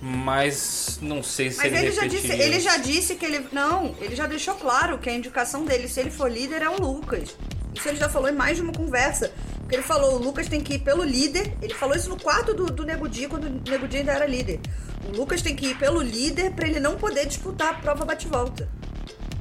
Mas 0.00 0.98
não 1.02 1.22
sei 1.22 1.50
se 1.50 1.56
Mas 1.56 1.66
ele 1.66 1.86
ele 1.86 1.92
já, 1.92 2.06
disse, 2.06 2.22
repetiria. 2.26 2.46
ele 2.46 2.60
já 2.60 2.76
disse 2.76 3.14
que 3.16 3.24
ele. 3.24 3.46
Não, 3.50 3.94
ele 4.00 4.14
já 4.14 4.26
deixou 4.26 4.54
claro 4.54 4.98
que 4.98 5.08
a 5.08 5.12
indicação 5.14 5.64
dele, 5.64 5.88
se 5.88 5.98
ele 5.98 6.10
for 6.10 6.30
líder, 6.30 6.62
é 6.62 6.68
o 6.68 6.80
Lucas. 6.80 7.34
Isso 7.74 7.88
ele 7.88 7.96
já 7.96 8.08
falou 8.08 8.28
em 8.28 8.32
mais 8.34 8.56
de 8.56 8.62
uma 8.62 8.72
conversa. 8.72 9.32
Porque 9.66 9.74
ele 9.74 9.82
falou, 9.82 10.14
o 10.14 10.18
Lucas 10.22 10.48
tem 10.48 10.60
que 10.60 10.74
ir 10.74 10.78
pelo 10.78 11.02
líder. 11.02 11.52
Ele 11.60 11.74
falou 11.74 11.96
isso 11.96 12.08
no 12.08 12.16
quarto 12.16 12.54
do, 12.54 12.66
do 12.66 12.84
Nego 12.84 13.08
Di, 13.08 13.26
quando 13.26 13.46
o 13.46 13.68
Nego 13.68 13.88
Di 13.88 13.96
ainda 13.96 14.12
era 14.12 14.24
líder. 14.24 14.60
O 15.08 15.16
Lucas 15.16 15.42
tem 15.42 15.56
que 15.56 15.66
ir 15.66 15.76
pelo 15.76 16.00
líder 16.00 16.52
pra 16.52 16.68
ele 16.68 16.78
não 16.78 16.94
poder 16.94 17.26
disputar 17.26 17.70
a 17.70 17.74
prova 17.74 18.04
bate-volta. 18.04 18.68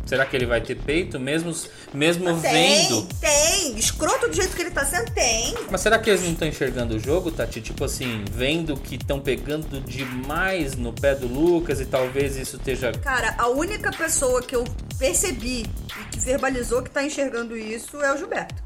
Será 0.03 0.25
que 0.25 0.35
ele 0.35 0.47
vai 0.47 0.61
ter 0.61 0.75
peito 0.75 1.19
mesmo, 1.19 1.55
mesmo 1.93 2.25
Tem, 2.41 2.87
vendo? 2.87 3.07
tem. 3.21 3.77
Escroto 3.77 4.27
do 4.27 4.33
jeito 4.33 4.55
que 4.55 4.63
ele 4.63 4.71
tá 4.71 4.83
sendo, 4.83 5.11
tem. 5.11 5.53
Mas 5.69 5.81
será 5.81 5.99
que 5.99 6.09
eles 6.09 6.23
não 6.23 6.31
estão 6.31 6.47
enxergando 6.47 6.95
o 6.95 6.99
jogo, 6.99 7.31
Tati? 7.31 7.61
Tipo 7.61 7.83
assim, 7.83 8.25
vendo 8.31 8.75
que 8.77 8.95
estão 8.95 9.19
pegando 9.19 9.79
demais 9.81 10.75
no 10.75 10.91
pé 10.91 11.13
do 11.13 11.27
Lucas 11.27 11.79
e 11.79 11.85
talvez 11.85 12.35
isso 12.35 12.55
esteja. 12.55 12.91
Cara, 12.93 13.35
a 13.37 13.47
única 13.47 13.91
pessoa 13.91 14.41
que 14.41 14.55
eu 14.55 14.63
percebi 14.97 15.61
e 16.01 16.03
que 16.11 16.19
verbalizou 16.19 16.81
que 16.81 16.89
tá 16.89 17.03
enxergando 17.03 17.55
isso 17.55 18.01
é 18.01 18.11
o 18.11 18.17
Gilberto. 18.17 18.64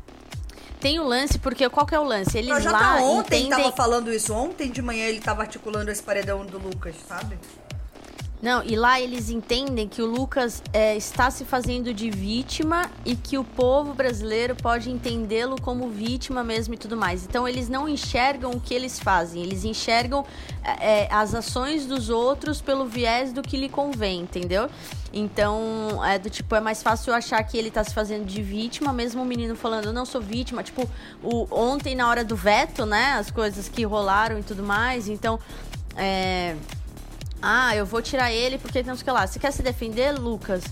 Tem 0.80 0.98
o 1.00 1.04
lance, 1.04 1.38
porque 1.38 1.68
qual 1.70 1.86
que 1.86 1.94
é 1.94 2.00
o 2.00 2.04
lance? 2.04 2.38
Eles 2.38 2.50
Mas 2.50 2.64
já 2.64 2.72
lá 2.72 2.80
tá 2.80 2.96
ontem 3.02 3.48
entendem... 3.48 3.64
tava 3.64 3.76
falando 3.76 4.14
isso. 4.14 4.34
Ontem 4.34 4.72
de 4.72 4.82
manhã 4.82 5.06
ele 5.06 5.20
tava 5.20 5.42
articulando 5.42 5.92
esse 5.92 6.02
paredão 6.02 6.46
do 6.46 6.58
Lucas, 6.58 6.96
sabe? 7.08 7.38
Não, 8.42 8.64
e 8.64 8.78
lá 8.78 9.02
eles 9.02 9.30
entendem 9.30 9.86
que 9.86 10.02
o 10.02 10.06
Lucas 10.06 10.64
é, 10.72 10.96
está 10.96 11.30
se 11.30 11.44
fazendo 11.44 11.94
de 11.94 12.10
vítima 12.10 12.90
e 13.04 13.14
que 13.14 13.38
o 13.38 13.44
povo 13.44 13.94
brasileiro 13.94 14.56
pode 14.56 14.90
entendê-lo 14.90 15.60
como 15.62 15.90
vítima 15.90 16.42
mesmo 16.42 16.74
e 16.74 16.78
tudo 16.78 16.96
mais. 16.96 17.26
Então 17.26 17.46
eles 17.46 17.68
não 17.68 17.90
enxergam 17.90 18.52
o 18.52 18.60
que 18.62 18.74
eles 18.74 18.98
fazem, 18.98 19.44
eles 19.44 19.66
enxergam 19.66 20.26
é, 20.64 21.04
é 21.04 21.08
as 21.12 21.36
ações 21.36 21.86
dos 21.86 22.10
outros 22.10 22.62
pelo 22.62 22.86
viés 22.86 23.34
do 23.34 23.42
que 23.42 23.58
lhe 23.58 23.68
convém, 23.68 24.22
entendeu? 24.22 24.70
Então, 25.12 26.06
é 26.06 26.20
do 26.20 26.30
tipo, 26.30 26.56
é 26.56 26.62
mais 26.62 26.84
fácil 26.84 27.14
achar 27.14 27.44
que 27.44 27.58
ele 27.58 27.72
tá 27.72 27.84
se 27.84 27.94
fazendo 27.94 28.26
de 28.26 28.42
vítima, 28.42 28.94
mesmo 28.94 29.24
o 29.24 29.26
menino 29.26 29.56
falando, 29.56 29.86
eu 29.86 29.94
não 29.94 30.06
sou 30.06 30.22
vítima. 30.22 30.62
Tipo, 30.62 30.88
o, 31.24 31.48
ontem 31.50 31.96
na 31.96 32.08
hora 32.08 32.24
do 32.24 32.36
veto, 32.36 32.86
né? 32.86 33.14
As 33.14 33.32
coisas 33.32 33.68
que 33.68 33.84
rolaram 33.84 34.38
e 34.38 34.44
tudo 34.44 34.62
mais. 34.62 35.10
Então, 35.10 35.40
é 35.98 36.56
ah, 37.42 37.76
eu 37.76 37.86
vou 37.86 38.02
tirar 38.02 38.32
ele 38.32 38.58
porque 38.58 38.80
o 38.80 38.98
que 38.98 39.12
lá. 39.12 39.26
Você 39.26 39.40
quer 39.40 39.52
se 39.52 39.62
defender, 39.62 40.12
Lucas? 40.12 40.64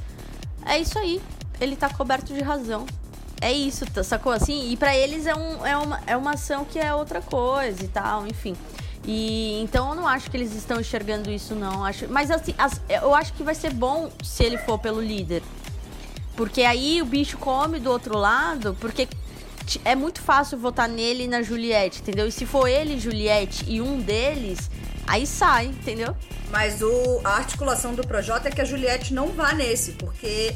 É 0.66 0.78
isso 0.78 0.98
aí. 1.00 1.22
Ele 1.60 1.76
tá 1.76 1.90
coberto 1.90 2.34
de 2.34 2.42
razão. 2.42 2.86
É 3.40 3.52
isso, 3.52 3.86
tá, 3.86 4.04
sacou? 4.04 4.32
Assim, 4.32 4.72
e 4.72 4.78
para 4.78 4.96
eles 4.96 5.28
é, 5.28 5.36
um, 5.36 5.66
é, 5.66 5.78
uma, 5.78 6.02
é 6.08 6.18
uma 6.18 6.32
ação 6.32 6.66
que 6.66 6.80
é 6.80 6.94
outra 6.94 7.22
coisa 7.22 7.84
e 7.84 7.88
tal, 7.88 8.26
enfim. 8.26 8.56
E 9.06 9.62
então 9.62 9.90
eu 9.90 9.96
não 9.96 10.08
acho 10.08 10.30
que 10.30 10.36
eles 10.36 10.54
estão 10.54 10.82
enxergando 10.82 11.30
isso, 11.32 11.56
não. 11.56 11.86
Acho, 11.86 12.08
mas 12.10 12.32
assim, 12.32 12.54
as, 12.58 12.82
eu 12.90 13.14
acho 13.14 13.34
que 13.34 13.44
vai 13.44 13.56
ser 13.56 13.72
bom 13.74 14.10
se 14.24 14.44
ele 14.44 14.58
for 14.58 14.80
pelo 14.80 15.00
líder. 15.00 15.44
Porque 16.36 16.64
aí 16.64 17.02
o 17.02 17.06
bicho 17.06 17.38
come 17.38 17.80
do 17.80 17.92
outro 17.92 18.18
lado, 18.18 18.76
porque 18.80 19.08
é 19.86 19.96
muito 19.96 20.22
fácil 20.22 20.58
votar 20.58 20.90
nele 20.90 21.24
e 21.24 21.28
na 21.28 21.42
Juliette, 21.42 22.02
entendeu? 22.02 22.28
E 22.28 22.32
se 22.32 22.46
for 22.46 22.68
ele 22.68 23.00
Juliette 23.00 23.66
e 23.68 23.82
um 23.82 24.00
deles, 24.00 24.70
aí 25.08 25.26
sai, 25.26 25.68
entendeu? 25.68 26.16
Mas 26.52 26.82
o, 26.82 27.22
a 27.24 27.38
articulação 27.38 27.96
do 27.96 28.06
Projota 28.06 28.50
é 28.50 28.52
que 28.52 28.62
a 28.62 28.66
Juliette 28.66 29.14
não 29.14 29.30
vá 29.30 29.54
nesse, 29.54 29.94
porque 29.94 30.56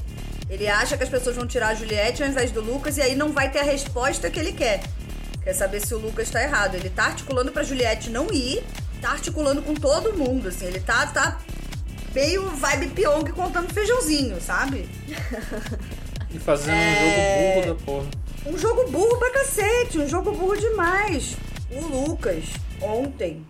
ele 0.50 0.68
acha 0.68 0.98
que 0.98 1.04
as 1.04 1.10
pessoas 1.10 1.36
vão 1.36 1.48
tirar 1.48 1.70
a 1.70 1.76
Juliette 1.76 2.22
ao 2.22 2.30
invés 2.30 2.52
do 2.52 2.62
Lucas 2.62 2.98
e 2.98 3.02
aí 3.02 3.16
não 3.16 3.32
vai 3.32 3.50
ter 3.50 3.60
a 3.60 3.64
resposta 3.64 4.30
que 4.30 4.40
ele 4.40 4.52
quer. 4.52 4.84
Quer 5.44 5.54
saber 5.54 5.80
se 5.80 5.94
o 5.96 5.98
Lucas 5.98 6.30
tá 6.30 6.44
errado. 6.44 6.76
Ele 6.76 6.90
tá 6.90 7.06
articulando 7.06 7.52
pra 7.52 7.64
Juliette 7.64 8.10
não 8.10 8.32
ir, 8.32 8.64
tá 9.02 9.12
articulando 9.12 9.62
com 9.62 9.74
todo 9.74 10.14
mundo, 10.14 10.50
assim. 10.50 10.66
Ele 10.66 10.80
tá, 10.80 11.08
tá 11.08 11.40
meio 12.14 12.50
vibe 12.50 12.88
Pyong 12.90 13.32
contando 13.32 13.74
feijãozinho, 13.74 14.40
sabe? 14.42 14.88
E 16.30 16.40
fazendo 16.40 16.76
é... 16.76 16.86
um 16.86 16.96
jogo 17.04 17.62
burro 17.62 17.74
da 17.74 17.86
porra. 17.86 18.22
Um 18.46 18.58
jogo 18.58 18.92
burro 18.92 19.18
pra 19.18 19.32
cacete, 19.32 20.00
um 20.00 20.08
jogo 20.08 20.32
burro 20.32 20.56
demais. 20.56 21.36
O 21.72 21.80
Lucas, 21.88 22.46
ontem, 22.82 23.46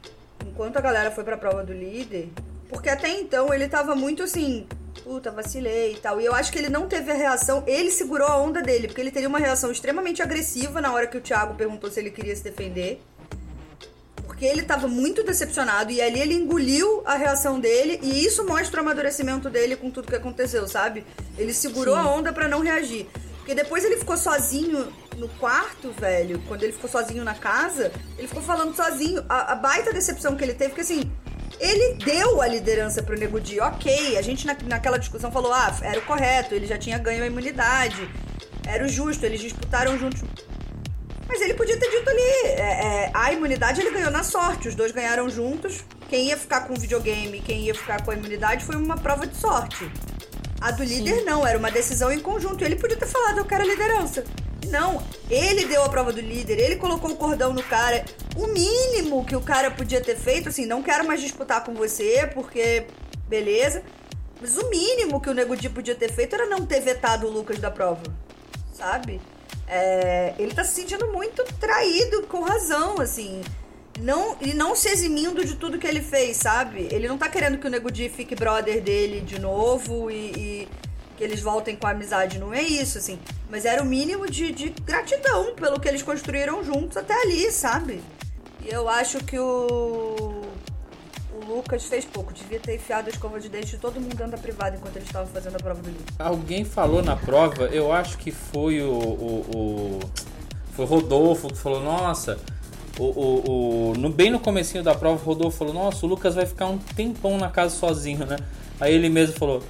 enquanto 0.46 0.78
a 0.78 0.82
galera 0.82 1.12
foi 1.12 1.24
pra 1.24 1.38
prova 1.38 1.64
do 1.64 1.74
líder, 1.74 2.30
porque 2.70 2.90
até 2.90 3.10
então 3.10 3.54
ele 3.54 3.68
tava 3.68 3.96
muito 3.96 4.24
assim, 4.24 4.66
puta, 5.04 5.32
vacilei 5.32 5.94
e 5.94 5.98
tal. 5.98 6.22
E 6.22 6.26
eu 6.26 6.34
acho 6.34 6.52
que 6.52 6.58
ele 6.58 6.70
não 6.70 6.88
teve 6.88 7.12
a 7.12 7.16
reação, 7.16 7.64
ele 7.68 7.92
segurou 7.92 8.28
a 8.28 8.38
onda 8.38 8.62
dele, 8.62 8.88
porque 8.88 9.02
ele 9.02 9.12
teria 9.12 9.28
uma 9.28 9.40
reação 9.40 9.72
extremamente 9.72 10.22
agressiva 10.22 10.82
na 10.82 10.94
hora 10.94 11.08
que 11.08 11.18
o 11.18 11.22
Thiago 11.22 11.56
perguntou 11.56 11.92
se 11.92 12.00
ele 12.00 12.12
queria 12.12 12.36
se 12.36 12.44
defender. 12.44 13.02
Porque 14.26 14.46
ele 14.46 14.64
tava 14.64 14.88
muito 14.88 15.24
decepcionado 15.24 15.92
e 15.92 16.02
ali 16.02 16.20
ele 16.20 16.34
engoliu 16.34 17.04
a 17.06 17.16
reação 17.16 17.60
dele 17.60 18.00
e 18.02 18.26
isso 18.26 18.46
mostra 18.46 18.80
o 18.80 18.84
amadurecimento 18.84 19.50
dele 19.50 19.76
com 19.76 19.92
tudo 19.92 20.08
que 20.08 20.16
aconteceu, 20.16 20.68
sabe? 20.68 21.06
Ele 21.38 21.54
segurou 21.54 21.96
Sim. 21.96 22.02
a 22.02 22.08
onda 22.08 22.34
para 22.34 22.48
não 22.48 22.62
reagir. 22.62 23.08
Porque 23.52 23.64
depois 23.64 23.84
ele 23.84 23.98
ficou 23.98 24.16
sozinho 24.16 24.88
no 25.18 25.28
quarto, 25.28 25.92
velho, 26.00 26.42
quando 26.48 26.64
ele 26.64 26.72
ficou 26.72 26.90
sozinho 26.90 27.22
na 27.22 27.34
casa, 27.34 27.92
ele 28.18 28.26
ficou 28.26 28.42
falando 28.42 28.74
sozinho. 28.74 29.26
A, 29.28 29.52
a 29.52 29.56
baita 29.56 29.92
decepção 29.92 30.38
que 30.38 30.44
ele 30.46 30.54
teve, 30.54 30.70
porque 30.70 30.80
assim, 30.80 31.12
ele 31.60 31.96
deu 31.96 32.42
a 32.42 32.48
liderança 32.48 33.04
pro 33.04 33.20
Nego 33.20 33.42
Di, 33.42 33.60
ok. 33.60 34.18
A 34.18 34.22
gente 34.22 34.48
na, 34.48 34.56
naquela 34.68 34.98
discussão 34.98 35.30
falou, 35.34 35.52
ah, 35.52 35.78
era 35.82 36.00
o 36.00 36.02
correto, 36.04 36.56
ele 36.56 36.66
já 36.66 36.78
tinha 36.78 36.98
ganho 36.98 37.26
a 37.26 37.28
imunidade, 37.28 38.10
era 38.66 38.86
o 38.86 38.88
justo, 38.88 39.26
eles 39.26 39.42
disputaram 39.42 40.00
juntos. 40.00 40.22
Mas 41.28 41.42
ele 41.42 41.54
podia 41.54 41.78
ter 41.78 41.90
dito 41.90 42.10
ali, 42.10 42.52
é, 42.58 42.86
é, 42.86 43.12
a 43.14 43.34
imunidade 43.34 43.82
ele 43.82 43.92
ganhou 43.92 44.12
na 44.12 44.24
sorte, 44.24 44.70
os 44.70 44.76
dois 44.76 44.94
ganharam 44.94 45.30
juntos. 45.30 45.84
Quem 46.08 46.28
ia 46.28 46.38
ficar 46.38 46.62
com 46.62 46.74
o 46.74 46.80
videogame 46.80 47.42
quem 47.42 47.64
ia 47.64 47.76
ficar 47.76 48.02
com 48.02 48.12
a 48.12 48.16
imunidade 48.16 48.64
foi 48.64 48.78
uma 48.78 48.96
prova 48.96 49.28
de 49.28 49.36
sorte. 49.36 49.92
A 50.62 50.70
do 50.70 50.84
líder 50.84 51.20
Sim. 51.20 51.26
não, 51.26 51.46
era 51.46 51.58
uma 51.58 51.72
decisão 51.72 52.12
em 52.12 52.20
conjunto. 52.20 52.64
Ele 52.64 52.76
podia 52.76 52.96
ter 52.96 53.08
falado, 53.08 53.40
eu 53.40 53.46
quero 53.46 53.64
a 53.64 53.66
liderança. 53.66 54.24
Não, 54.70 55.04
ele 55.30 55.66
deu 55.66 55.84
a 55.84 55.90
prova 55.90 56.14
do 56.14 56.22
líder, 56.22 56.60
ele 56.60 56.76
colocou 56.76 57.12
o 57.12 57.16
cordão 57.16 57.52
no 57.52 57.64
cara. 57.64 58.06
O 58.36 58.46
mínimo 58.48 59.26
que 59.26 59.36
o 59.36 59.42
cara 59.42 59.72
podia 59.72 60.00
ter 60.00 60.16
feito, 60.16 60.50
assim, 60.50 60.68
não 60.68 60.84
quero 60.84 61.06
mais 61.06 61.20
disputar 61.20 61.64
com 61.64 61.74
você, 61.74 62.30
porque 62.34 62.86
beleza. 63.28 63.82
Mas 64.40 64.56
o 64.58 64.70
mínimo 64.70 65.20
que 65.20 65.30
o 65.30 65.34
Nego 65.34 65.56
Di 65.58 65.68
podia 65.68 65.96
ter 65.96 66.12
feito 66.12 66.36
era 66.36 66.46
não 66.46 66.66
ter 66.66 66.80
vetado 66.80 67.28
o 67.28 67.32
Lucas 67.32 67.58
da 67.60 67.72
prova. 67.72 68.04
Sabe? 68.74 69.20
É, 69.68 70.34
ele 70.38 70.54
tá 70.54 70.64
se 70.64 70.76
sentindo 70.76 71.12
muito 71.12 71.44
traído, 71.60 72.24
com 72.28 72.42
razão, 72.42 73.02
assim. 73.02 73.42
Não, 74.02 74.36
e 74.42 74.54
não 74.54 74.76
se 74.76 74.90
eximindo 74.90 75.46
de 75.46 75.56
tudo 75.56 75.78
que 75.78 75.86
ele 75.86 76.02
fez, 76.02 76.38
sabe? 76.38 76.88
Ele 76.92 77.08
não 77.08 77.18
tá 77.18 77.30
querendo 77.30 77.60
que 77.60 77.68
o 77.68 77.70
Nego 77.70 77.92
Di 77.92 78.10
fique 78.10 78.34
brother 78.36 78.82
dele 78.82 79.22
de 79.22 79.40
novo 79.40 80.10
e, 80.10 80.32
e 80.36 80.68
que 81.16 81.24
eles 81.24 81.40
voltem 81.40 81.76
com 81.76 81.86
a 81.86 81.92
amizade. 81.92 82.40
Não 82.40 82.52
é 82.52 82.64
isso, 82.64 82.98
assim. 82.98 83.20
Mas 83.50 83.64
era 83.64 83.84
o 83.84 83.86
mínimo 83.86 84.28
de, 84.28 84.52
de 84.52 84.70
gratidão 84.70 85.54
pelo 85.54 85.80
que 85.80 85.88
eles 85.88 86.02
construíram 86.02 86.64
juntos 86.64 86.98
até 86.98 87.14
ali, 87.22 87.52
sabe? 87.52 88.02
E 88.66 88.70
eu 88.70 88.90
acho 88.90 89.20
que 89.24 89.38
o. 89.38 90.42
O 91.34 91.46
Lucas 91.46 91.86
fez 91.86 92.04
pouco. 92.04 92.34
Devia 92.34 92.60
ter 92.60 92.76
enfiado 92.76 93.08
a 93.08 93.10
escova 93.12 93.40
de 93.40 93.50
dente 93.50 93.68
de 93.68 93.78
todo 93.78 94.02
mundo 94.02 94.16
dentro 94.16 94.32
da 94.32 94.38
privada 94.38 94.78
enquanto 94.78 94.96
eles 94.96 95.08
estavam 95.08 95.28
fazendo 95.32 95.56
a 95.58 95.60
prova 95.60 95.82
do 95.82 95.90
livro. 95.90 96.06
Alguém 96.18 96.66
falou 96.66 97.04
na 97.04 97.16
prova, 97.16 97.66
eu 97.66 97.92
acho 97.92 98.18
que 98.18 98.32
foi 98.32 98.82
o. 98.82 98.92
o, 98.92 99.46
o 99.56 100.00
foi 100.74 100.86
o 100.86 100.88
Rodolfo 100.88 101.50
que 101.50 101.58
falou, 101.58 101.84
nossa. 101.84 102.40
O, 103.00 103.04
o, 103.04 103.92
o, 103.92 103.94
no, 103.98 104.10
bem 104.10 104.30
no 104.30 104.40
comecinho 104.40 104.84
da 104.84 104.94
prova, 104.94 105.22
o 105.22 105.26
Rodolfo 105.26 105.58
falou, 105.58 105.74
nossa, 105.74 106.06
o 106.06 106.10
Lucas 106.10 106.36
vai 106.36 106.46
ficar 106.46 106.68
um 106.68 106.78
tempão 106.78 107.38
na 107.38 107.50
casa 107.50 107.76
sozinho, 107.76 108.26
né? 108.26 108.38
Aí 108.80 108.94
ele 108.94 109.10
mesmo 109.10 109.38
falou, 109.38 109.64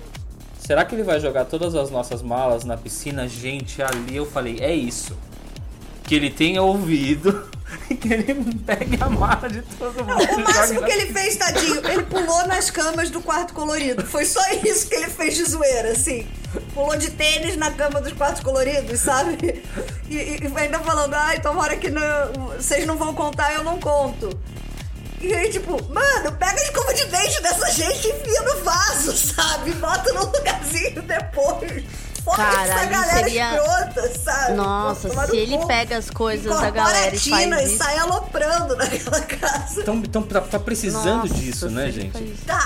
Será 0.62 0.86
que 0.86 0.94
ele 0.94 1.04
vai 1.04 1.20
jogar 1.20 1.46
todas 1.46 1.74
as 1.74 1.90
nossas 1.90 2.22
malas 2.22 2.64
na 2.64 2.78
piscina? 2.78 3.28
Gente, 3.28 3.82
ali 3.82 4.16
eu 4.16 4.28
falei, 4.28 4.60
é 4.62 4.74
isso. 4.74 5.18
Que 6.12 6.16
ele 6.16 6.30
tenha 6.30 6.62
ouvido 6.62 7.50
que 8.02 8.14
ele 8.14 8.34
pegue 8.66 9.02
a 9.02 9.10
mala 9.10 9.48
de 9.48 9.62
todo 9.62 10.04
mundo. 10.04 10.22
O 10.22 10.40
máximo 10.44 10.84
que 10.84 10.92
ele 10.92 11.14
fez, 11.14 11.38
tadinho, 11.38 11.78
ele 11.90 12.04
pulou 12.04 12.46
nas 12.48 12.70
camas 12.70 13.10
do 13.10 13.22
quarto 13.22 13.54
colorido. 13.54 14.06
Foi 14.06 14.26
só 14.26 14.42
isso 14.62 14.90
que 14.90 14.96
ele 14.96 15.08
fez 15.08 15.38
de 15.38 15.46
zoeira, 15.46 15.94
assim. 15.94 16.28
Pulou 16.74 16.98
de 16.98 17.12
tênis 17.12 17.56
na 17.56 17.72
cama 17.72 18.02
dos 18.02 18.12
quartos 18.12 18.44
coloridos, 18.44 19.00
sabe? 19.00 19.64
E, 20.10 20.16
e 20.16 20.54
ainda 20.54 20.80
falando, 20.80 21.14
ai, 21.14 21.40
tomara 21.40 21.78
que 21.78 21.90
não, 21.90 22.58
vocês 22.58 22.86
não 22.86 22.98
vão 22.98 23.14
contar, 23.14 23.54
eu 23.54 23.64
não 23.64 23.80
conto. 23.80 24.38
E 25.22 25.34
aí, 25.34 25.50
tipo, 25.50 25.82
mano, 25.94 26.32
pega 26.34 26.60
a 26.60 26.64
escova 26.64 26.94
de 26.94 27.06
dente 27.06 27.42
dessa 27.42 27.72
gente 27.72 28.06
e 28.06 28.12
enfia 28.12 28.42
no 28.42 28.64
vaso, 28.66 29.16
sabe? 29.16 29.72
Bota 29.76 30.12
no 30.12 30.26
lugarzinho 30.26 31.02
depois. 31.04 31.86
Fora 32.24 32.44
essa 32.44 32.86
galera 32.86 33.18
seria... 33.18 33.56
escrota, 33.56 34.20
sabe? 34.20 34.54
Nossa, 34.54 35.10
Pô, 35.10 35.26
se 35.28 35.38
ele 35.38 35.58
pega 35.66 35.98
as 35.98 36.10
coisas 36.10 36.60
da 36.60 36.70
galera 36.70 37.16
e 37.16 37.20
faz 37.20 37.52
e 37.52 37.64
isso... 37.66 37.78
sai 37.78 37.98
aloprando 37.98 38.76
naquela 38.76 39.22
casa. 39.22 39.82
Então, 39.82 39.96
então 39.96 40.22
tá, 40.22 40.42
tá 40.42 40.60
precisando 40.60 41.28
Nossa, 41.28 41.34
disso, 41.34 41.70
né, 41.70 41.90
gente? 41.92 42.22
Tá! 42.46 42.62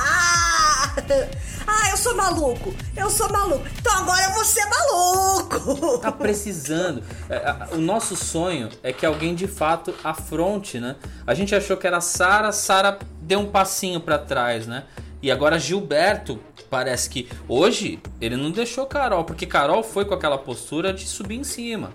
Ah, 1.67 1.89
eu 1.89 1.97
sou 1.97 2.15
maluco. 2.15 2.73
Eu 2.95 3.09
sou 3.09 3.31
maluco. 3.31 3.65
Então 3.79 3.93
agora 3.93 4.23
eu 4.23 4.33
vou 4.33 4.45
ser 4.45 4.65
maluco. 4.65 5.97
Tá 5.97 6.11
precisando. 6.11 7.03
É, 7.29 7.75
o 7.75 7.77
nosso 7.77 8.15
sonho 8.15 8.69
é 8.83 8.93
que 8.93 9.05
alguém 9.05 9.33
de 9.33 9.47
fato 9.47 9.93
afronte, 10.03 10.79
né? 10.79 10.95
A 11.25 11.33
gente 11.33 11.55
achou 11.55 11.75
que 11.75 11.87
era 11.87 11.99
Sara, 12.01 12.51
Sara 12.51 12.99
deu 13.21 13.39
um 13.39 13.47
passinho 13.47 13.99
para 13.99 14.17
trás, 14.17 14.67
né? 14.67 14.83
E 15.25 15.31
agora 15.31 15.57
Gilberto, 15.57 16.39
parece 16.69 17.09
que 17.09 17.27
hoje 17.47 17.97
ele 18.21 18.37
não 18.37 18.51
deixou 18.51 18.85
Carol, 18.85 19.23
porque 19.23 19.47
Carol 19.47 19.81
foi 19.81 20.05
com 20.05 20.13
aquela 20.13 20.37
postura 20.37 20.93
de 20.93 21.07
subir 21.07 21.35
em 21.35 21.43
cima. 21.43 21.93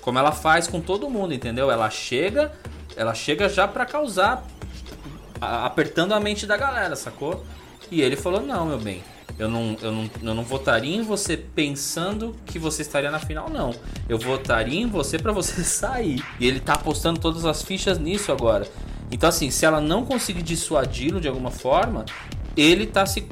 Como 0.00 0.18
ela 0.18 0.32
faz 0.32 0.66
com 0.66 0.80
todo 0.80 1.10
mundo, 1.10 1.34
entendeu? 1.34 1.70
Ela 1.70 1.90
chega, 1.90 2.50
ela 2.96 3.12
chega 3.12 3.46
já 3.46 3.68
para 3.68 3.84
causar 3.84 4.46
apertando 5.38 6.12
a 6.12 6.18
mente 6.18 6.46
da 6.46 6.56
galera, 6.56 6.96
sacou? 6.96 7.44
E 7.90 8.00
ele 8.00 8.16
falou: 8.16 8.40
Não, 8.40 8.64
meu 8.64 8.78
bem, 8.78 9.04
eu 9.38 9.50
não, 9.50 9.76
eu, 9.82 9.92
não, 9.92 10.10
eu 10.22 10.34
não 10.34 10.42
votaria 10.42 10.96
em 10.96 11.02
você 11.02 11.36
pensando 11.36 12.34
que 12.46 12.58
você 12.58 12.80
estaria 12.80 13.10
na 13.10 13.18
final, 13.18 13.50
não. 13.50 13.74
Eu 14.08 14.18
votaria 14.18 14.80
em 14.80 14.86
você 14.86 15.18
para 15.18 15.30
você 15.30 15.60
sair. 15.62 16.24
E 16.40 16.48
ele 16.48 16.58
tá 16.58 16.72
apostando 16.72 17.20
todas 17.20 17.44
as 17.44 17.60
fichas 17.60 17.98
nisso 17.98 18.32
agora. 18.32 18.66
Então, 19.10 19.28
assim, 19.28 19.50
se 19.50 19.66
ela 19.66 19.78
não 19.78 20.06
conseguir 20.06 20.40
dissuadi-lo 20.40 21.20
de 21.20 21.28
alguma 21.28 21.50
forma, 21.50 22.06
ele 22.56 22.86
tá 22.86 23.06
se. 23.06 23.26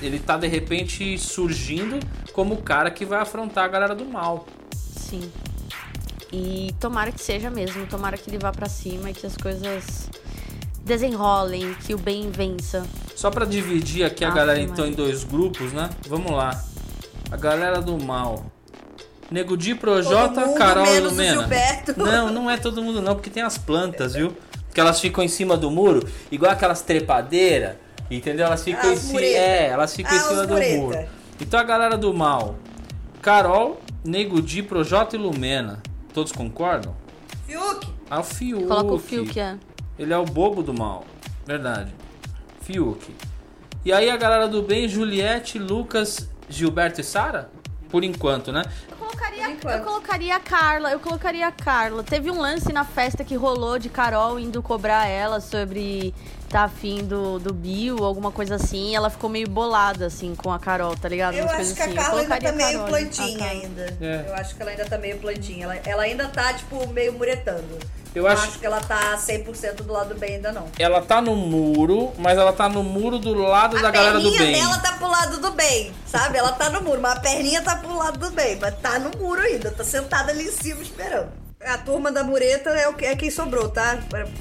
Ele 0.00 0.18
tá 0.18 0.36
de 0.36 0.46
repente 0.46 1.18
surgindo 1.18 1.98
como 2.32 2.54
o 2.54 2.62
cara 2.62 2.90
que 2.90 3.04
vai 3.04 3.20
afrontar 3.20 3.64
a 3.64 3.68
galera 3.68 3.94
do 3.94 4.04
mal. 4.04 4.46
Sim. 4.72 5.30
E 6.32 6.74
tomara 6.78 7.10
que 7.10 7.20
seja 7.20 7.50
mesmo, 7.50 7.86
tomara 7.86 8.16
que 8.16 8.30
ele 8.30 8.38
vá 8.38 8.52
para 8.52 8.68
cima 8.68 9.10
e 9.10 9.14
que 9.14 9.26
as 9.26 9.36
coisas 9.36 10.08
desenrolem, 10.84 11.74
que 11.84 11.94
o 11.94 11.98
bem 11.98 12.30
vença. 12.30 12.86
Só 13.16 13.30
pra 13.30 13.44
dividir 13.44 14.04
aqui 14.04 14.24
a 14.24 14.28
Aff, 14.28 14.36
galera 14.36 14.60
então 14.60 14.86
em 14.86 14.92
dois 14.92 15.24
grupos, 15.24 15.72
né? 15.72 15.90
Vamos 16.06 16.30
lá. 16.30 16.62
A 17.30 17.36
galera 17.36 17.80
do 17.80 17.98
mal. 17.98 18.46
Nego 19.30 19.56
Di, 19.56 19.74
Projota, 19.74 20.46
mundo, 20.46 20.56
Carol 20.56 20.86
e 20.86 21.00
Lumena. 21.00 21.40
Gilberto. 21.42 21.94
Não, 21.98 22.32
não 22.32 22.50
é 22.50 22.56
todo 22.56 22.82
mundo 22.82 23.02
não, 23.02 23.14
porque 23.14 23.28
tem 23.28 23.42
as 23.42 23.58
plantas, 23.58 24.14
viu? 24.14 24.34
Que 24.72 24.80
elas 24.80 25.00
ficam 25.00 25.22
em 25.22 25.28
cima 25.28 25.56
do 25.56 25.70
muro, 25.70 26.08
igual 26.30 26.52
aquelas 26.52 26.80
trepadeiras, 26.80 27.76
entendeu? 28.10 28.46
Elas 28.46 28.62
ficam 28.64 28.90
Ah, 28.90 28.92
em 28.92 28.96
cima. 28.96 29.12
mureta. 29.14 29.38
É, 29.38 29.66
elas 29.68 29.94
ficam 29.96 30.12
em 30.14 30.18
Ah, 30.18 30.22
cima 30.22 30.40
os 30.42 30.46
do 30.46 30.54
mureta. 30.54 30.76
muro. 30.76 31.08
Então 31.40 31.60
a 31.60 31.64
galera 31.64 31.96
do 31.96 32.12
mal. 32.14 32.56
Carol, 33.22 33.80
Nego 34.04 34.40
Di, 34.40 34.62
Projota 34.62 35.16
e 35.16 35.18
Lumena. 35.18 35.82
Todos 36.14 36.32
concordam? 36.32 36.94
Fiuk, 37.46 37.86
Ah, 38.10 38.20
o 38.20 38.24
Fiuk. 38.24 38.66
Coloca 38.66 38.94
o 38.94 38.98
fio 38.98 39.26
que 39.26 39.38
é. 39.40 39.56
Ele 39.98 40.12
é 40.12 40.16
o 40.18 40.24
bobo 40.24 40.62
do 40.62 40.72
mal. 40.72 41.04
Verdade. 41.46 41.92
Fiuk. 42.62 43.14
E 43.84 43.92
aí 43.92 44.10
a 44.10 44.16
galera 44.16 44.48
do 44.48 44.62
bem, 44.62 44.88
Juliette, 44.88 45.58
Lucas, 45.58 46.28
Gilberto 46.48 47.00
e 47.00 47.04
Sara? 47.04 47.50
Por 47.88 48.04
enquanto, 48.04 48.52
né? 48.52 48.62
Eu 48.90 48.96
colocaria, 48.96 49.50
eu 49.50 49.82
colocaria 49.84 50.36
a 50.36 50.40
Carla, 50.40 50.90
eu 50.92 51.00
colocaria 51.00 51.46
a 51.46 51.52
Carla. 51.52 52.02
Teve 52.02 52.30
um 52.30 52.38
lance 52.38 52.70
na 52.72 52.84
festa 52.84 53.24
que 53.24 53.34
rolou 53.34 53.78
de 53.78 53.88
Carol 53.88 54.38
indo 54.38 54.62
cobrar 54.62 55.06
ela 55.06 55.40
sobre 55.40 56.14
tá 56.48 56.64
afim 56.64 57.04
do, 57.04 57.38
do 57.38 57.52
Bill, 57.52 58.04
alguma 58.04 58.30
coisa 58.32 58.54
assim. 58.56 58.94
Ela 58.96 59.10
ficou 59.10 59.28
meio 59.28 59.48
bolada, 59.48 60.06
assim, 60.06 60.34
com 60.34 60.52
a 60.52 60.58
Carol, 60.58 60.96
tá 60.96 61.08
ligado? 61.08 61.34
eu 61.34 61.44
Umas 61.44 61.50
acho 61.54 61.56
coisas 61.56 61.76
que 61.76 61.82
a 61.82 61.84
assim. 61.86 61.94
Carla 61.94 62.14
eu 62.14 62.18
ainda 62.22 62.40
tá 62.40 62.48
a 62.48 62.52
meio 62.52 62.72
Carol, 62.72 62.86
plantinha 62.88 63.36
a 63.36 63.38
Carla. 63.38 63.52
ainda. 63.62 63.96
É. 64.00 64.24
Eu 64.28 64.34
acho 64.34 64.54
que 64.54 64.62
ela 64.62 64.70
ainda 64.70 64.84
tá 64.86 64.98
meio 64.98 65.18
plantinha. 65.18 65.64
Ela, 65.64 65.76
ela 65.84 66.02
ainda 66.04 66.28
tá, 66.28 66.52
tipo, 66.54 66.86
meio 66.88 67.12
muretando. 67.12 67.78
Eu 68.14 68.22
Não 68.24 68.30
acho- 68.30 68.58
que 68.58 68.64
ela 68.66 68.80
tá 68.80 69.16
100% 69.18 69.82
do 69.82 69.92
lado 69.92 70.14
do 70.14 70.18
bem 70.18 70.36
ainda 70.36 70.50
não. 70.50 70.66
Ela 70.78 71.02
tá 71.02 71.20
no 71.20 71.36
muro, 71.36 72.12
mas 72.18 72.38
ela 72.38 72.52
tá 72.52 72.68
no 72.68 72.82
muro 72.82 73.18
do 73.18 73.34
lado 73.34 73.76
A 73.76 73.82
da 73.82 73.90
galera 73.90 74.18
do 74.18 74.22
perninha 74.32 74.42
bem. 74.42 74.52
dela 74.62 74.78
tá 74.78 74.92
pro 74.92 75.06
lado 75.08 75.38
do 75.40 75.50
bem, 75.52 75.92
sabe? 76.06 76.38
Ela 76.38 76.52
tá 76.52 76.70
no 76.70 76.80
muro, 76.82 77.00
mas 77.02 77.18
a 77.18 77.20
perninha 77.20 77.60
tá 77.62 77.76
pro 77.76 77.94
lado 77.96 78.18
do 78.18 78.30
bem. 78.30 78.56
Mas 78.60 78.74
tá 78.80 78.98
no 78.98 79.10
muro 79.18 79.40
ainda, 79.42 79.70
tá 79.70 79.84
sentada 79.84 80.32
ali 80.32 80.44
em 80.48 80.50
cima 80.52 80.80
esperando. 80.82 81.28
A 81.64 81.76
turma 81.76 82.12
da 82.12 82.22
mureta 82.22 82.70
é, 82.70 82.88
o 82.88 82.94
que, 82.94 83.04
é 83.04 83.16
quem 83.16 83.30
sobrou, 83.30 83.68
tá? 83.68 83.98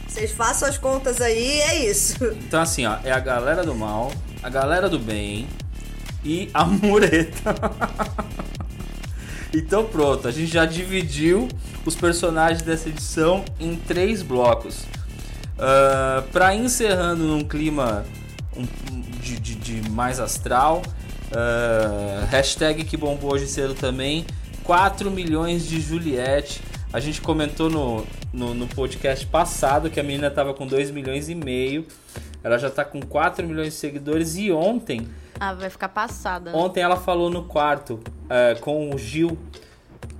Vocês 0.07 0.31
façam 0.31 0.67
as 0.69 0.77
contas 0.77 1.19
aí, 1.19 1.59
é 1.61 1.89
isso. 1.89 2.15
Então 2.47 2.61
assim, 2.61 2.85
ó, 2.85 2.97
é 3.03 3.11
a 3.11 3.19
galera 3.19 3.63
do 3.65 3.73
mal, 3.73 4.11
a 4.43 4.49
galera 4.49 4.87
do 4.87 4.99
bem 4.99 5.47
e 6.23 6.49
a 6.53 6.63
mureta. 6.65 7.55
então 9.53 9.83
pronto, 9.85 10.27
a 10.27 10.31
gente 10.31 10.51
já 10.51 10.65
dividiu 10.65 11.47
os 11.85 11.95
personagens 11.95 12.61
dessa 12.61 12.87
edição 12.89 13.43
em 13.59 13.75
três 13.75 14.21
blocos. 14.21 14.83
Ah, 15.57 16.23
pra 16.31 16.53
encerrando 16.53 17.23
num 17.23 17.43
clima 17.43 18.05
de, 19.21 19.39
de- 19.39 19.55
de 19.55 19.89
mais 19.89 20.19
astral, 20.19 20.83
ah, 21.31 22.25
hashtag 22.29 22.83
que 22.83 22.95
bombou 22.95 23.33
hoje 23.33 23.47
cedo 23.47 23.73
também, 23.73 24.23
4 24.63 25.09
milhões 25.09 25.65
de 25.67 25.81
Juliette. 25.81 26.61
A 26.91 26.99
gente 26.99 27.21
comentou 27.21 27.69
no, 27.69 28.05
no, 28.31 28.53
no 28.53 28.67
podcast 28.67 29.25
passado 29.25 29.89
que 29.89 29.99
a 29.99 30.03
menina 30.03 30.31
tava 30.31 30.53
com 30.53 30.65
2 30.65 30.91
milhões 30.91 31.29
e 31.29 31.35
meio. 31.35 31.85
Ela 32.43 32.57
já 32.57 32.69
tá 32.69 32.85
com 32.85 33.01
4 33.01 33.45
milhões 33.45 33.73
de 33.73 33.79
seguidores 33.79 34.37
e 34.37 34.51
ontem 34.51 35.07
Ah, 35.39 35.53
vai 35.53 35.69
ficar 35.69 35.89
passada. 35.89 36.55
Ontem 36.55 36.81
ela 36.81 36.95
falou 36.95 37.29
no 37.29 37.43
quarto 37.43 37.99
é, 38.29 38.55
com 38.55 38.93
o 38.93 38.97
Gil 38.97 39.37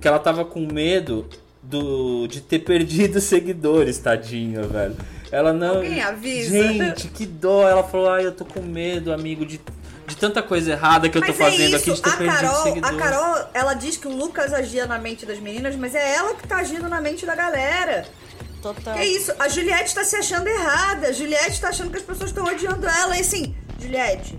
que 0.00 0.06
ela 0.06 0.18
tava 0.18 0.44
com 0.44 0.60
medo 0.60 1.26
do, 1.62 2.26
de 2.26 2.40
ter 2.40 2.60
perdido 2.64 3.20
seguidores, 3.20 3.98
tadinha, 3.98 4.62
velho. 4.62 4.96
Ela 5.30 5.52
não. 5.52 5.76
Alguém 5.76 6.00
avisa. 6.00 6.50
Gente, 6.50 7.08
que 7.08 7.26
dó. 7.26 7.68
Ela 7.68 7.82
falou: 7.82 8.08
ai, 8.08 8.24
eu 8.24 8.32
tô 8.32 8.44
com 8.44 8.62
medo, 8.62 9.12
amigo, 9.12 9.44
de, 9.44 9.60
de 10.08 10.16
tanta 10.16 10.42
coisa 10.42 10.72
errada 10.72 11.08
que 11.08 11.18
eu 11.18 11.22
tô 11.22 11.28
Mas 11.28 11.36
fazendo 11.36 11.74
é 11.74 11.78
aqui 11.78 11.90
isso, 11.90 12.02
de 12.02 12.02
ter 12.02 12.10
a 12.10 12.16
perdido 12.16 12.40
Carol, 12.40 12.78
a 12.82 12.94
Carol, 12.96 13.50
ela 13.52 13.74
diz 13.74 13.98
que 13.98 14.08
o 14.08 14.10
Lucas 14.10 14.54
agia 14.54 14.86
na 14.86 14.98
mente 14.98 15.26
das 15.26 15.38
meninas, 15.38 15.76
mas 15.76 15.94
é 15.94 16.14
ela 16.14 16.34
que 16.34 16.48
tá 16.48 16.56
agindo 16.56 16.88
na 16.88 17.00
mente 17.00 17.26
da 17.26 17.34
galera. 17.34 18.08
Total. 18.62 18.94
Que 18.94 19.04
isso? 19.04 19.32
A 19.38 19.48
Juliette 19.48 19.94
tá 19.94 20.02
se 20.02 20.16
achando 20.16 20.48
errada. 20.48 21.08
A 21.08 21.12
Juliette 21.12 21.60
tá 21.60 21.68
achando 21.68 21.90
que 21.90 21.98
as 21.98 22.02
pessoas 22.02 22.30
estão 22.30 22.44
odiando 22.44 22.88
ela. 22.88 23.16
E 23.16 23.20
assim, 23.20 23.54
Juliette, 23.78 24.38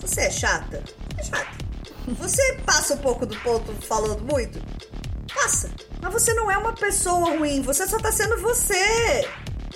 você 0.00 0.22
é 0.22 0.30
chata? 0.30 0.82
É 1.18 1.22
chata. 1.22 1.64
Você 2.08 2.58
passa 2.66 2.94
um 2.94 2.98
pouco 2.98 3.26
do 3.26 3.38
ponto 3.40 3.72
falando 3.86 4.22
muito? 4.22 4.58
Passa. 5.32 5.70
Mas 6.00 6.12
você 6.12 6.34
não 6.34 6.50
é 6.50 6.58
uma 6.58 6.72
pessoa 6.72 7.36
ruim. 7.36 7.62
Você 7.62 7.86
só 7.86 7.98
tá 7.98 8.10
sendo 8.10 8.40
você. 8.40 9.28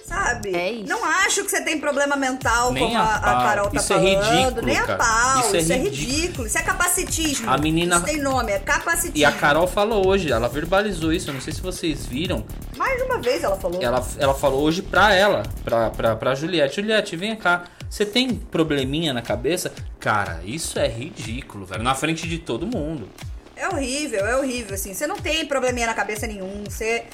Sabe? 0.08 0.54
É 0.56 0.72
isso. 0.72 0.88
Não 0.88 1.04
acho 1.04 1.44
que 1.44 1.50
você 1.50 1.60
tem 1.62 1.78
problema 1.78 2.16
mental, 2.16 2.72
Nem 2.72 2.82
como 2.84 2.96
a 2.98 3.14
a. 3.16 3.20
Carol 3.20 3.68
tá 3.70 3.76
Isso 3.76 3.92
é 3.92 3.96
falando. 3.96 4.22
ridículo, 4.30 4.66
Nem 4.66 4.78
a 4.78 4.84
cara. 4.86 4.98
pau. 4.98 5.40
Isso 5.40 5.56
Isso 5.56 5.72
é 5.72 5.74
é, 5.76 5.78
ridículo. 5.78 6.12
ridículo. 6.12 6.46
Isso 6.46 6.58
é 6.58 6.62
capacitismo. 6.62 7.50
A 7.50 7.58
menina- 7.58 7.96
Isso 7.96 8.04
tem 8.06 8.16
nome, 8.20 8.52
é 8.52 8.58
capacitismo. 8.58 9.18
E 9.18 9.24
a 9.24 9.32
Carol 9.32 9.66
falou 9.66 10.06
hoje, 10.06 10.32
ela 10.32 10.48
verbalizou 10.48 11.12
isso, 11.12 11.28
eu 11.28 11.34
não 11.34 11.40
sei 11.40 11.52
se 11.52 11.60
vocês 11.60 12.06
viram. 12.06 12.44
Mais 12.76 12.96
de 12.96 13.02
uma 13.02 13.18
vez 13.18 13.42
ela 13.44 13.56
falou. 13.56 13.82
Ela, 13.82 14.02
ela 14.18 14.34
falou 14.34 14.62
hoje 14.62 14.80
pra 14.82 15.14
ela, 15.14 15.42
pra, 15.64 15.90
pra, 15.90 16.16
pra 16.16 16.34
Juliette. 16.34 16.76
Juliette, 16.76 17.14
vem 17.16 17.36
cá. 17.36 17.64
Você 17.90 18.04
tem 18.06 18.34
probleminha 18.34 19.12
na 19.12 19.22
cabeça? 19.22 19.72
Cara, 20.00 20.40
isso 20.44 20.78
é 20.78 20.88
ridículo, 20.88 21.66
velho. 21.66 21.82
Na 21.82 21.94
frente 21.94 22.28
de 22.28 22.38
todo 22.38 22.66
mundo. 22.66 23.08
É 23.56 23.66
horrível, 23.68 24.24
é 24.24 24.36
horrível, 24.36 24.74
assim. 24.74 24.94
Você 24.94 25.06
não 25.06 25.16
tem 25.16 25.44
probleminha 25.46 25.86
na 25.86 25.94
cabeça 25.94 26.26
nenhum. 26.26 26.64
Você. 26.68 27.04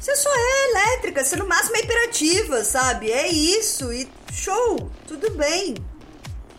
Você 0.00 0.16
só 0.16 0.30
é 0.34 0.70
elétrica, 0.70 1.22
você 1.22 1.36
no 1.36 1.46
máximo 1.46 1.76
é 1.76 1.80
hiperativa, 1.80 2.64
sabe? 2.64 3.12
É 3.12 3.28
isso. 3.28 3.92
E 3.92 4.08
show, 4.32 4.90
tudo 5.06 5.30
bem. 5.32 5.74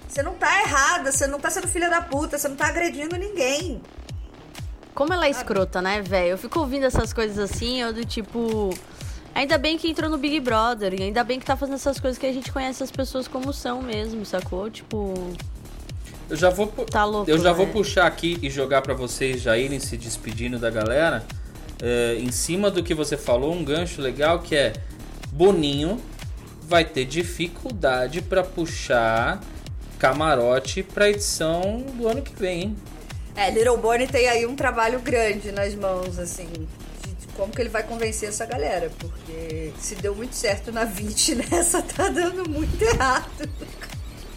Você 0.07 0.21
não 0.21 0.35
tá 0.35 0.61
errada, 0.61 1.11
você 1.11 1.25
não 1.25 1.39
tá 1.39 1.49
sendo 1.49 1.67
filha 1.67 1.89
da 1.89 2.03
puta, 2.03 2.37
você 2.37 2.47
não 2.47 2.55
tá 2.55 2.67
agredindo 2.67 3.15
ninguém. 3.15 3.81
Como 4.93 5.11
ela 5.11 5.25
é 5.25 5.31
escrota, 5.31 5.81
né, 5.81 6.01
velho? 6.03 6.31
Eu 6.31 6.37
fico 6.37 6.59
ouvindo 6.59 6.85
essas 6.85 7.11
coisas 7.13 7.39
assim, 7.39 7.81
eu 7.81 7.91
do 7.91 8.05
tipo. 8.05 8.69
Ainda 9.33 9.57
bem 9.57 9.75
que 9.75 9.89
entrou 9.89 10.09
no 10.09 10.17
Big 10.19 10.39
Brother, 10.39 10.93
e 10.93 11.01
ainda 11.01 11.23
bem 11.23 11.39
que 11.39 11.45
tá 11.45 11.55
fazendo 11.55 11.75
essas 11.75 11.99
coisas 11.99 12.19
que 12.19 12.25
a 12.27 12.33
gente 12.33 12.51
conhece 12.51 12.83
as 12.83 12.91
pessoas 12.91 13.27
como 13.27 13.51
são 13.51 13.81
mesmo, 13.81 14.23
sacou? 14.23 14.69
Tipo. 14.69 15.15
Eu 16.29 16.35
já 16.35 16.49
vou, 16.49 16.67
Tá 16.67 17.05
louco, 17.05 17.29
eu 17.29 17.39
já 17.39 17.51
vou 17.51 17.65
né? 17.65 17.71
puxar 17.71 18.05
aqui 18.05 18.37
e 18.41 18.49
jogar 18.49 18.81
pra 18.81 18.93
vocês 18.93 19.41
já 19.41 19.57
irem 19.57 19.79
se 19.79 19.97
despedindo 19.97 20.59
da 20.59 20.69
galera. 20.69 21.25
É, 21.81 22.15
em 22.19 22.31
cima 22.31 22.69
do 22.69 22.83
que 22.83 22.93
você 22.93 23.17
falou, 23.17 23.53
um 23.53 23.63
gancho 23.63 24.01
legal 24.01 24.39
que 24.39 24.55
é 24.55 24.73
Boninho 25.31 25.99
vai 26.61 26.85
ter 26.85 27.05
dificuldade 27.05 28.21
pra 28.21 28.43
puxar 28.43 29.41
camarote 29.97 30.83
pra 30.83 31.09
edição 31.09 31.83
do 31.95 32.07
ano 32.07 32.21
que 32.21 32.33
vem, 32.35 32.61
hein? 32.61 32.77
É, 33.35 33.49
Little 33.49 33.77
Bonnie 33.77 34.07
tem 34.07 34.27
aí 34.27 34.45
um 34.45 34.55
trabalho 34.55 34.99
grande 34.99 35.51
nas 35.51 35.73
mãos, 35.73 36.19
assim, 36.19 36.47
como 37.35 37.51
que 37.51 37.61
ele 37.61 37.69
vai 37.69 37.83
convencer 37.83 38.29
essa 38.29 38.45
galera, 38.45 38.91
porque 38.99 39.71
se 39.79 39.95
deu 39.95 40.13
muito 40.13 40.35
certo 40.35 40.71
na 40.71 40.85
20, 40.85 41.35
nessa 41.35 41.81
tá 41.83 42.09
dando 42.09 42.47
muito 42.49 42.81
errado. 42.81 43.49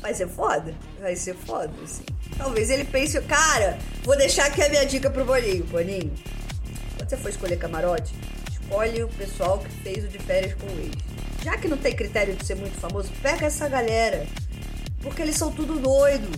Vai 0.01 0.15
ser 0.15 0.29
foda, 0.29 0.75
vai 1.01 1.17
ser 1.17 1.35
foda, 1.35 1.73
assim. 1.83 2.05
Talvez 2.37 2.71
ele 2.71 2.85
pense, 2.85 3.21
cara, 3.23 3.79
vou 4.03 4.17
deixar 4.17 4.47
aqui 4.47 4.63
a 4.63 4.69
minha 4.69 4.85
dica 4.85 5.11
pro 5.11 5.25
Boninho. 5.25 5.65
Boninho, 5.65 6.13
você 7.15 7.23
for 7.23 7.29
escolher 7.29 7.57
camarote, 7.57 8.15
escolhe 8.51 9.03
o 9.03 9.09
pessoal 9.09 9.59
que 9.59 9.71
fez 9.71 10.05
o 10.05 10.09
de 10.09 10.19
férias 10.19 10.55
com 10.55 10.67
o. 10.67 10.91
Já 11.43 11.57
que 11.57 11.69
não 11.69 11.77
tem 11.77 11.95
critério 11.95 12.35
de 12.35 12.45
ser 12.45 12.57
muito 12.57 12.79
famoso, 12.79 13.11
pega 13.23 13.47
essa 13.47 13.69
galera. 13.69 14.27
Porque 15.03 15.23
eles 15.23 15.37
são 15.37 15.53
tudo 15.53 15.79
doido. 15.79 16.29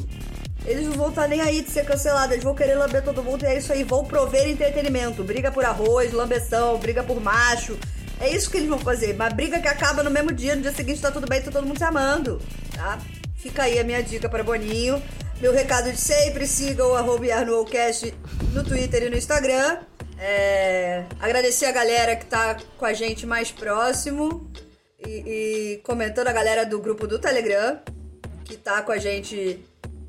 Eles 0.65 0.87
não 0.87 0.95
vão 0.95 1.11
estar 1.11 1.29
nem 1.29 1.41
aí 1.41 1.63
de 1.63 1.71
ser 1.71 1.85
cancelado, 1.85 2.33
eles 2.33 2.43
vão 2.43 2.55
querer 2.55 2.75
lamber 2.75 3.03
todo 3.03 3.23
mundo 3.23 3.45
e 3.45 3.47
é 3.47 3.57
isso 3.57 3.73
aí, 3.73 3.85
vão 3.85 4.05
prover 4.05 4.49
entretenimento. 4.49 5.23
Briga 5.23 5.53
por 5.53 5.65
arroz, 5.65 6.13
lambeção, 6.13 6.77
briga 6.79 7.05
por 7.05 7.21
macho. 7.21 7.79
É 8.19 8.29
isso 8.29 8.51
que 8.51 8.57
eles 8.57 8.69
vão 8.69 8.79
fazer. 8.81 9.15
Mas 9.15 9.33
briga 9.33 9.61
que 9.61 9.69
acaba 9.69 10.03
no 10.03 10.11
mesmo 10.11 10.33
dia, 10.33 10.57
no 10.57 10.63
dia 10.63 10.73
seguinte 10.73 11.01
tá 11.01 11.13
tudo 11.13 11.29
bem, 11.29 11.41
tá 11.41 11.53
todo 11.53 11.67
mundo 11.67 11.79
se 11.79 11.85
amando, 11.85 12.43
tá? 12.75 12.99
Fica 13.37 13.63
aí 13.63 13.79
a 13.79 13.85
minha 13.85 14.03
dica 14.03 14.29
para 14.29 14.43
Boninho. 14.43 15.01
Meu 15.41 15.53
recado 15.53 15.93
de 15.93 16.01
sempre, 16.01 16.47
sigam 16.47 16.91
o 16.91 16.97
arroba 16.97 17.27
no 17.45 18.65
Twitter 18.65 19.05
e 19.05 19.11
no 19.11 19.17
Instagram. 19.17 19.79
É, 20.19 21.05
agradecer 21.21 21.67
a 21.67 21.73
galera 21.73 22.17
que 22.17 22.27
tá 22.27 22.57
com 22.79 22.85
a 22.85 22.93
gente 22.93 23.27
mais 23.27 23.51
próximo 23.51 24.51
e, 25.05 25.11
e 25.11 25.81
comentando 25.85 26.29
a 26.29 26.33
galera 26.33 26.65
do 26.65 26.79
grupo 26.81 27.07
do 27.07 27.19
Telegram 27.19 27.79
que 28.47 28.57
tá 28.57 28.81
com 28.81 28.93
a 28.93 28.99
gente 28.99 29.61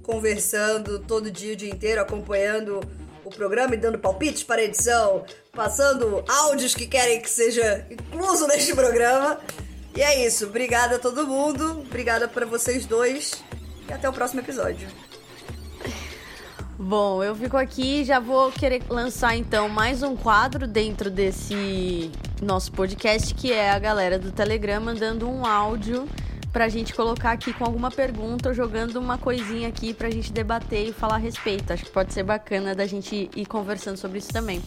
conversando 0.04 1.00
todo 1.00 1.30
dia, 1.30 1.54
o 1.54 1.56
dia 1.56 1.70
inteiro, 1.70 2.00
acompanhando 2.00 2.80
o 3.26 3.30
programa 3.30 3.74
e 3.74 3.78
dando 3.78 4.00
palpites 4.00 4.44
para 4.44 4.62
a 4.62 4.64
edição, 4.64 5.26
passando 5.52 6.24
áudios 6.28 6.74
que 6.74 6.88
querem 6.88 7.20
que 7.20 7.30
seja 7.30 7.86
incluso 7.92 8.48
neste 8.48 8.74
programa. 8.74 9.40
E 9.96 10.02
é 10.02 10.26
isso. 10.26 10.46
Obrigada 10.46 10.96
a 10.96 11.00
todo 11.00 11.28
mundo. 11.28 11.82
Obrigada 11.82 12.28
para 12.28 12.46
vocês 12.46 12.86
dois. 12.86 13.44
E 13.90 13.92
até 13.92 14.08
o 14.08 14.14
próximo 14.14 14.40
episódio. 14.40 14.88
Bom, 16.80 17.24
eu 17.24 17.36
fico 17.36 17.58
aqui 17.58 18.04
já 18.04 18.20
vou 18.20 18.52
querer 18.52 18.84
lançar 18.88 19.36
então 19.36 19.68
mais 19.68 20.04
um 20.04 20.16
quadro 20.16 20.68
dentro 20.68 21.10
desse 21.10 22.12
nosso 22.40 22.72
podcast, 22.72 23.34
que 23.34 23.52
é 23.52 23.72
a 23.72 23.80
galera 23.80 24.20
do 24.20 24.32
Telegram 24.32 24.80
mandando 24.80 25.28
um 25.28 25.44
áudio 25.44 26.08
pra 26.54 26.70
gente 26.70 26.94
colocar 26.94 27.32
aqui 27.32 27.52
com 27.52 27.66
alguma 27.66 27.90
pergunta 27.90 28.54
jogando 28.54 28.98
uma 28.98 29.18
coisinha 29.18 29.68
aqui 29.68 29.92
pra 29.92 30.08
gente 30.12 30.32
debater 30.32 30.90
e 30.90 30.94
falar 30.94 31.16
a 31.16 31.18
respeito. 31.18 31.74
Acho 31.74 31.84
que 31.84 31.90
pode 31.90 32.14
ser 32.14 32.22
bacana 32.22 32.76
da 32.76 32.86
gente 32.86 33.28
ir 33.36 33.46
conversando 33.48 33.98
sobre 33.98 34.20
isso 34.20 34.30
também. 34.30 34.62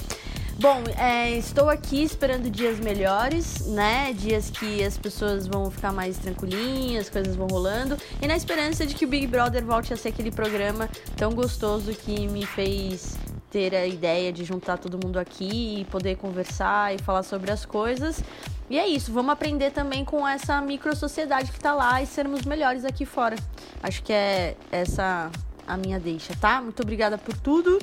Bom, 0.60 0.84
é, 0.98 1.30
estou 1.38 1.70
aqui 1.70 2.02
esperando 2.02 2.50
dias 2.50 2.78
melhores, 2.78 3.66
né? 3.66 4.12
Dias 4.12 4.50
que 4.50 4.84
as 4.84 4.98
pessoas 4.98 5.46
vão 5.46 5.70
ficar 5.70 5.90
mais 5.90 6.18
tranquilinhas, 6.18 7.08
coisas 7.08 7.34
vão 7.34 7.46
rolando. 7.46 7.96
E 8.20 8.26
na 8.26 8.36
esperança 8.36 8.84
de 8.84 8.94
que 8.94 9.06
o 9.06 9.08
Big 9.08 9.26
Brother 9.26 9.64
volte 9.64 9.94
a 9.94 9.96
ser 9.96 10.10
aquele 10.10 10.30
programa 10.30 10.86
tão 11.16 11.32
gostoso 11.32 11.94
que 11.94 12.28
me 12.28 12.44
fez 12.44 13.16
ter 13.50 13.74
a 13.74 13.86
ideia 13.86 14.30
de 14.30 14.44
juntar 14.44 14.76
todo 14.76 15.00
mundo 15.02 15.18
aqui 15.18 15.80
e 15.80 15.84
poder 15.86 16.18
conversar 16.18 16.94
e 16.94 16.98
falar 16.98 17.22
sobre 17.22 17.50
as 17.50 17.64
coisas. 17.64 18.22
E 18.68 18.78
é 18.78 18.86
isso, 18.86 19.14
vamos 19.14 19.32
aprender 19.32 19.70
também 19.70 20.04
com 20.04 20.28
essa 20.28 20.60
micro 20.60 20.94
sociedade 20.94 21.52
que 21.52 21.58
tá 21.58 21.72
lá 21.72 22.02
e 22.02 22.06
sermos 22.06 22.44
melhores 22.44 22.84
aqui 22.84 23.06
fora. 23.06 23.36
Acho 23.82 24.02
que 24.02 24.12
é 24.12 24.54
essa 24.70 25.30
a 25.66 25.76
minha 25.78 25.98
deixa, 25.98 26.36
tá? 26.38 26.60
Muito 26.60 26.82
obrigada 26.82 27.16
por 27.16 27.34
tudo 27.34 27.78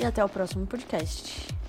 e 0.00 0.04
até 0.06 0.24
o 0.24 0.30
próximo 0.30 0.66
podcast. 0.66 1.60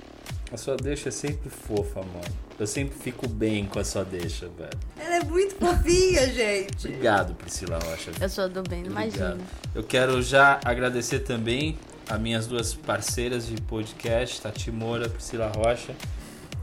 A 0.54 0.58
sua 0.58 0.78
deixa 0.78 1.10
é 1.10 1.12
sempre 1.12 1.50
fofa, 1.50 2.02
mano. 2.02 2.38
Eu 2.60 2.68
sempre 2.68 2.96
fico 2.96 3.28
bem 3.28 3.66
com 3.66 3.80
a 3.80 3.84
sua 3.84 4.04
deixa, 4.06 4.48
velho. 4.50 4.70
Ela 5.00 5.16
é 5.16 5.24
muito 5.24 5.56
fofinha, 5.56 6.28
gente. 6.32 6.88
Obrigado, 6.90 7.34
Priscila 7.34 7.80
Rocha. 7.80 8.12
Eu 8.22 8.30
sou 8.30 8.48
do 8.48 8.62
bem, 8.62 8.86
imagina. 8.86 9.40
Eu 9.74 9.84
quero 9.84 10.22
já 10.22 10.60
agradecer 10.64 11.22
também 11.22 11.76
a 12.08 12.20
minhas 12.20 12.46
duas 12.46 12.72
parceiras 12.72 13.48
de 13.48 13.60
podcast, 13.64 14.42
Tati 14.42 14.70
Moura, 14.70 15.10
Priscila 15.10 15.52
Rocha. 15.56 15.96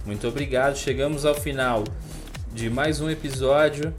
Muito 0.07 0.29
obrigado. 0.29 0.77
Chegamos 0.77 1.25
ao 1.25 1.35
final 1.35 1.83
de 2.55 2.71
mais 2.71 3.01
um 3.01 3.11
episódio 3.11 3.93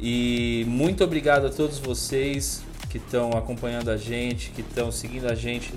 e 0.00 0.64
muito 0.66 1.04
obrigado 1.04 1.46
a 1.46 1.50
todos 1.50 1.78
vocês 1.78 2.64
que 2.90 2.98
estão 2.98 3.30
acompanhando 3.30 3.92
a 3.92 3.96
gente, 3.96 4.50
que 4.50 4.62
estão 4.62 4.90
seguindo 4.90 5.28
a 5.28 5.36
gente 5.36 5.72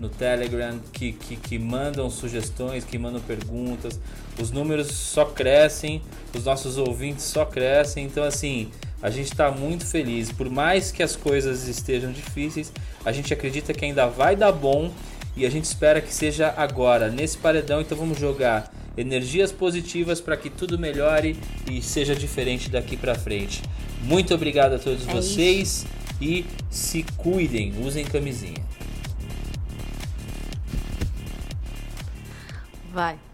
no 0.00 0.08
Telegram, 0.08 0.78
que, 0.92 1.12
que, 1.12 1.36
que 1.36 1.58
mandam 1.58 2.10
sugestões, 2.10 2.84
que 2.84 2.98
mandam 2.98 3.20
perguntas. 3.20 3.98
Os 4.40 4.50
números 4.50 4.88
só 4.88 5.24
crescem, 5.24 6.02
os 6.34 6.44
nossos 6.44 6.76
ouvintes 6.76 7.24
só 7.24 7.44
crescem. 7.44 8.04
Então, 8.04 8.24
assim, 8.24 8.68
a 9.02 9.10
gente 9.10 9.32
está 9.32 9.50
muito 9.50 9.86
feliz. 9.86 10.30
Por 10.30 10.50
mais 10.50 10.92
que 10.92 11.02
as 11.02 11.16
coisas 11.16 11.66
estejam 11.66 12.12
difíceis, 12.12 12.72
a 13.04 13.12
gente 13.12 13.32
acredita 13.32 13.72
que 13.72 13.84
ainda 13.84 14.06
vai 14.06 14.36
dar 14.36 14.52
bom 14.52 14.90
e 15.36 15.46
a 15.46 15.50
gente 15.50 15.64
espera 15.64 16.00
que 16.00 16.12
seja 16.12 16.52
agora, 16.56 17.08
nesse 17.08 17.38
paredão. 17.38 17.80
Então, 17.80 17.96
vamos 17.96 18.18
jogar 18.18 18.72
energias 18.96 19.52
positivas 19.52 20.20
para 20.20 20.36
que 20.36 20.48
tudo 20.48 20.78
melhore 20.78 21.38
e 21.70 21.82
seja 21.82 22.14
diferente 22.14 22.70
daqui 22.70 22.96
para 22.96 23.14
frente. 23.14 23.62
Muito 24.02 24.34
obrigado 24.34 24.74
a 24.74 24.78
todos 24.78 25.06
É 25.06 25.12
vocês 25.12 25.86
e 26.20 26.44
se 26.70 27.04
cuidem, 27.16 27.74
usem 27.82 28.04
camisinha. 28.04 28.75
Vai. 32.96 33.25